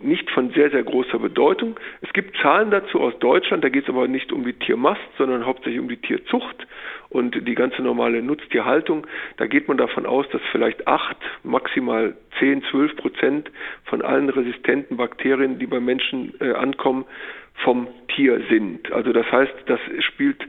nicht 0.00 0.30
von 0.30 0.50
sehr, 0.50 0.70
sehr 0.70 0.82
großer 0.82 1.18
Bedeutung. 1.18 1.78
Es 2.00 2.12
gibt 2.12 2.36
Zahlen 2.38 2.70
dazu 2.70 3.00
aus 3.00 3.18
Deutschland, 3.18 3.64
da 3.64 3.68
geht 3.68 3.84
es 3.84 3.88
aber 3.88 4.06
nicht 4.06 4.32
um 4.32 4.44
die 4.44 4.52
Tiermast, 4.52 5.00
sondern 5.16 5.44
hauptsächlich 5.44 5.80
um 5.80 5.88
die 5.88 5.96
Tierzucht 5.96 6.66
und 7.10 7.46
die 7.46 7.54
ganze 7.54 7.82
normale 7.82 8.22
Nutztierhaltung. 8.22 9.06
Da 9.36 9.46
geht 9.46 9.68
man 9.68 9.76
davon 9.76 10.06
aus, 10.06 10.26
dass 10.30 10.42
vielleicht 10.52 10.86
acht, 10.86 11.16
maximal 11.42 12.14
zehn, 12.38 12.62
zwölf 12.70 12.94
Prozent 12.96 13.50
von 13.84 14.02
allen 14.02 14.28
resistenten 14.28 14.96
Bakterien, 14.96 15.58
die 15.58 15.66
bei 15.66 15.80
Menschen 15.80 16.34
äh, 16.40 16.52
ankommen, 16.52 17.04
vom 17.64 17.88
Tier 18.14 18.40
sind. 18.48 18.92
Also 18.92 19.12
das 19.12 19.30
heißt, 19.30 19.54
das 19.66 19.80
spielt 20.00 20.46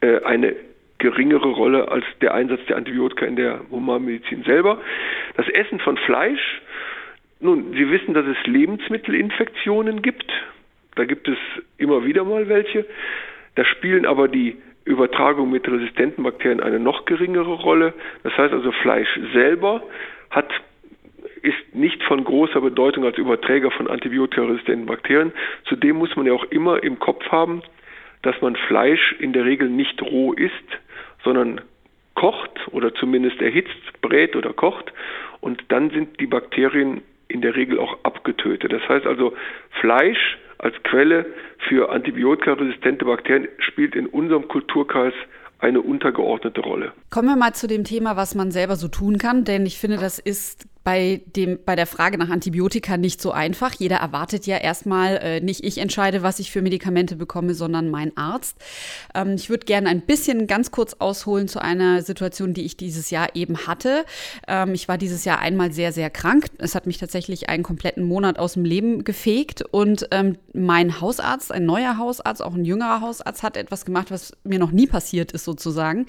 äh, 0.00 0.22
eine 0.22 0.54
geringere 0.98 1.48
Rolle 1.48 1.88
als 1.90 2.04
der 2.20 2.34
Einsatz 2.34 2.60
der 2.68 2.76
Antibiotika 2.76 3.26
in 3.26 3.36
der 3.36 3.60
Humanmedizin 3.70 4.44
selber. 4.44 4.80
Das 5.36 5.48
Essen 5.48 5.78
von 5.80 5.96
Fleisch 5.98 6.60
nun, 7.40 7.72
Sie 7.72 7.90
wissen, 7.90 8.14
dass 8.14 8.24
es 8.26 8.46
Lebensmittelinfektionen 8.46 10.00
gibt. 10.00 10.30
Da 10.94 11.04
gibt 11.04 11.28
es 11.28 11.36
immer 11.76 12.04
wieder 12.06 12.24
mal 12.24 12.48
welche. 12.48 12.86
Da 13.56 13.64
spielen 13.64 14.06
aber 14.06 14.28
die 14.28 14.56
Übertragung 14.86 15.50
mit 15.50 15.68
resistenten 15.68 16.24
Bakterien 16.24 16.60
eine 16.60 16.78
noch 16.78 17.04
geringere 17.04 17.52
Rolle. 17.52 17.92
Das 18.22 18.36
heißt 18.38 18.54
also, 18.54 18.72
Fleisch 18.72 19.08
selber 19.34 19.82
hat 20.30 20.48
ist 21.42 21.74
nicht 21.74 22.02
von 22.04 22.24
großer 22.24 22.60
Bedeutung 22.60 23.04
als 23.04 23.18
Überträger 23.18 23.70
von 23.70 23.88
antibiotikaresistenten 23.88 24.86
Bakterien. 24.86 25.32
Zudem 25.64 25.96
muss 25.96 26.14
man 26.16 26.26
ja 26.26 26.32
auch 26.32 26.44
immer 26.44 26.82
im 26.82 26.98
Kopf 26.98 27.24
haben, 27.30 27.62
dass 28.22 28.40
man 28.40 28.56
Fleisch 28.56 29.14
in 29.18 29.32
der 29.32 29.44
Regel 29.44 29.68
nicht 29.68 30.00
roh 30.02 30.32
isst, 30.32 30.52
sondern 31.22 31.60
kocht 32.14 32.50
oder 32.72 32.94
zumindest 32.94 33.40
erhitzt, 33.40 34.00
brät 34.00 34.34
oder 34.34 34.52
kocht. 34.52 34.92
Und 35.40 35.62
dann 35.68 35.90
sind 35.90 36.18
die 36.20 36.26
Bakterien 36.26 37.02
in 37.28 37.42
der 37.42 37.54
Regel 37.54 37.78
auch 37.78 37.98
abgetötet. 38.02 38.72
Das 38.72 38.88
heißt 38.88 39.06
also, 39.06 39.34
Fleisch 39.80 40.38
als 40.58 40.74
Quelle 40.84 41.26
für 41.68 41.90
antibiotikaresistente 41.90 43.04
Bakterien 43.04 43.48
spielt 43.58 43.94
in 43.94 44.06
unserem 44.06 44.48
Kulturkreis 44.48 45.14
eine 45.58 45.80
untergeordnete 45.80 46.60
Rolle. 46.60 46.92
Kommen 47.10 47.28
wir 47.28 47.36
mal 47.36 47.54
zu 47.54 47.66
dem 47.66 47.84
Thema, 47.84 48.16
was 48.16 48.34
man 48.34 48.50
selber 48.50 48.76
so 48.76 48.88
tun 48.88 49.18
kann, 49.18 49.44
denn 49.44 49.64
ich 49.66 49.78
finde, 49.78 49.96
das 49.96 50.18
ist 50.18 50.66
bei, 50.86 51.20
dem, 51.34 51.58
bei 51.64 51.74
der 51.74 51.88
Frage 51.88 52.16
nach 52.16 52.30
Antibiotika 52.30 52.96
nicht 52.96 53.20
so 53.20 53.32
einfach. 53.32 53.74
Jeder 53.74 53.96
erwartet 53.96 54.46
ja 54.46 54.56
erstmal, 54.56 55.16
äh, 55.16 55.40
nicht 55.40 55.64
ich 55.64 55.78
entscheide, 55.78 56.22
was 56.22 56.38
ich 56.38 56.52
für 56.52 56.62
Medikamente 56.62 57.16
bekomme, 57.16 57.54
sondern 57.54 57.90
mein 57.90 58.16
Arzt. 58.16 58.56
Ähm, 59.12 59.34
ich 59.34 59.50
würde 59.50 59.66
gerne 59.66 59.88
ein 59.88 60.02
bisschen 60.02 60.46
ganz 60.46 60.70
kurz 60.70 60.94
ausholen 61.00 61.48
zu 61.48 61.60
einer 61.60 62.02
Situation, 62.02 62.54
die 62.54 62.64
ich 62.64 62.76
dieses 62.76 63.10
Jahr 63.10 63.34
eben 63.34 63.66
hatte. 63.66 64.04
Ähm, 64.46 64.74
ich 64.74 64.86
war 64.86 64.96
dieses 64.96 65.24
Jahr 65.24 65.40
einmal 65.40 65.72
sehr, 65.72 65.90
sehr 65.90 66.08
krank. 66.08 66.46
Es 66.58 66.76
hat 66.76 66.86
mich 66.86 66.98
tatsächlich 66.98 67.48
einen 67.48 67.64
kompletten 67.64 68.04
Monat 68.04 68.38
aus 68.38 68.52
dem 68.52 68.64
Leben 68.64 69.02
gefegt 69.02 69.62
und 69.62 70.06
ähm, 70.12 70.38
mein 70.52 71.00
Hausarzt, 71.00 71.50
ein 71.50 71.66
neuer 71.66 71.98
Hausarzt, 71.98 72.44
auch 72.44 72.54
ein 72.54 72.64
jüngerer 72.64 73.00
Hausarzt, 73.00 73.42
hat 73.42 73.56
etwas 73.56 73.86
gemacht, 73.86 74.12
was 74.12 74.34
mir 74.44 74.60
noch 74.60 74.70
nie 74.70 74.86
passiert 74.86 75.32
ist 75.32 75.46
sozusagen. 75.46 76.06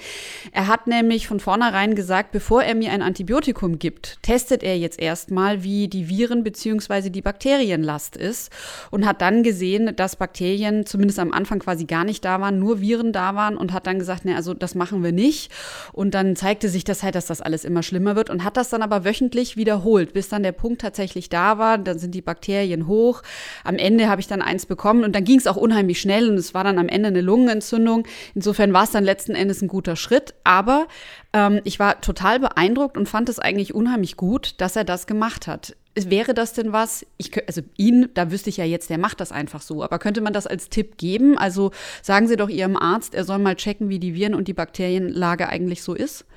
Er 0.51 0.67
hat 0.67 0.85
nämlich 0.85 1.27
von 1.27 1.39
vornherein 1.39 1.95
gesagt, 1.95 2.31
bevor 2.31 2.61
er 2.61 2.75
mir 2.75 2.91
ein 2.91 3.01
Antibiotikum 3.01 3.79
gibt, 3.79 4.21
testet 4.21 4.66
er 4.67 4.77
jetzt 4.77 4.99
erstmal, 4.99 5.63
wie 5.63 5.88
die 5.88 6.10
Viren- 6.10 6.43
bzw. 6.43 7.10
die 7.10 7.21
Bakterienlast 7.21 8.15
ist 8.15 8.51
und 8.91 9.06
hat 9.06 9.21
dann 9.21 9.43
gesehen, 9.43 9.95
dass 9.95 10.15
Bakterien 10.15 10.86
zumindest 10.86 11.19
am 11.19 11.34
Anfang 11.34 11.60
quasi 11.60 11.86
gar 11.86 12.03
nicht 12.03 12.23
da 12.23 12.39
waren, 12.41 12.60
nur 12.60 12.82
Viren 12.82 13.12
da 13.12 13.36
waren 13.36 13.58
und 13.58 13.73
hat 13.73 13.88
dann 13.88 13.99
gesagt, 13.99 14.25
ne, 14.25 14.36
also 14.36 14.53
das 14.53 14.75
machen 14.75 15.03
wir 15.03 15.12
nicht. 15.12 15.51
Und 15.93 16.13
dann 16.13 16.36
zeigte 16.36 16.69
sich 16.69 16.84
das 16.84 17.03
halt, 17.03 17.15
dass 17.15 17.25
das 17.25 17.41
alles 17.41 17.65
immer 17.65 17.84
schlimmer 17.84 18.15
wird 18.15 18.30
und 18.30 18.43
hat 18.43 18.58
das 18.58 18.69
dann 18.69 18.82
aber 18.82 19.06
wöchentlich 19.06 19.58
wiederholt, 19.58 20.13
bis 20.13 20.30
dann 20.30 20.43
der 20.43 20.51
Punkt 20.51 20.82
tatsächlich 20.82 21.30
da 21.30 21.58
war. 21.58 21.77
Dann 21.77 21.99
sind 21.99 22.13
die 22.13 22.21
Bakterien 22.21 22.88
hoch. 22.88 23.23
Am 23.63 23.77
Ende 23.77 24.08
habe 24.10 24.21
ich 24.21 24.27
dann 24.27 24.41
eins 24.41 24.65
bekommen 24.65 25.03
und 25.03 25.15
dann 25.15 25.23
ging 25.23 25.39
es 25.39 25.47
auch 25.47 25.58
unheimlich 25.58 25.99
schnell 25.99 26.30
und 26.30 26.36
es 26.38 26.53
war 26.53 26.63
dann 26.63 26.77
am 26.77 26.89
Ende 26.89 27.08
eine 27.08 27.21
Lungenentzündung. 27.21 28.06
Insofern 28.36 28.73
war 28.73 28.84
es 28.84 28.91
dann 28.91 29.03
letzten 29.03 29.36
Endes 29.36 29.62
ein 29.62 29.67
guter 29.67 29.95
Schritt. 29.95 30.34
Aber 30.43 30.88
ähm, 31.34 31.62
ich 31.63 31.80
war 31.80 32.01
total 32.01 32.39
beeindruckt 32.39 32.97
und 32.97 33.08
fand 33.08 33.30
es 33.30 33.39
eigentlich 33.39 33.73
unheimlich 33.73 34.17
gut, 34.17 34.57
dass 34.58 34.76
er 34.76 34.84
das 34.84 35.08
gemacht 35.08 35.48
hat. 35.48 35.76
Wäre 35.96 36.34
das 36.34 36.54
denn 36.54 36.74
was? 36.74 37.06
Ich, 37.17 37.32
also 37.48 37.62
ihn, 37.76 38.10
da 38.13 38.32
wüsste 38.32 38.50
ich 38.50 38.58
ja 38.58 38.65
jetzt, 38.65 38.89
der 38.89 39.00
macht 39.00 39.20
das 39.20 39.32
einfach 39.32 39.62
so. 39.62 39.84
Aber 39.84 39.98
könnte 39.98 40.22
man 40.22 40.34
das 40.34 40.46
als 40.46 40.70
Tipp 40.70 40.98
geben? 40.98 41.38
Also 41.38 41.72
sagen 42.04 42.28
Sie 42.28 42.38
doch 42.38 42.50
Ihrem 42.50 42.78
Arzt, 42.78 43.15
er 43.15 43.24
soll 43.24 43.39
mal 43.39 43.56
checken, 43.56 43.89
wie 43.89 44.00
die 44.00 44.13
Viren- 44.13 44.36
und 44.36 44.48
die 44.48 44.54
Bakterienlage 44.54 45.50
eigentlich 45.50 45.82
so 45.82 45.96
ist. 45.96 46.28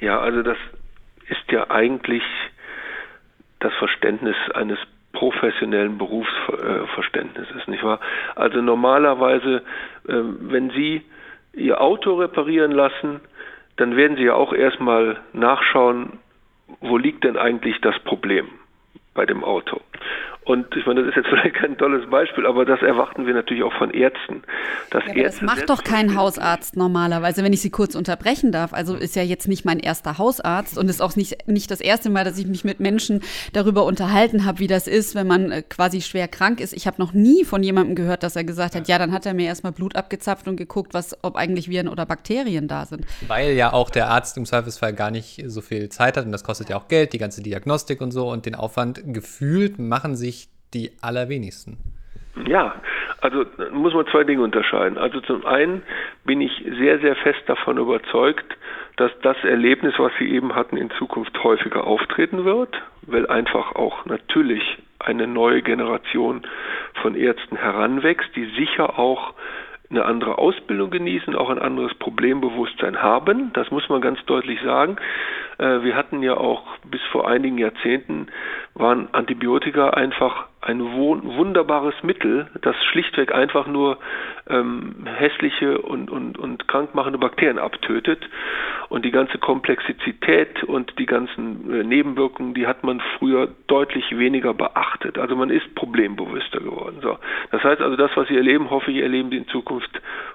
Ja, 0.00 0.20
also 0.20 0.42
das 0.42 0.58
ist 1.28 1.50
ja 1.50 1.70
eigentlich 1.70 2.22
das 3.58 3.72
Verständnis 3.74 4.36
eines 4.54 4.78
professionellen 5.12 5.96
Berufsverständnisses, 5.96 7.66
nicht 7.68 7.82
wahr? 7.82 8.00
Also 8.34 8.60
normalerweise, 8.60 9.62
ähm, 10.08 10.36
wenn 10.40 10.70
Sie 10.70 11.02
Ihr 11.54 11.80
Auto 11.80 12.16
reparieren 12.16 12.72
lassen, 12.72 13.20
dann 13.76 13.96
werden 13.96 14.16
Sie 14.16 14.24
ja 14.24 14.34
auch 14.34 14.52
erstmal 14.52 15.20
nachschauen, 15.32 16.18
wo 16.80 16.96
liegt 16.96 17.24
denn 17.24 17.36
eigentlich 17.36 17.80
das 17.80 17.98
Problem 18.00 18.48
bei 19.14 19.26
dem 19.26 19.44
Auto. 19.44 19.80
Und 20.44 20.76
ich 20.76 20.84
meine, 20.84 21.00
das 21.00 21.10
ist 21.10 21.16
jetzt 21.16 21.28
vielleicht 21.30 21.56
kein 21.56 21.78
tolles 21.78 22.08
Beispiel, 22.10 22.46
aber 22.46 22.64
das 22.64 22.82
erwarten 22.82 23.26
wir 23.26 23.34
natürlich 23.34 23.62
auch 23.62 23.72
von 23.72 23.90
Ärzten. 23.90 24.42
Dass 24.90 25.04
ja, 25.06 25.14
Ärzte 25.14 25.46
das 25.46 25.56
macht 25.56 25.70
doch 25.70 25.82
kein 25.82 26.16
Hausarzt 26.16 26.76
normalerweise, 26.76 27.42
wenn 27.42 27.52
ich 27.52 27.62
Sie 27.62 27.70
kurz 27.70 27.94
unterbrechen 27.94 28.52
darf. 28.52 28.74
Also 28.74 28.94
ist 28.94 29.16
ja 29.16 29.22
jetzt 29.22 29.48
nicht 29.48 29.64
mein 29.64 29.78
erster 29.78 30.18
Hausarzt 30.18 30.76
und 30.76 30.88
ist 30.88 31.00
auch 31.00 31.16
nicht, 31.16 31.48
nicht 31.48 31.70
das 31.70 31.80
erste 31.80 32.10
Mal, 32.10 32.24
dass 32.24 32.38
ich 32.38 32.46
mich 32.46 32.64
mit 32.64 32.78
Menschen 32.78 33.22
darüber 33.52 33.84
unterhalten 33.84 34.44
habe, 34.44 34.58
wie 34.58 34.66
das 34.66 34.86
ist, 34.86 35.14
wenn 35.14 35.26
man 35.26 35.50
äh, 35.50 35.62
quasi 35.62 36.02
schwer 36.02 36.28
krank 36.28 36.60
ist. 36.60 36.74
Ich 36.74 36.86
habe 36.86 37.00
noch 37.00 37.14
nie 37.14 37.44
von 37.44 37.62
jemandem 37.62 37.94
gehört, 37.94 38.22
dass 38.22 38.36
er 38.36 38.44
gesagt 38.44 38.74
hat, 38.74 38.86
ja, 38.88 38.98
dann 38.98 39.12
hat 39.12 39.24
er 39.24 39.34
mir 39.34 39.46
erstmal 39.46 39.72
Blut 39.72 39.96
abgezapft 39.96 40.46
und 40.46 40.56
geguckt, 40.56 40.92
was, 40.92 41.16
ob 41.22 41.36
eigentlich 41.36 41.70
Viren 41.70 41.88
oder 41.88 42.04
Bakterien 42.04 42.68
da 42.68 42.84
sind. 42.84 43.06
Weil 43.26 43.52
ja 43.52 43.72
auch 43.72 43.88
der 43.88 44.08
Arzt 44.08 44.36
im 44.36 44.44
Zweifelsfall 44.44 44.92
gar 44.92 45.10
nicht 45.10 45.42
so 45.46 45.62
viel 45.62 45.88
Zeit 45.88 46.16
hat 46.18 46.26
und 46.26 46.32
das 46.32 46.44
kostet 46.44 46.68
ja 46.68 46.76
auch 46.76 46.88
Geld, 46.88 47.14
die 47.14 47.18
ganze 47.18 47.42
Diagnostik 47.42 48.02
und 48.02 48.10
so 48.10 48.30
und 48.30 48.44
den 48.44 48.54
Aufwand 48.54 49.02
gefühlt 49.06 49.78
machen 49.78 50.16
sich 50.16 50.33
die 50.74 50.90
allerwenigsten. 51.00 51.78
Ja, 52.46 52.74
also 53.20 53.44
muss 53.72 53.94
man 53.94 54.06
zwei 54.08 54.24
Dinge 54.24 54.42
unterscheiden. 54.42 54.98
Also 54.98 55.20
zum 55.20 55.46
einen 55.46 55.82
bin 56.24 56.40
ich 56.40 56.64
sehr, 56.78 56.98
sehr 56.98 57.14
fest 57.16 57.42
davon 57.46 57.78
überzeugt, 57.78 58.44
dass 58.96 59.12
das 59.22 59.36
Erlebnis, 59.44 59.94
was 59.98 60.12
Sie 60.18 60.28
eben 60.30 60.54
hatten, 60.54 60.76
in 60.76 60.90
Zukunft 60.98 61.42
häufiger 61.42 61.86
auftreten 61.86 62.44
wird, 62.44 62.74
weil 63.02 63.26
einfach 63.28 63.74
auch 63.76 64.04
natürlich 64.06 64.62
eine 64.98 65.26
neue 65.26 65.62
Generation 65.62 66.42
von 67.02 67.14
Ärzten 67.14 67.56
heranwächst, 67.56 68.34
die 68.34 68.46
sicher 68.56 68.98
auch 68.98 69.34
eine 69.90 70.04
andere 70.04 70.38
Ausbildung 70.38 70.90
genießen, 70.90 71.36
auch 71.36 71.50
ein 71.50 71.58
anderes 71.58 71.94
Problembewusstsein 71.94 73.02
haben. 73.02 73.52
Das 73.52 73.70
muss 73.70 73.88
man 73.88 74.00
ganz 74.00 74.24
deutlich 74.26 74.60
sagen. 74.62 74.96
Äh, 75.58 75.82
wir 75.82 75.94
hatten 75.94 76.22
ja 76.22 76.36
auch 76.36 76.64
bis 76.84 77.02
vor 77.12 77.28
einigen 77.28 77.58
Jahrzehnten 77.58 78.28
waren 78.74 79.08
Antibiotika 79.12 79.90
einfach 79.90 80.46
ein 80.64 80.80
wunderbares 80.80 81.94
Mittel, 82.02 82.48
das 82.62 82.74
schlichtweg 82.90 83.34
einfach 83.34 83.66
nur 83.66 83.98
ähm, 84.48 85.06
hässliche 85.06 85.78
und, 85.78 86.10
und, 86.10 86.38
und 86.38 86.66
krankmachende 86.68 87.18
Bakterien 87.18 87.58
abtötet. 87.58 88.26
Und 88.88 89.04
die 89.04 89.10
ganze 89.10 89.38
Komplexität 89.38 90.64
und 90.64 90.98
die 90.98 91.06
ganzen 91.06 91.72
äh, 91.72 91.84
Nebenwirkungen, 91.84 92.54
die 92.54 92.66
hat 92.66 92.82
man 92.82 93.00
früher 93.18 93.48
deutlich 93.66 94.16
weniger 94.16 94.54
beachtet. 94.54 95.18
Also 95.18 95.36
man 95.36 95.50
ist 95.50 95.74
problembewusster 95.74 96.60
geworden. 96.60 96.98
So. 97.02 97.18
Das 97.50 97.62
heißt 97.62 97.80
also, 97.80 97.96
das, 97.96 98.10
was 98.14 98.28
Sie 98.28 98.36
erleben, 98.36 98.70
hoffe 98.70 98.90
ich, 98.90 98.98
erleben 98.98 99.30
Sie 99.30 99.36
in 99.36 99.48
Zukunft 99.48 99.90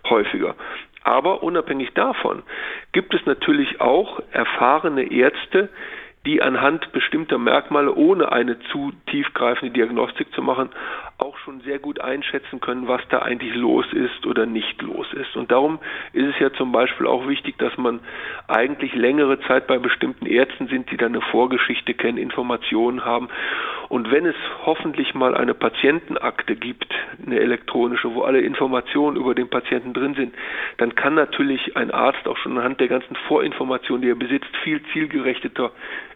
häufiger. 0.10 0.56
Aber 1.04 1.44
unabhängig 1.44 1.94
davon 1.94 2.44
gibt 2.92 3.14
es 3.14 3.26
natürlich 3.26 3.82
auch 3.82 4.22
erfahrene 4.32 5.12
Ärzte, 5.12 5.70
die 6.26 6.42
anhand 6.42 6.92
bestimmter 6.92 7.38
Merkmale, 7.38 7.94
ohne 7.96 8.32
eine 8.32 8.60
zu 8.72 8.92
tiefgreifende 9.08 9.74
Diagnostik 9.74 10.34
zu 10.34 10.42
machen, 10.42 10.70
auch 11.18 11.38
schon 11.40 11.62
sehr 11.62 11.80
gut 11.80 12.02
einschätzen 12.02 12.60
können, 12.60 12.88
was 12.88 13.02
da 13.10 13.20
eigentlich 13.20 13.56
los 13.56 13.86
ist 13.94 14.26
oder 14.26 14.46
nicht 14.46 14.82
los 14.82 15.08
ist. 15.14 15.36
Und 15.36 15.52
darum 15.52 15.80
ist 16.14 16.28
es 16.28 16.40
ja 16.40 16.52
zum 16.54 16.72
Beispiel 16.72 17.08
auch 17.08 17.28
wichtig, 17.28 17.58
dass 17.58 17.78
man 17.78 18.02
eigentlich 18.48 18.94
längere 18.94 19.40
Zeit 19.42 19.68
bei 19.68 19.78
bestimmten 19.80 20.26
Ärzten 20.26 20.68
sind, 20.68 20.92
die 20.92 20.98
dann 20.98 21.14
eine 21.14 21.22
Vorgeschichte 21.22 21.94
kennen, 21.94 22.18
Informationen 22.18 23.06
haben. 23.06 23.30
Und 23.88 24.12
wenn 24.12 24.26
es 24.26 24.36
hoffentlich 24.66 25.16
mal 25.16 25.36
eine 25.36 25.54
Patientenakte 25.54 26.56
gibt, 26.56 26.94
eine 27.26 27.40
elektronische, 27.40 28.14
wo 28.14 28.22
alle 28.22 28.42
Informationen 28.42 29.18
über 29.18 29.36
den 29.36 29.50
Patienten 29.50 29.94
drin 29.94 30.14
sind, 30.16 30.36
dann 30.78 30.96
kann 30.96 31.16
natürlich 31.16 31.76
ein 31.76 31.92
Arzt 31.92 32.28
auch 32.28 32.38
schon 32.38 32.58
anhand 32.58 32.80
der 32.80 32.88
ganzen 32.88 33.16
Vorinformationen, 33.28 34.02
die 34.02 34.10
er 34.10 34.16
besitzt, 34.16 34.56
viel 34.64 34.82
zielgerichteter 34.94 35.72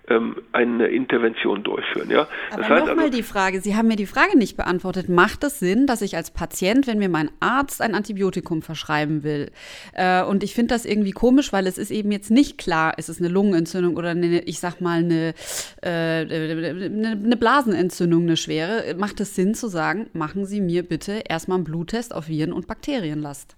ähm, 0.09 0.35
eine 0.51 0.87
Intervention 0.87 1.63
durchführen. 1.63 2.09
Ja? 2.09 2.27
Aber 2.51 2.61
nochmal 2.61 3.05
also, 3.05 3.09
die 3.09 3.23
Frage, 3.23 3.61
Sie 3.61 3.75
haben 3.75 3.87
mir 3.87 3.95
die 3.95 4.05
Frage 4.05 4.37
nicht 4.37 4.57
beantwortet. 4.57 5.09
Macht 5.09 5.43
es 5.43 5.59
Sinn, 5.59 5.87
dass 5.87 6.01
ich 6.01 6.15
als 6.15 6.31
Patient, 6.31 6.87
wenn 6.87 6.99
mir 6.99 7.09
mein 7.09 7.31
Arzt 7.39 7.81
ein 7.81 7.95
Antibiotikum 7.95 8.61
verschreiben 8.61 9.23
will, 9.23 9.51
äh, 9.93 10.23
und 10.23 10.43
ich 10.43 10.53
finde 10.53 10.73
das 10.73 10.85
irgendwie 10.85 11.11
komisch, 11.11 11.53
weil 11.53 11.67
es 11.67 11.77
ist 11.77 11.91
eben 11.91 12.11
jetzt 12.11 12.31
nicht 12.31 12.57
klar, 12.57 12.97
ist 12.97 13.09
es 13.09 13.19
eine 13.19 13.29
Lungenentzündung 13.29 13.95
oder 13.95 14.09
eine, 14.09 14.41
ich 14.41 14.59
sag 14.59 14.81
mal, 14.81 14.99
eine, 14.99 15.33
äh, 15.81 15.89
eine, 15.89 17.19
eine 17.23 17.37
Blasenentzündung, 17.37 18.23
eine 18.23 18.37
schwere, 18.37 18.95
macht 18.97 19.19
es 19.21 19.35
Sinn 19.35 19.55
zu 19.55 19.67
sagen, 19.67 20.07
machen 20.13 20.45
Sie 20.45 20.61
mir 20.61 20.83
bitte 20.83 21.23
erstmal 21.27 21.57
einen 21.57 21.65
Bluttest 21.65 22.13
auf 22.13 22.27
Viren- 22.27 22.53
und 22.53 22.67
Bakterienlast? 22.67 23.55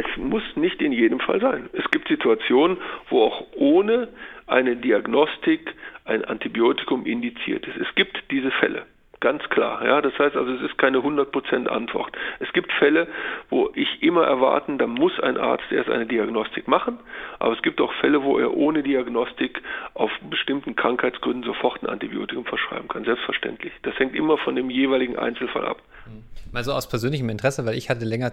Es 0.00 0.16
muss 0.16 0.42
nicht 0.56 0.80
in 0.80 0.92
jedem 0.92 1.20
Fall 1.20 1.40
sein. 1.40 1.68
Es 1.74 1.84
gibt 1.90 2.08
Situationen, 2.08 2.78
wo 3.10 3.22
auch 3.22 3.44
ohne 3.54 4.08
eine 4.46 4.76
Diagnostik 4.76 5.74
ein 6.06 6.24
Antibiotikum 6.24 7.04
indiziert 7.04 7.66
ist. 7.66 7.76
Es 7.76 7.94
gibt 7.94 8.22
diese 8.30 8.50
Fälle. 8.50 8.86
Ganz 9.20 9.46
klar. 9.50 9.84
Ja, 9.84 10.00
das 10.00 10.18
heißt 10.18 10.34
also, 10.34 10.50
es 10.54 10.62
ist 10.62 10.78
keine 10.78 10.98
100% 10.98 11.66
Antwort. 11.66 12.16
Es 12.38 12.50
gibt 12.54 12.72
Fälle, 12.72 13.06
wo 13.50 13.70
ich 13.74 14.02
immer 14.02 14.24
erwarten, 14.24 14.78
da 14.78 14.86
muss 14.86 15.20
ein 15.20 15.36
Arzt 15.36 15.70
erst 15.70 15.90
eine 15.90 16.06
Diagnostik 16.06 16.66
machen. 16.66 16.98
Aber 17.38 17.52
es 17.52 17.60
gibt 17.60 17.82
auch 17.82 17.92
Fälle, 18.00 18.22
wo 18.22 18.38
er 18.38 18.54
ohne 18.54 18.82
Diagnostik 18.82 19.60
auf 19.92 20.10
bestimmten 20.30 20.74
Krankheitsgründen 20.74 21.42
sofort 21.42 21.82
ein 21.82 21.90
Antibiotikum 21.90 22.46
verschreiben 22.46 22.88
kann. 22.88 23.04
Selbstverständlich. 23.04 23.74
Das 23.82 23.98
hängt 23.98 24.14
immer 24.16 24.38
von 24.38 24.56
dem 24.56 24.70
jeweiligen 24.70 25.18
Einzelfall 25.18 25.66
ab. 25.66 25.82
Mhm. 26.10 26.52
Mal 26.52 26.64
so 26.64 26.72
aus 26.72 26.88
persönlichem 26.88 27.28
Interesse, 27.28 27.64
weil 27.64 27.76
ich 27.76 27.90
hatte 27.90 28.04
länger, 28.04 28.32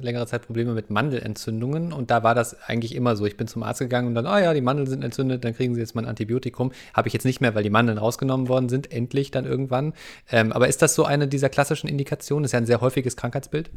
längere 0.00 0.26
Zeit 0.26 0.46
Probleme 0.46 0.72
mit 0.72 0.88
Mandelentzündungen 0.88 1.92
und 1.92 2.10
da 2.10 2.22
war 2.22 2.34
das 2.34 2.58
eigentlich 2.62 2.94
immer 2.94 3.14
so. 3.14 3.26
Ich 3.26 3.36
bin 3.36 3.46
zum 3.46 3.62
Arzt 3.62 3.80
gegangen 3.80 4.08
und 4.08 4.14
dann, 4.14 4.26
ah 4.26 4.36
oh 4.36 4.38
ja, 4.38 4.54
die 4.54 4.62
Mandeln 4.62 4.86
sind 4.86 5.04
entzündet, 5.04 5.44
dann 5.44 5.54
kriegen 5.54 5.74
Sie 5.74 5.80
jetzt 5.80 5.94
mal 5.94 6.02
ein 6.02 6.08
Antibiotikum. 6.08 6.72
Habe 6.94 7.08
ich 7.08 7.14
jetzt 7.14 7.24
nicht 7.24 7.42
mehr, 7.42 7.54
weil 7.54 7.62
die 7.62 7.70
Mandeln 7.70 7.98
rausgenommen 7.98 8.48
worden 8.48 8.70
sind, 8.70 8.90
endlich 8.90 9.30
dann 9.30 9.44
irgendwann. 9.44 9.92
Ähm, 10.30 10.52
aber 10.52 10.68
ist 10.68 10.80
das 10.80 10.94
so 10.94 11.04
eine 11.04 11.28
dieser 11.28 11.50
klassischen 11.50 11.88
Indikationen? 11.88 12.44
Das 12.44 12.50
ist 12.50 12.52
ja 12.54 12.58
ein 12.58 12.66
sehr 12.66 12.80
häufiges 12.80 13.16
Krankheitsbild. 13.16 13.70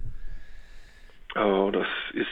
Oh, 1.35 1.69
das 1.71 1.87
ist 2.13 2.27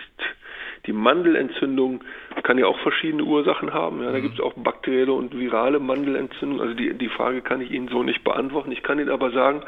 die 0.85 0.93
Mandelentzündung 0.93 2.03
kann 2.43 2.57
ja 2.57 2.65
auch 2.65 2.77
verschiedene 2.79 3.23
Ursachen 3.23 3.73
haben. 3.73 4.01
Ja, 4.01 4.11
da 4.11 4.17
mhm. 4.17 4.23
gibt 4.23 4.35
es 4.35 4.41
auch 4.41 4.53
bakterielle 4.53 5.13
und 5.13 5.37
virale 5.37 5.79
Mandelentzündung. 5.79 6.59
Also 6.59 6.73
die, 6.73 6.93
die 6.93 7.09
Frage 7.09 7.41
kann 7.41 7.61
ich 7.61 7.71
Ihnen 7.71 7.87
so 7.87 8.03
nicht 8.03 8.23
beantworten. 8.23 8.71
Ich 8.71 8.83
kann 8.83 8.99
Ihnen 8.99 9.09
aber 9.09 9.31
sagen, 9.31 9.61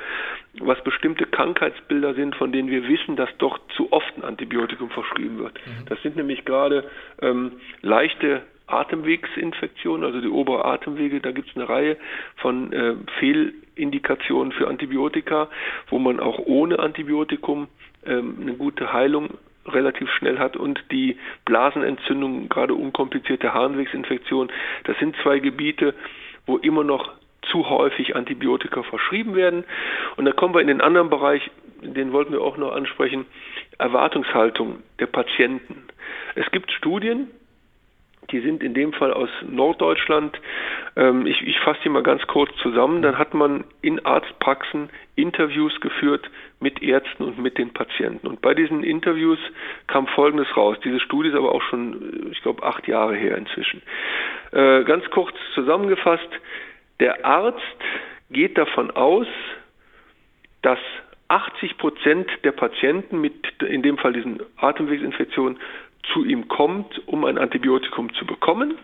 was 0.60 0.82
bestimmte 0.84 1.25
Krankheitsbilder 1.25 2.15
sind, 2.15 2.36
von 2.36 2.51
denen 2.51 2.69
wir 2.69 2.88
wissen, 2.88 3.15
dass 3.15 3.30
doch 3.38 3.60
zu 3.78 3.91
oft 3.93 4.17
ein 4.17 4.23
Antibiotikum 4.23 4.89
verschrieben 4.89 5.38
wird. 5.38 5.54
Mhm. 5.54 5.86
Das 5.88 6.01
sind 6.01 6.17
nämlich 6.17 6.43
gerade 6.43 6.84
ähm, 7.21 7.54
leichte 7.82 8.41
Atemwegsinfektionen, 8.67 10.04
also 10.04 10.21
die 10.21 10.28
obere 10.28 10.65
Atemwege, 10.65 11.19
da 11.21 11.32
gibt 11.32 11.49
es 11.49 11.56
eine 11.56 11.69
Reihe 11.69 11.97
von 12.38 12.73
äh, 12.73 12.95
Fehlindikationen 13.19 14.51
für 14.54 14.67
Antibiotika, 14.67 15.49
wo 15.89 15.99
man 15.99 16.19
auch 16.19 16.39
ohne 16.39 16.80
Antibiotikum 16.80 17.67
ähm, 18.06 18.38
eine 18.41 18.54
gute 18.54 18.91
Heilung 18.91 19.30
relativ 19.67 20.10
schnell 20.12 20.39
hat 20.39 20.56
und 20.56 20.84
die 20.91 21.17
Blasenentzündung, 21.45 22.49
gerade 22.49 22.73
unkomplizierte 22.73 23.54
Harnwegsinfektion, 23.54 24.51
das 24.84 24.97
sind 24.99 25.15
zwei 25.23 25.39
Gebiete, 25.39 25.93
wo 26.45 26.58
immer 26.58 26.84
noch 26.84 27.12
zu 27.51 27.69
häufig 27.69 28.15
Antibiotika 28.15 28.84
verschrieben 28.84 29.36
werden. 29.36 29.65
Und 30.15 30.25
dann 30.25 30.36
kommen 30.36 30.54
wir 30.54 30.62
in 30.62 30.67
den 30.67 30.82
anderen 30.82 31.10
Bereich, 31.10 31.49
den 31.82 32.12
wollten 32.12 32.34
wir 32.34 32.41
auch 32.41 32.58
noch 32.58 32.73
ansprechen, 32.73 33.25
Erwartungshaltung 33.78 34.82
der 34.99 35.08
Patienten. 35.08 35.84
Es 36.36 36.49
gibt 36.51 36.71
Studien, 36.71 37.30
die 38.32 38.40
sind 38.40 38.64
in 38.64 38.74
dem 38.74 38.94
Fall 38.94 39.14
aus 39.14 39.30
Norddeutschland. 39.48 40.40
Ähm, 40.96 41.26
ich, 41.26 41.42
ich 41.42 41.60
fasse 41.60 41.80
die 41.84 41.90
mal 41.90 42.04
ganz 42.04 42.26
kurz 42.28 42.52
zusammen. 42.62 43.02
Dann 43.02 43.18
hat 43.18 43.34
man 43.34 43.64
in 43.82 44.06
Arztpraxen 44.06 44.90
Interviews 45.16 45.80
geführt 45.82 46.30
mit 46.60 46.82
Ärzten 46.82 47.24
und 47.24 47.40
mit 47.40 47.58
den 47.58 47.74
Patienten. 47.74 48.28
Und 48.28 48.42
bei 48.42 48.54
diesen 48.54 48.84
Interviews 48.84 49.40
kam 49.88 50.08
Folgendes 50.08 50.56
raus. 50.58 50.78
Diese 50.84 51.00
Studie 51.00 51.30
ist 51.30 51.36
aber 51.36 51.52
auch 51.52 51.62
schon, 51.64 52.32
ich 52.32 52.42
glaube, 52.42 52.64
acht 52.64 52.88
Jahre 52.88 53.16
her 53.16 53.38
inzwischen. 53.38 53.82
Äh, 54.52 54.84
ganz 54.84 55.10
kurz 55.12 55.36
zusammengefasst, 55.54 56.30
der 57.00 57.26
Arzt 57.26 57.60
geht 58.30 58.58
davon 58.58 58.92
aus, 58.92 59.28
dass 60.62 60.80
80 61.28 61.78
Prozent 61.78 62.30
der 62.44 62.52
Patienten 62.52 63.20
mit, 63.20 63.34
in 63.62 63.82
dem 63.82 63.98
Fall 63.98 64.14
diesen 64.14 64.42
Atemwegsinfektionen, 64.58 65.58
zu 66.13 66.24
ihm 66.24 66.48
kommt, 66.48 67.08
um 67.08 67.26
ein 67.26 67.38
Antibiotikum 67.38 68.13
zu 68.13 68.26
bekommen. 68.26 68.78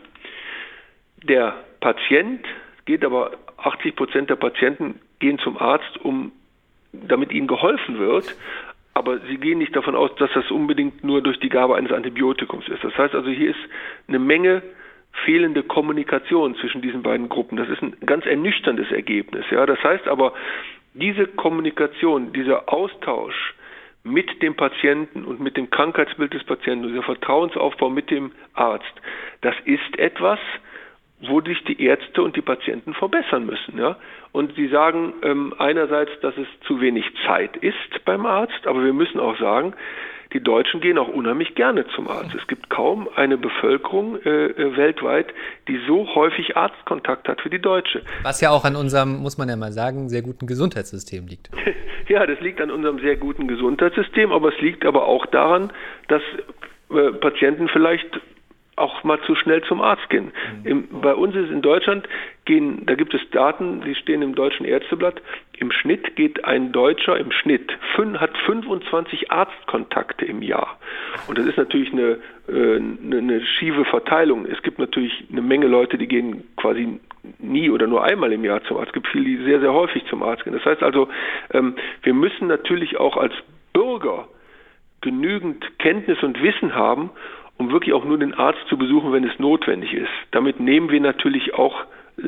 Der 1.24 1.56
Patient 1.80 2.46
geht 2.86 3.06
aber, 3.06 3.32
80 3.58 3.96
Prozent 3.96 4.30
der 4.30 4.36
Patienten 4.36 5.00
gehen 5.20 5.38
zum 5.40 5.58
Arzt, 5.58 5.98
um, 6.04 6.32
damit 6.92 7.32
ihnen 7.32 7.48
geholfen 7.48 8.00
wird. 8.00 8.36
Aber 8.94 9.20
sie 9.20 9.38
gehen 9.38 9.60
nicht 9.60 9.76
davon 9.76 9.96
aus, 9.96 10.14
dass 10.16 10.32
das 10.34 10.50
unbedingt 10.52 11.04
nur 11.04 11.22
durch 11.22 11.40
die 11.40 11.50
Gabe 11.50 11.76
eines 11.76 11.92
Antibiotikums 11.92 12.68
ist. 12.68 12.84
Das 12.84 12.98
heißt 12.98 13.16
also, 13.16 13.30
hier 13.30 13.52
ist 13.52 13.60
eine 14.08 14.20
Menge 14.20 14.64
fehlende 15.26 15.64
Kommunikation 15.64 16.56
zwischen 16.56 16.82
diesen 16.82 17.04
beiden 17.04 17.30
Gruppen. 17.30 17.58
Das 17.58 17.70
ist 17.70 17.82
ein 17.82 17.96
ganz 18.06 18.26
ernüchterndes 18.26 18.92
Ergebnis. 18.92 19.46
Ja, 19.52 19.66
das 19.66 19.82
heißt 19.84 20.08
aber, 20.08 20.34
diese 20.94 21.28
Kommunikation, 21.28 22.34
dieser 22.34 22.72
Austausch 22.72 23.54
mit 24.04 24.42
dem 24.42 24.56
Patienten 24.56 25.24
und 25.26 25.40
mit 25.40 25.58
dem 25.58 25.70
Krankheitsbild 25.70 26.34
des 26.34 26.44
Patienten, 26.44 26.88
dieser 26.88 27.04
Vertrauensaufbau 27.04 27.90
mit 27.90 28.10
dem 28.10 28.32
Arzt, 28.54 28.94
das 29.42 29.56
ist 29.66 30.00
etwas, 30.00 30.40
wo 31.22 31.40
sich 31.42 31.64
die 31.66 31.84
Ärzte 31.84 32.24
und 32.24 32.36
die 32.36 32.42
Patienten 32.42 32.94
verbessern 32.94 33.46
müssen. 33.46 33.78
Ja? 33.78 33.98
Und 34.32 34.56
sie 34.56 34.68
sagen 34.68 35.14
ähm, 35.22 35.54
einerseits, 35.58 36.12
dass 36.22 36.36
es 36.38 36.48
zu 36.66 36.82
wenig 36.82 37.06
Zeit 37.26 37.56
ist 37.58 38.06
beim 38.06 38.26
Arzt, 38.26 38.66
aber 38.66 38.84
wir 38.84 38.94
müssen 38.94 39.20
auch 39.20 39.38
sagen, 39.38 39.74
die 40.34 40.42
Deutschen 40.42 40.80
gehen 40.80 40.98
auch 40.98 41.10
unheimlich 41.10 41.56
gerne 41.56 41.86
zum 41.96 42.08
Arzt. 42.08 42.34
Es 42.34 42.48
gibt 42.48 42.70
kaum 42.70 43.10
eine 43.16 43.38
Bevölkerung 43.38 44.22
äh, 44.22 44.46
äh, 44.46 44.78
weltweit, 44.78 45.28
die 45.68 45.80
so 45.88 46.08
häufig 46.16 46.56
Arztkontakt 46.56 47.28
hat 47.28 47.44
wie 47.44 47.50
die 47.50 47.62
Deutsche. 47.62 48.02
Was 48.24 48.42
ja 48.42 48.50
auch 48.52 48.64
an 48.64 48.76
unserem, 48.76 49.18
muss 49.18 49.38
man 49.38 49.50
ja 49.50 49.56
mal 49.56 49.72
sagen, 49.72 50.10
sehr 50.10 50.22
guten 50.22 50.48
Gesundheitssystem 50.48 51.28
liegt. 51.28 51.50
ja, 52.08 52.26
das 52.26 52.40
liegt 52.40 52.62
an 52.62 52.72
unserem 52.72 53.00
sehr 53.00 53.18
guten 53.18 53.48
Gesundheitssystem, 53.48 54.32
aber 54.32 54.54
es 54.54 54.62
liegt 54.62 54.86
aber 54.86 55.06
auch 55.06 55.26
daran, 55.26 55.72
dass 56.08 56.22
äh, 56.92 57.12
Patienten 57.14 57.68
vielleicht 57.68 58.22
auch 58.78 59.04
mal 59.04 59.20
zu 59.26 59.36
schnell 59.36 59.62
zum 59.64 59.82
Arzt 59.82 60.10
gehen. 60.10 60.32
Mhm. 60.64 60.66
Im, 60.66 61.02
bei 61.02 61.14
uns 61.14 61.36
ist 61.36 61.52
in 61.52 61.62
Deutschland 61.62 62.08
gehen, 62.52 62.86
da 62.86 62.96
gibt 62.96 63.14
es 63.14 63.22
Daten, 63.32 63.82
die 63.86 63.96
stehen 63.96 64.22
im 64.22 64.36
Deutschen 64.36 64.66
Ärzteblatt. 64.66 65.22
Im 65.58 65.72
Schnitt 65.72 66.18
geht 66.18 66.44
ein 66.44 66.74
Deutscher 66.74 67.18
im 67.18 67.32
Schnitt 67.32 67.72
fün, 67.96 68.20
hat 68.20 68.38
25 68.46 69.32
Arztkontakte 69.32 70.26
im 70.26 70.42
Jahr. 70.42 70.78
Und 71.28 71.38
das 71.38 71.46
ist 71.46 71.58
natürlich 71.58 71.94
eine, 71.94 72.18
äh, 72.50 72.76
eine, 72.76 73.18
eine 73.20 73.42
schiefe 73.46 73.86
Verteilung. 73.86 74.46
Es 74.46 74.62
gibt 74.64 74.80
natürlich 74.80 75.24
eine 75.32 75.42
Menge 75.42 75.68
Leute, 75.68 75.98
die 75.98 76.08
gehen 76.08 76.44
quasi 76.58 77.00
nie 77.40 77.70
oder 77.70 77.88
nur 77.88 78.04
einmal 78.04 78.34
im 78.34 78.44
Jahr 78.44 78.62
zum 78.66 78.78
Arzt. 78.78 78.90
Es 78.90 78.94
gibt 78.94 79.08
viele, 79.08 79.24
die 79.24 79.38
sehr, 79.46 79.62
sehr 79.62 79.72
häufig 79.72 80.04
zum 80.10 80.24
Arzt 80.24 80.44
gehen. 80.44 80.54
Das 80.54 80.66
heißt 80.66 80.84
also, 80.84 81.08
ähm, 81.54 81.76
wir 82.04 82.14
müssen 82.14 82.48
natürlich 82.48 82.98
auch 82.98 83.16
als 83.16 83.34
Bürger 83.72 84.28
genügend 85.00 85.80
Kenntnis 85.80 86.22
und 86.22 86.42
Wissen 86.44 86.76
haben, 86.76 87.12
um 87.58 87.72
wirklich 87.72 87.94
auch 87.94 88.04
nur 88.04 88.18
den 88.18 88.34
Arzt 88.34 88.60
zu 88.68 88.78
besuchen, 88.78 89.14
wenn 89.14 89.24
es 89.24 89.40
notwendig 89.40 89.94
ist. 89.94 90.12
Damit 90.32 90.60
nehmen 90.60 90.90
wir 90.90 91.00
natürlich 91.00 91.54
auch, 91.54 91.86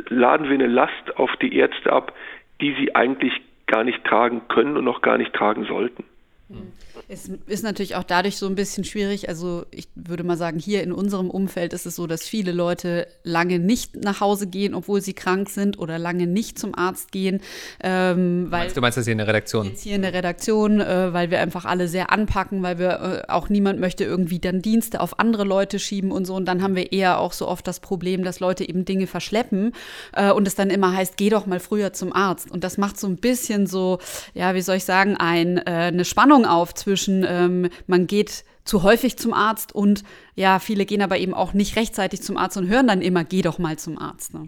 laden 0.10 0.47
wir 0.47 0.53
eine 0.53 0.67
Last 0.67 1.17
auf 1.17 1.36
die 1.38 1.56
Ärzte 1.56 1.91
ab, 1.91 2.13
die 2.62 2.73
sie 2.79 2.95
eigentlich 2.95 3.34
gar 3.67 3.84
nicht 3.84 4.03
tragen 4.03 4.47
können 4.47 4.77
und 4.77 4.88
auch 4.88 5.01
gar 5.01 5.17
nicht 5.17 5.34
tragen 5.34 5.65
sollten. 5.65 6.03
Mhm. 6.49 6.71
Es 7.08 7.29
ist 7.47 7.63
natürlich 7.63 7.95
auch 7.95 8.03
dadurch 8.03 8.38
so 8.38 8.45
ein 8.47 8.56
bisschen 8.56 8.84
schwierig. 8.84 9.29
Also 9.29 9.65
ich 9.71 9.88
würde 9.95 10.23
mal 10.23 10.38
sagen, 10.38 10.60
hier 10.60 10.84
in 10.84 10.91
unserem 10.91 11.29
Umfeld 11.29 11.73
ist 11.73 11.86
es 11.86 11.95
so, 11.95 12.08
dass 12.08 12.27
viele 12.27 12.51
Leute 12.51 13.08
lange 13.23 13.60
nicht 13.60 13.95
nach 13.95 14.19
Hause 14.19 14.47
gehen, 14.47 14.73
obwohl 14.73 15.01
sie 15.01 15.13
krank 15.13 15.49
sind 15.49 15.79
oder 15.79 15.97
lange 15.97 16.27
nicht 16.27 16.60
zum 16.60 16.75
Arzt 16.75 17.12
gehen. 17.12 17.41
Ähm, 17.82 18.47
weil 18.49 18.71
du 18.71 18.82
meinst 18.82 18.97
das 18.97 19.06
hier 19.06 19.13
in 19.13 19.17
der 19.17 19.27
Redaktion? 19.27 19.67
Jetzt 19.67 19.84
hier 19.84 19.95
in 19.95 20.01
der 20.01 20.13
Redaktion, 20.13 20.79
äh, 20.79 21.13
weil 21.13 21.32
wir 21.32 21.39
einfach 21.39 21.65
alle 21.65 21.88
sehr 21.88 22.12
anpacken, 22.12 22.62
weil 22.62 22.77
wir 22.77 23.25
äh, 23.27 23.32
auch 23.32 23.49
niemand 23.49 23.79
möchte 23.79 24.03
irgendwie 24.03 24.39
dann 24.39 24.62
Dienste 24.62 24.99
auf 25.01 25.19
andere 25.19 25.43
Leute 25.43 25.79
schieben 25.79 26.12
und 26.12 26.25
so. 26.25 26.36
Und 26.36 26.45
dann 26.45 26.62
haben 26.62 26.75
wir 26.75 26.91
eher 26.91 27.19
auch 27.19 27.34
so 27.34 27.47
oft 27.47 27.67
das 27.67 27.79
Problem, 27.79 28.23
dass 28.23 28.39
Leute 28.39 28.67
eben 28.67 28.86
Dinge 28.86 29.08
verschleppen 29.08 29.73
äh, 30.13 30.32
und 30.32 30.47
es 30.47 30.56
dann 30.56 30.69
immer 30.69 30.93
heißt, 30.95 31.17
geh 31.17 31.29
doch 31.29 31.45
mal 31.45 31.60
früher 31.60 31.93
zum 31.93 32.13
Arzt. 32.13 32.51
Und 32.51 32.63
das 32.63 32.77
macht 32.77 32.99
so 32.99 33.08
ein 33.08 33.17
bisschen 33.17 33.67
so, 33.67 33.99
ja, 34.34 34.56
wie 34.56 34.62
soll 34.62 34.75
ich 34.77 34.86
sagen, 34.86 35.17
ein, 35.17 35.58
äh, 35.58 35.62
eine 35.93 36.06
Spannung 36.06 36.33
auf 36.46 36.74
zwischen 36.74 36.93
zwischen 37.04 37.26
ähm, 37.28 37.69
man 37.88 38.08
geht 38.08 38.43
zu 38.65 38.84
häufig 38.84 39.17
zum 39.17 39.34
Arzt 39.34 39.74
und 39.76 40.04
ja, 40.36 40.60
viele 40.60 40.86
gehen 40.86 41.02
aber 41.02 41.17
eben 41.17 41.34
auch 41.34 41.54
nicht 41.54 41.76
rechtzeitig 41.76 42.22
zum 42.22 42.38
Arzt 42.38 42.56
und 42.56 42.67
hören 42.67 42.88
dann 42.88 43.02
immer, 43.02 43.24
geh 43.24 43.41
doch 43.41 43.60
mal 43.60 43.78
zum 43.78 43.98
Arzt. 43.98 44.34
Ne? 44.34 44.48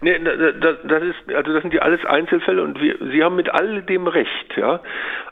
Nee, 0.00 0.18
das, 0.18 1.02
ist, 1.02 1.34
also 1.34 1.52
das 1.52 1.62
sind 1.62 1.74
ja 1.74 1.82
alles 1.82 2.04
Einzelfälle 2.04 2.62
und 2.62 2.80
wir, 2.80 2.96
Sie 3.12 3.22
haben 3.22 3.36
mit 3.36 3.52
all 3.52 3.82
dem 3.82 4.06
recht, 4.06 4.56
ja. 4.56 4.80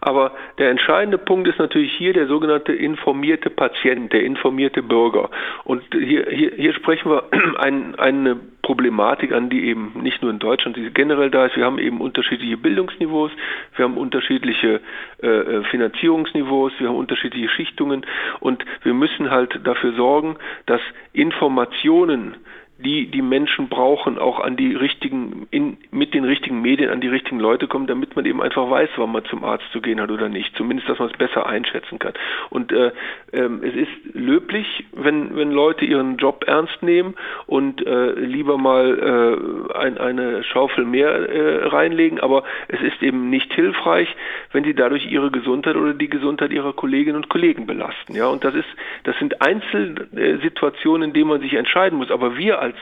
Aber 0.01 0.33
der 0.59 0.71
entscheidende 0.71 1.19
Punkt 1.19 1.49
ist 1.49 1.59
natürlich 1.59 1.93
hier 1.93 2.13
der 2.13 2.27
sogenannte 2.27 2.73
informierte 2.73 3.51
Patient, 3.51 4.13
der 4.13 4.23
informierte 4.23 4.83
Bürger. 4.83 5.31
Und 5.65 5.83
hier, 5.93 6.27
hier, 6.31 6.53
hier 6.57 6.73
sprechen 6.75 7.11
wir 7.11 7.25
ein, 7.59 7.99
eine 7.99 8.37
Problematik 8.63 9.33
an, 9.33 9.51
die 9.51 9.65
eben 9.65 9.93
nicht 10.03 10.23
nur 10.23 10.31
in 10.31 10.39
Deutschland, 10.39 10.77
die 10.77 10.91
generell 10.91 11.31
da 11.31 11.47
ist. 11.47 11.57
Wir 11.57 11.65
haben 11.65 11.79
eben 11.79 12.01
unterschiedliche 12.01 12.57
Bildungsniveaus, 12.57 13.31
wir 13.77 13.85
haben 13.85 13.97
unterschiedliche 13.97 14.81
äh, 15.23 15.27
äh 15.27 15.65
Finanzierungsniveaus, 15.65 16.73
wir 16.79 16.89
haben 16.89 16.97
unterschiedliche 16.97 17.49
Schichtungen 17.49 18.07
und 18.41 18.65
wir 18.83 18.95
müssen 18.95 19.31
halt 19.31 19.59
dafür 19.65 19.93
sorgen, 19.95 20.37
dass 20.67 20.81
Informationen 21.13 22.37
die 22.85 23.11
die 23.11 23.23
Menschen 23.23 23.69
brauchen, 23.69 24.19
auch 24.19 24.41
an 24.41 24.57
die 24.57 24.75
richtigen, 24.75 25.47
in, 25.51 25.79
mit 25.91 26.15
den 26.15 26.25
richtigen 26.25 26.61
Medien 26.61 26.91
an 26.91 27.01
die 27.01 27.09
richtigen 27.09 27.41
Leute 27.41 27.69
kommen, 27.69 27.87
damit 27.87 28.17
man 28.17 28.25
eben 28.25 28.43
einfach 28.43 28.71
weiß, 28.71 28.91
wann 28.97 29.13
man 29.13 29.25
zum 29.27 29.45
Arzt 29.45 29.65
zu 29.73 29.81
gehen 29.81 30.01
hat 30.01 30.11
oder 30.11 30.29
nicht. 30.29 30.55
Zumindest, 30.57 30.89
dass 30.89 30.99
man 30.99 31.11
es 31.11 31.17
besser 31.17 31.47
einschätzen 31.47 31.99
kann. 31.99 32.15
Und 32.51 32.73
äh, 32.73 32.93
ähm, 33.33 33.61
es 33.63 33.75
ist 33.75 34.15
löblich, 34.15 34.85
wenn, 34.93 35.37
wenn 35.37 35.51
Leute 35.51 35.85
ihren 35.85 36.17
Job 36.17 36.45
ernst 36.47 36.83
nehmen 36.83 37.15
und 37.47 37.87
äh, 37.87 38.13
lieber 38.13 38.59
mal 38.59 39.69
äh, 39.73 39.77
ein, 39.77 39.99
eine 39.99 40.43
Schaufel 40.45 40.85
mehr 40.85 41.11
äh, 41.11 41.67
reinlegen, 41.67 42.21
aber 42.21 42.45
es 42.69 42.81
ist 42.81 43.03
eben 43.03 43.31
nicht 43.31 43.53
hilfreich, 43.53 44.09
wenn 44.53 44.65
sie 44.65 44.75
dadurch 44.75 45.11
ihre 45.11 45.31
Gesundheit 45.31 45.77
oder 45.77 45.95
die 45.95 46.09
Gesundheit 46.09 46.51
ihrer 46.53 46.73
Kolleginnen 46.73 47.17
und 47.17 47.29
Kollegen 47.29 47.67
belasten. 47.67 48.15
Ja, 48.15 48.29
und 48.29 48.45
das 48.45 48.55
ist, 48.55 48.69
das 49.05 49.17
sind 49.19 49.41
Einzelsituationen, 49.41 51.09
in 51.09 51.15
denen 51.15 51.29
man 51.29 51.41
sich 51.41 51.55
entscheiden 51.55 51.99
muss. 51.99 52.11
Aber 52.11 52.37
wir 52.37 52.61
als 52.61 52.70
als, 52.71 52.77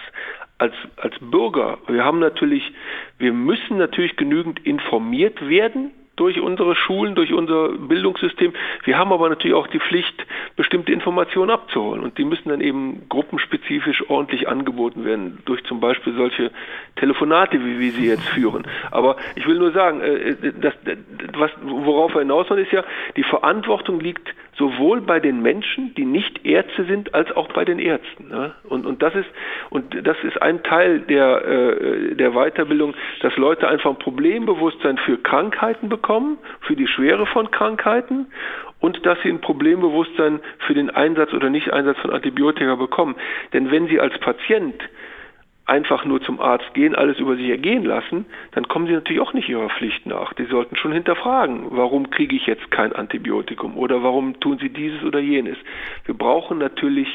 als, 0.58 0.74
als 0.96 1.14
Bürger, 1.20 1.78
wir 1.86 2.04
haben 2.04 2.18
natürlich, 2.18 2.72
wir 3.18 3.32
müssen 3.32 3.78
natürlich 3.78 4.16
genügend 4.16 4.64
informiert 4.66 5.48
werden 5.48 5.92
durch 6.16 6.40
unsere 6.40 6.74
Schulen, 6.74 7.14
durch 7.14 7.32
unser 7.32 7.68
Bildungssystem. 7.68 8.52
Wir 8.82 8.98
haben 8.98 9.12
aber 9.12 9.28
natürlich 9.28 9.56
auch 9.56 9.68
die 9.68 9.78
Pflicht, 9.78 10.26
bestimmte 10.56 10.92
Informationen 10.92 11.50
abzuholen. 11.50 12.02
Und 12.02 12.18
die 12.18 12.24
müssen 12.24 12.48
dann 12.48 12.60
eben 12.60 13.08
gruppenspezifisch 13.08 14.10
ordentlich 14.10 14.48
angeboten 14.48 15.04
werden, 15.04 15.38
durch 15.44 15.62
zum 15.64 15.78
Beispiel 15.78 16.14
solche 16.14 16.50
Telefonate, 16.96 17.64
wie 17.64 17.78
wir 17.78 17.92
sie 17.92 18.08
jetzt 18.08 18.28
führen. 18.30 18.66
Aber 18.90 19.16
ich 19.36 19.46
will 19.46 19.58
nur 19.58 19.70
sagen, 19.70 20.00
äh, 20.00 20.34
das, 20.60 20.74
was, 21.34 21.52
worauf 21.62 22.14
wir 22.14 22.20
hinaus 22.20 22.50
wollen, 22.50 22.64
ist 22.64 22.72
ja, 22.72 22.82
die 23.16 23.22
Verantwortung 23.22 24.00
liegt 24.00 24.34
sowohl 24.58 25.00
bei 25.00 25.20
den 25.20 25.40
Menschen, 25.40 25.94
die 25.94 26.04
nicht 26.04 26.44
Ärzte 26.44 26.84
sind, 26.84 27.14
als 27.14 27.30
auch 27.36 27.48
bei 27.52 27.64
den 27.64 27.78
Ärzten. 27.78 28.28
Ne? 28.28 28.52
Und, 28.64 28.86
und, 28.86 29.02
das 29.02 29.14
ist, 29.14 29.28
und 29.70 30.06
das 30.06 30.16
ist 30.24 30.40
ein 30.42 30.62
Teil 30.62 31.00
der, 31.00 31.44
äh, 31.44 32.14
der 32.16 32.32
Weiterbildung, 32.32 32.94
dass 33.22 33.36
Leute 33.36 33.68
einfach 33.68 33.90
ein 33.90 33.98
Problembewusstsein 33.98 34.98
für 34.98 35.16
Krankheiten 35.18 35.88
bekommen, 35.88 36.38
für 36.60 36.76
die 36.76 36.88
Schwere 36.88 37.26
von 37.26 37.50
Krankheiten 37.50 38.26
und 38.80 39.04
dass 39.06 39.18
sie 39.22 39.28
ein 39.28 39.40
Problembewusstsein 39.40 40.40
für 40.66 40.74
den 40.74 40.90
Einsatz 40.90 41.32
oder 41.32 41.50
Nicht-Einsatz 41.50 41.98
von 41.98 42.10
Antibiotika 42.10 42.74
bekommen. 42.74 43.16
Denn 43.52 43.70
wenn 43.70 43.88
sie 43.88 44.00
als 44.00 44.18
Patient 44.18 44.82
einfach 45.68 46.04
nur 46.04 46.20
zum 46.22 46.40
Arzt 46.40 46.72
gehen, 46.74 46.94
alles 46.94 47.18
über 47.18 47.36
sich 47.36 47.48
ergehen 47.48 47.84
lassen, 47.84 48.26
dann 48.52 48.66
kommen 48.68 48.86
sie 48.86 48.94
natürlich 48.94 49.20
auch 49.20 49.34
nicht 49.34 49.48
ihrer 49.48 49.68
Pflicht 49.68 50.06
nach. 50.06 50.32
Die 50.32 50.46
sollten 50.46 50.76
schon 50.76 50.92
hinterfragen, 50.92 51.66
warum 51.70 52.10
kriege 52.10 52.34
ich 52.34 52.46
jetzt 52.46 52.70
kein 52.70 52.92
Antibiotikum 52.92 53.76
oder 53.76 54.02
warum 54.02 54.40
tun 54.40 54.58
sie 54.58 54.70
dieses 54.70 55.02
oder 55.02 55.18
jenes. 55.18 55.58
Wir 56.06 56.14
brauchen 56.14 56.58
natürlich 56.58 57.08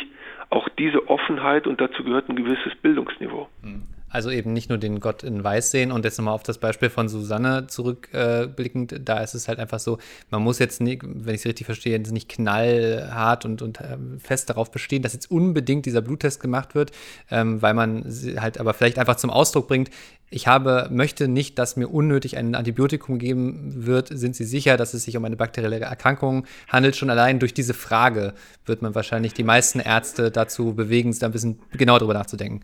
auch 0.50 0.70
diese 0.70 1.10
Offenheit 1.10 1.66
und 1.66 1.82
dazu 1.82 2.04
gehört 2.04 2.30
ein 2.30 2.36
gewisses 2.36 2.76
Bildungsniveau. 2.76 3.50
Mhm. 3.64 3.84
Also 4.14 4.30
eben 4.30 4.54
nicht 4.54 4.70
nur 4.70 4.78
den 4.78 5.00
Gott 5.00 5.24
in 5.24 5.44
Weiß 5.44 5.72
sehen 5.72 5.92
und 5.92 6.06
jetzt 6.06 6.20
nochmal 6.20 6.36
auf 6.36 6.44
das 6.44 6.60
Beispiel 6.60 6.92
von 6.92 7.10
Susanne 7.10 7.66
zurückblickend, 7.66 8.94
äh, 8.94 9.00
da 9.00 9.18
ist 9.18 9.34
es 9.34 9.48
halt 9.48 9.58
einfach 9.58 9.80
so, 9.80 9.98
man 10.30 10.44
muss 10.44 10.60
jetzt 10.60 10.82
nicht, 10.82 11.02
wenn 11.04 11.34
ich 11.34 11.42
es 11.42 11.48
richtig 11.48 11.66
verstehe, 11.66 12.00
nicht 12.00 12.30
knallhart 12.30 13.44
und, 13.44 13.64
und 13.64 13.82
äh, 13.82 13.98
fest 14.20 14.52
darauf 14.52 14.70
bestehen, 14.70 15.02
dass 15.02 15.14
jetzt 15.14 15.32
unbedingt 15.32 15.88
dieser 15.88 16.02
Bluttest 16.02 16.40
gemacht 16.42 16.76
wird, 16.76 16.92
ähm, 17.32 17.64
weil 17.64 17.74
man 17.74 18.06
halt 18.38 18.60
aber 18.60 18.76
vielleicht 18.76 19.00
einfach 19.00 19.16
zum 19.16 19.32
Ausdruck 19.32 19.68
bringt, 19.68 19.90
ich 20.30 20.46
habe, 20.46 20.90
möchte 20.92 21.28
nicht, 21.28 21.58
dass 21.58 21.76
mir 21.76 21.88
unnötig 21.88 22.38
ein 22.38 22.54
Antibiotikum 22.54 23.18
gegeben 23.18 23.86
wird. 23.86 24.10
Sind 24.12 24.36
Sie 24.36 24.46
sicher, 24.46 24.78
dass 24.78 24.94
es 24.94 25.04
sich 25.04 25.18
um 25.18 25.26
eine 25.26 25.36
bakterielle 25.36 25.80
Erkrankung 25.80 26.46
handelt? 26.68 26.96
Schon 26.96 27.10
allein 27.12 27.40
durch 27.40 27.54
diese 27.54 27.76
Frage 27.76 28.34
wird 28.66 28.82
man 28.82 28.96
wahrscheinlich 28.96 29.34
die 29.34 29.44
meisten 29.44 29.80
Ärzte 29.80 30.30
dazu 30.32 30.74
bewegen, 30.74 31.16
da 31.20 31.28
ein 31.28 31.32
bisschen 31.32 31.60
genau 31.72 32.00
drüber 32.00 32.14
nachzudenken 32.14 32.64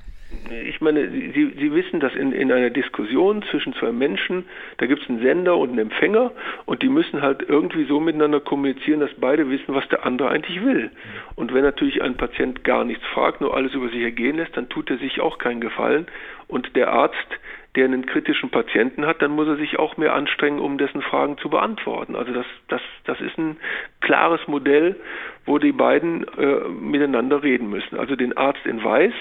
ich 0.68 0.80
meine, 0.80 1.10
Sie, 1.10 1.54
Sie 1.58 1.74
wissen, 1.74 2.00
dass 2.00 2.14
in, 2.14 2.32
in 2.32 2.52
einer 2.52 2.70
Diskussion 2.70 3.44
zwischen 3.50 3.74
zwei 3.74 3.92
Menschen, 3.92 4.46
da 4.78 4.86
gibt 4.86 5.02
es 5.02 5.10
einen 5.10 5.22
Sender 5.22 5.58
und 5.58 5.70
einen 5.70 5.80
Empfänger 5.80 6.32
und 6.66 6.82
die 6.84 6.90
müssen 6.90 7.22
halt 7.22 7.44
irgendwie 7.48 7.86
so 7.86 8.00
miteinander 8.00 8.40
kommunizieren, 8.40 9.00
dass 9.00 9.14
beide 9.16 9.50
wissen, 9.50 9.74
was 9.74 9.88
der 9.90 10.06
andere 10.06 10.30
eigentlich 10.30 10.64
will. 10.64 10.92
Und 11.36 11.54
wenn 11.54 11.64
natürlich 11.64 12.02
ein 12.02 12.16
Patient 12.18 12.64
gar 12.64 12.84
nichts 12.84 13.06
fragt, 13.08 13.42
nur 13.42 13.56
alles 13.56 13.74
über 13.74 13.90
sich 13.90 14.02
ergehen 14.02 14.38
lässt, 14.38 14.56
dann 14.56 14.70
tut 14.70 14.90
er 14.92 14.98
sich 14.98 15.20
auch 15.20 15.40
keinen 15.40 15.62
Gefallen. 15.62 16.08
Und 16.48 16.76
der 16.76 16.92
Arzt, 16.92 17.40
der 17.80 17.86
einen 17.86 18.06
kritischen 18.06 18.50
Patienten 18.50 19.06
hat, 19.06 19.22
dann 19.22 19.32
muss 19.32 19.48
er 19.48 19.56
sich 19.56 19.80
auch 19.80 19.96
mehr 19.96 20.14
anstrengen, 20.14 20.60
um 20.60 20.78
dessen 20.78 21.02
Fragen 21.02 21.38
zu 21.38 21.50
beantworten. 21.50 22.14
Also 22.14 22.34
das, 22.34 22.46
das, 22.68 22.82
das 23.06 23.22
ist 23.22 23.38
ein 23.38 23.56
klares 24.02 24.42
Modell, 24.48 24.98
wo 25.46 25.60
die 25.60 25.72
beiden 25.72 26.28
äh, 26.38 26.68
miteinander 26.68 27.42
reden 27.42 27.70
müssen. 27.70 27.98
Also 27.98 28.18
den 28.18 28.36
Arzt 28.36 28.66
in 28.66 28.84
Weiß, 28.84 29.14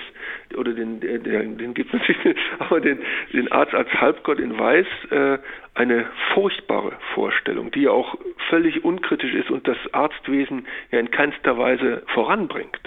oder 0.57 0.73
den, 0.73 0.99
den, 0.99 1.57
den 1.57 1.73
gibt 1.73 1.95
es 1.95 2.01
nicht, 2.09 2.37
aber 2.59 2.81
den, 2.81 2.99
den 3.33 3.53
Arzt 3.53 3.75
als 3.75 3.93
Halbgott 3.93 4.41
in 4.41 4.59
Weiß, 4.59 4.87
äh, 5.11 5.39
eine 5.75 6.07
furchtbare 6.35 6.95
Vorstellung, 7.15 7.71
die 7.71 7.83
ja 7.83 7.93
auch 7.93 8.17
völlig 8.49 8.85
unkritisch 8.85 9.35
ist 9.35 9.53
und 9.53 9.69
das 9.69 9.79
Arztwesen 9.93 10.67
ja 10.91 10.99
in 10.99 11.13
keinster 11.13 11.57
Weise 11.59 12.03
voranbringt. 12.13 12.81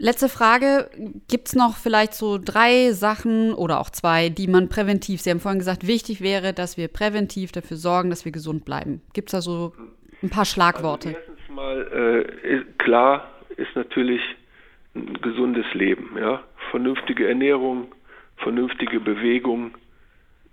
Letzte 0.00 0.28
Frage. 0.28 0.88
Gibt 1.28 1.48
es 1.48 1.56
noch 1.56 1.76
vielleicht 1.76 2.14
so 2.14 2.38
drei 2.38 2.92
Sachen 2.92 3.52
oder 3.52 3.80
auch 3.80 3.90
zwei, 3.90 4.28
die 4.28 4.46
man 4.46 4.68
präventiv, 4.68 5.20
Sie 5.20 5.30
haben 5.30 5.40
vorhin 5.40 5.58
gesagt, 5.58 5.86
wichtig 5.86 6.20
wäre, 6.20 6.52
dass 6.52 6.76
wir 6.76 6.86
präventiv 6.86 7.50
dafür 7.50 7.76
sorgen, 7.76 8.08
dass 8.10 8.24
wir 8.24 8.30
gesund 8.30 8.64
bleiben? 8.64 9.02
Gibt 9.12 9.28
es 9.28 9.32
da 9.32 9.40
so 9.40 9.72
ein 10.22 10.30
paar 10.30 10.44
Schlagworte? 10.44 11.08
Also 11.08 11.18
erstens 11.18 11.48
mal, 11.48 12.26
äh, 12.44 12.64
klar 12.78 13.28
ist 13.56 13.74
natürlich 13.74 14.22
ein 14.94 15.14
gesundes 15.20 15.66
Leben, 15.74 16.16
ja. 16.16 16.44
Vernünftige 16.70 17.26
Ernährung, 17.28 17.92
vernünftige 18.36 19.00
Bewegung, 19.00 19.72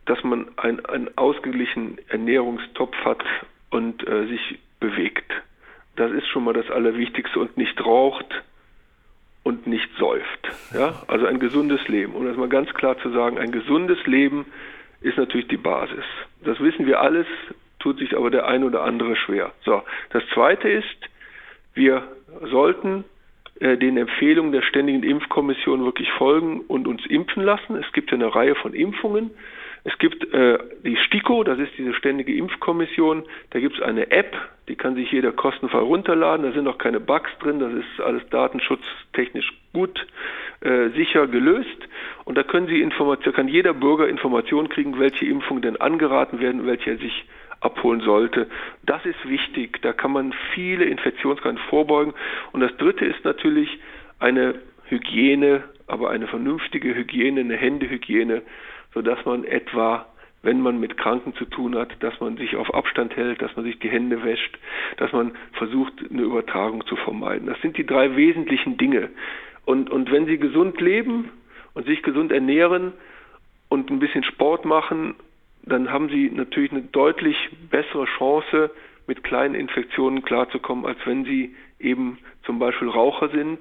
dass 0.06 0.24
man 0.24 0.48
einen 0.58 1.10
ausgeglichenen 1.18 2.00
Ernährungstopf 2.10 2.96
hat 3.04 3.24
und 3.70 4.08
äh, 4.08 4.28
sich 4.28 4.60
bewegt. 4.80 5.32
Das 5.98 6.12
ist 6.12 6.28
schon 6.28 6.44
mal 6.46 6.54
das 6.54 6.70
Allerwichtigste 6.70 7.40
und 7.40 7.58
nicht 7.58 7.80
raucht, 7.84 8.28
und 9.46 9.68
nicht 9.68 9.88
säuft. 10.00 10.50
Ja? 10.74 11.04
Also 11.08 11.28
ein 11.28 11.40
gesundes 11.40 11.88
Leben. 11.88 12.16
Um 12.16 12.26
das 12.26 12.36
mal 12.36 12.50
ganz 12.50 12.74
klar 12.74 12.98
zu 12.98 13.12
sagen, 13.12 13.38
ein 13.38 13.52
gesundes 13.52 14.04
Leben 14.08 14.48
ist 15.02 15.18
natürlich 15.18 15.48
die 15.48 15.58
Basis. 15.58 16.04
Das 16.44 16.60
wissen 16.60 16.88
wir 16.88 17.00
alles, 17.00 17.28
tut 17.80 18.00
sich 18.00 18.18
aber 18.18 18.32
der 18.32 18.48
ein 18.48 18.64
oder 18.64 18.82
andere 18.84 19.16
schwer. 19.16 19.54
So, 19.64 19.84
das 20.10 20.24
zweite 20.34 20.68
ist, 20.68 20.98
wir 21.76 22.02
sollten 22.50 23.04
äh, 23.60 23.78
den 23.78 23.98
Empfehlungen 23.98 24.52
der 24.52 24.64
Ständigen 24.64 25.04
Impfkommission 25.04 25.86
wirklich 25.86 26.12
folgen 26.14 26.62
und 26.62 26.88
uns 26.88 27.06
impfen 27.06 27.44
lassen. 27.44 27.76
Es 27.76 27.92
gibt 27.94 28.10
ja 28.10 28.16
eine 28.16 28.34
Reihe 28.34 28.56
von 28.56 28.74
Impfungen. 28.74 29.30
Es 29.86 29.96
gibt 30.00 30.34
äh, 30.34 30.58
die 30.84 30.98
STIKO, 30.98 31.44
das 31.44 31.60
ist 31.60 31.72
diese 31.78 31.94
ständige 31.94 32.36
Impfkommission. 32.36 33.24
Da 33.52 33.60
gibt 33.60 33.76
es 33.76 33.84
eine 33.84 34.10
App, 34.10 34.36
die 34.68 34.76
kann 34.76 34.96
sich 34.96 35.12
jeder 35.12 35.32
kostenfrei 35.32 35.78
runterladen. 35.78 36.44
Da 36.44 36.52
sind 36.54 36.68
auch 36.68 36.80
keine 36.80 37.00
Bugs 37.00 37.30
drin. 37.40 37.60
Das 37.60 37.72
ist 37.72 38.02
alles 38.04 38.28
datenschutztechnisch 38.32 39.54
gut 39.74 40.08
äh, 40.62 40.90
sicher 40.90 41.28
gelöst. 41.28 41.88
Und 42.24 42.36
da 42.36 42.42
können 42.42 42.66
Sie 42.66 42.82
Information, 42.82 43.32
kann 43.36 43.48
jeder 43.48 43.76
Bürger 43.76 44.10
Informationen 44.10 44.70
kriegen, 44.70 44.98
welche 44.98 45.26
Impfungen 45.26 45.62
denn 45.62 45.78
angeraten 45.80 46.40
werden, 46.40 46.66
welche 46.66 46.90
er 46.90 46.98
sich 46.98 47.26
abholen 47.60 48.02
sollte. 48.02 48.48
Das 48.88 49.06
ist 49.06 49.30
wichtig. 49.30 49.84
Da 49.84 49.94
kann 49.94 50.12
man 50.12 50.34
viele 50.56 50.86
Infektionsketten 50.86 51.60
vorbeugen. 51.70 52.16
Und 52.54 52.62
das 52.62 52.76
Dritte 52.78 53.06
ist 53.06 53.24
natürlich 53.24 53.78
eine 54.18 54.56
Hygiene, 54.86 55.64
aber 55.86 56.10
eine 56.10 56.26
vernünftige 56.26 56.96
Hygiene, 56.96 57.42
eine 57.42 57.56
Händehygiene 57.56 58.42
sodass 58.96 59.24
man 59.26 59.44
etwa 59.44 60.08
wenn 60.46 60.62
man 60.62 60.80
mit 60.80 60.96
Kranken 60.96 61.34
zu 61.34 61.46
tun 61.46 61.76
hat, 61.76 61.92
dass 62.02 62.20
man 62.20 62.38
sich 62.38 62.56
auf 62.56 62.72
Abstand 62.72 63.16
hält, 63.16 63.42
dass 63.42 63.56
man 63.56 63.66
sich 63.66 63.80
die 63.80 63.90
Hände 63.90 64.24
wäscht, 64.24 64.60
dass 64.98 65.12
man 65.12 65.32
versucht, 65.54 65.94
eine 66.08 66.22
Übertragung 66.22 66.86
zu 66.86 66.96
vermeiden. 66.96 67.48
Das 67.48 67.60
sind 67.62 67.78
die 67.78 67.86
drei 67.86 68.16
wesentlichen 68.16 68.78
Dinge. 68.78 69.10
Und, 69.66 69.90
und 69.90 70.12
wenn 70.12 70.28
Sie 70.28 70.38
gesund 70.38 70.80
leben 70.80 71.32
und 71.74 71.88
sich 71.88 72.04
gesund 72.04 72.32
ernähren 72.32 72.94
und 73.70 73.90
ein 73.90 73.98
bisschen 73.98 74.24
Sport 74.24 74.66
machen, 74.66 75.16
dann 75.64 75.92
haben 75.92 76.10
Sie 76.10 76.30
natürlich 76.30 76.72
eine 76.72 76.84
deutlich 76.84 77.36
bessere 77.72 78.06
Chance, 78.06 78.70
mit 79.08 79.24
kleinen 79.24 79.56
Infektionen 79.56 80.24
klarzukommen, 80.24 80.86
als 80.86 80.98
wenn 81.06 81.26
Sie 81.26 81.56
eben 81.80 82.20
zum 82.44 82.60
Beispiel 82.60 82.90
Raucher 82.90 83.30
sind 83.30 83.60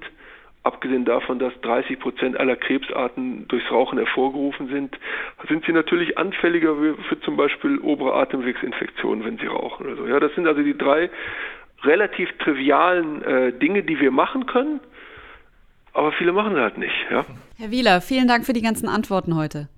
abgesehen 0.65 1.05
davon, 1.05 1.39
dass 1.39 1.53
30 1.61 1.99
Prozent 1.99 2.39
aller 2.39 2.55
Krebsarten 2.55 3.47
durchs 3.47 3.69
Rauchen 3.69 3.97
hervorgerufen 3.97 4.67
sind, 4.67 4.97
sind 5.47 5.63
sie 5.65 5.71
natürlich 5.71 6.17
anfälliger 6.17 6.75
für 7.07 7.19
zum 7.21 7.37
Beispiel 7.37 7.77
obere 7.79 8.13
Atemwegsinfektionen, 8.15 9.23
wenn 9.23 9.37
sie 9.37 9.45
rauchen 9.45 9.85
oder 9.85 9.95
so. 9.95 10.07
Ja, 10.07 10.19
das 10.19 10.33
sind 10.33 10.47
also 10.47 10.63
die 10.63 10.77
drei 10.77 11.09
relativ 11.83 12.29
trivialen 12.39 13.21
äh, 13.21 13.53
Dinge, 13.53 13.83
die 13.83 13.99
wir 13.99 14.11
machen 14.11 14.47
können, 14.47 14.79
aber 15.93 16.11
viele 16.13 16.33
machen 16.33 16.55
sie 16.55 16.61
halt 16.61 16.77
nicht. 16.77 16.95
Ja. 17.11 17.25
Herr 17.57 17.71
Wieler, 17.71 18.01
vielen 18.01 18.27
Dank 18.27 18.45
für 18.45 18.53
die 18.53 18.61
ganzen 18.61 18.89
Antworten 18.89 19.35
heute. 19.35 19.69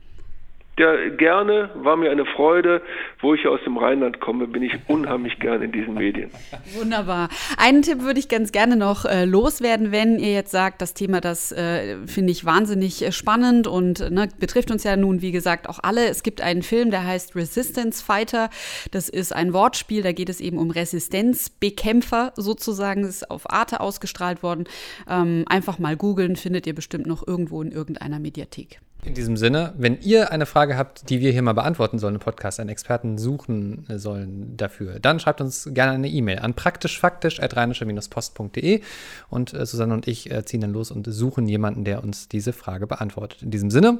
Ja, 0.80 1.10
gerne, 1.10 1.72
war 1.74 1.98
mir 1.98 2.12
eine 2.12 2.26
Freude. 2.26 2.84
Wo 3.20 3.34
ich 3.34 3.48
aus 3.48 3.60
dem 3.66 3.78
Rheinland 3.78 4.20
komme, 4.20 4.46
bin 4.46 4.62
ich 4.62 4.74
unheimlich 4.88 5.40
gerne 5.40 5.66
in 5.66 5.72
diesen 5.72 5.96
Medien. 5.96 6.30
Wunderbar. 6.78 7.30
Einen 7.58 7.82
Tipp 7.82 8.04
würde 8.04 8.20
ich 8.20 8.30
ganz 8.30 8.52
gerne 8.52 8.76
noch 8.76 9.06
äh, 9.06 9.26
loswerden, 9.26 9.92
wenn 9.92 10.20
ihr 10.20 10.34
jetzt 10.34 10.52
sagt, 10.52 10.84
das 10.84 10.94
Thema, 10.94 11.20
das 11.20 11.52
äh, 11.52 11.98
finde 12.06 12.32
ich 12.32 12.46
wahnsinnig 12.46 13.04
äh, 13.04 13.12
spannend 13.12 13.66
und 13.66 14.12
ne, 14.12 14.30
betrifft 14.40 14.70
uns 14.70 14.84
ja 14.84 14.96
nun, 14.98 15.24
wie 15.24 15.32
gesagt, 15.32 15.68
auch 15.68 15.80
alle. 15.82 16.10
Es 16.10 16.22
gibt 16.22 16.42
einen 16.42 16.62
Film, 16.62 16.92
der 16.92 17.08
heißt 17.08 17.36
Resistance 17.36 18.06
Fighter. 18.06 18.52
Das 18.92 19.10
ist 19.10 19.34
ein 19.34 19.54
Wortspiel, 19.54 20.04
da 20.04 20.12
geht 20.12 20.30
es 20.30 20.40
eben 20.40 20.60
um 20.60 20.70
Resistenzbekämpfer 20.70 22.34
sozusagen. 22.36 23.02
Das 23.02 23.16
ist 23.16 23.32
auf 23.32 23.50
Arte 23.50 23.80
ausgestrahlt 23.80 24.44
worden. 24.44 24.66
Ähm, 25.10 25.44
einfach 25.50 25.80
mal 25.80 25.98
googeln, 25.98 26.36
findet 26.36 26.68
ihr 26.68 26.76
bestimmt 26.76 27.08
noch 27.08 27.26
irgendwo 27.26 27.64
in 27.64 27.72
irgendeiner 27.72 28.20
Mediathek. 28.20 28.80
In 29.08 29.14
diesem 29.14 29.38
Sinne, 29.38 29.74
wenn 29.78 30.02
ihr 30.02 30.32
eine 30.32 30.46
Frage 30.46 30.78
habt, 30.78 31.10
die 31.10 31.22
wir 31.22 31.32
hier 31.32 31.42
mal 31.42 31.54
beantworten 31.54 31.98
sollen 31.98 32.16
im 32.16 32.20
Podcast, 32.20 32.60
einen 32.60 32.70
Experten 32.70 33.18
suchen 33.18 33.86
sollen 33.96 34.58
dafür, 34.58 35.00
dann 35.00 35.22
schreibt 35.22 35.40
uns 35.40 35.70
gerne 35.74 35.94
eine 35.94 36.10
E-Mail 36.10 36.40
an 36.40 36.56
praktischfaktisch.rheinische-post.de 36.56 38.82
und 39.30 39.54
äh, 39.54 39.66
Susanne 39.66 39.94
und 39.94 40.10
ich 40.10 40.30
äh, 40.30 40.44
ziehen 40.44 40.60
dann 40.62 40.74
los 40.74 40.92
und 40.92 41.08
suchen 41.10 41.48
jemanden, 41.48 41.86
der 41.86 42.04
uns 42.04 42.28
diese 42.28 42.52
Frage 42.52 42.86
beantwortet. 42.86 43.44
In 43.44 43.52
diesem 43.52 43.72
Sinne, 43.72 44.00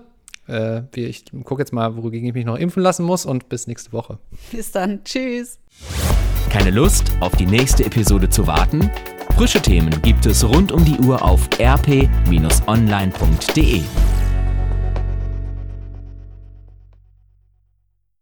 äh, 0.50 0.82
ich 0.94 1.24
gucke 1.46 1.62
jetzt 1.62 1.72
mal, 1.72 1.96
wogegen 1.96 2.28
ich 2.28 2.34
mich 2.34 2.46
noch 2.46 2.58
impfen 2.58 2.84
lassen 2.84 3.06
muss 3.06 3.26
und 3.26 3.48
bis 3.50 3.68
nächste 3.68 3.94
Woche. 3.94 4.18
Bis 4.52 4.72
dann. 4.72 5.06
Tschüss. 5.06 5.60
Keine 6.50 6.72
Lust, 6.72 7.12
auf 7.22 7.36
die 7.36 7.46
nächste 7.46 7.86
Episode 7.86 8.30
zu 8.30 8.46
warten? 8.46 8.92
Frische 9.36 9.62
Themen 9.62 10.02
gibt 10.02 10.26
es 10.26 10.44
rund 10.44 10.72
um 10.72 10.84
die 10.84 10.98
Uhr 10.98 11.24
auf 11.24 11.48
rp-online.de. 11.60 12.08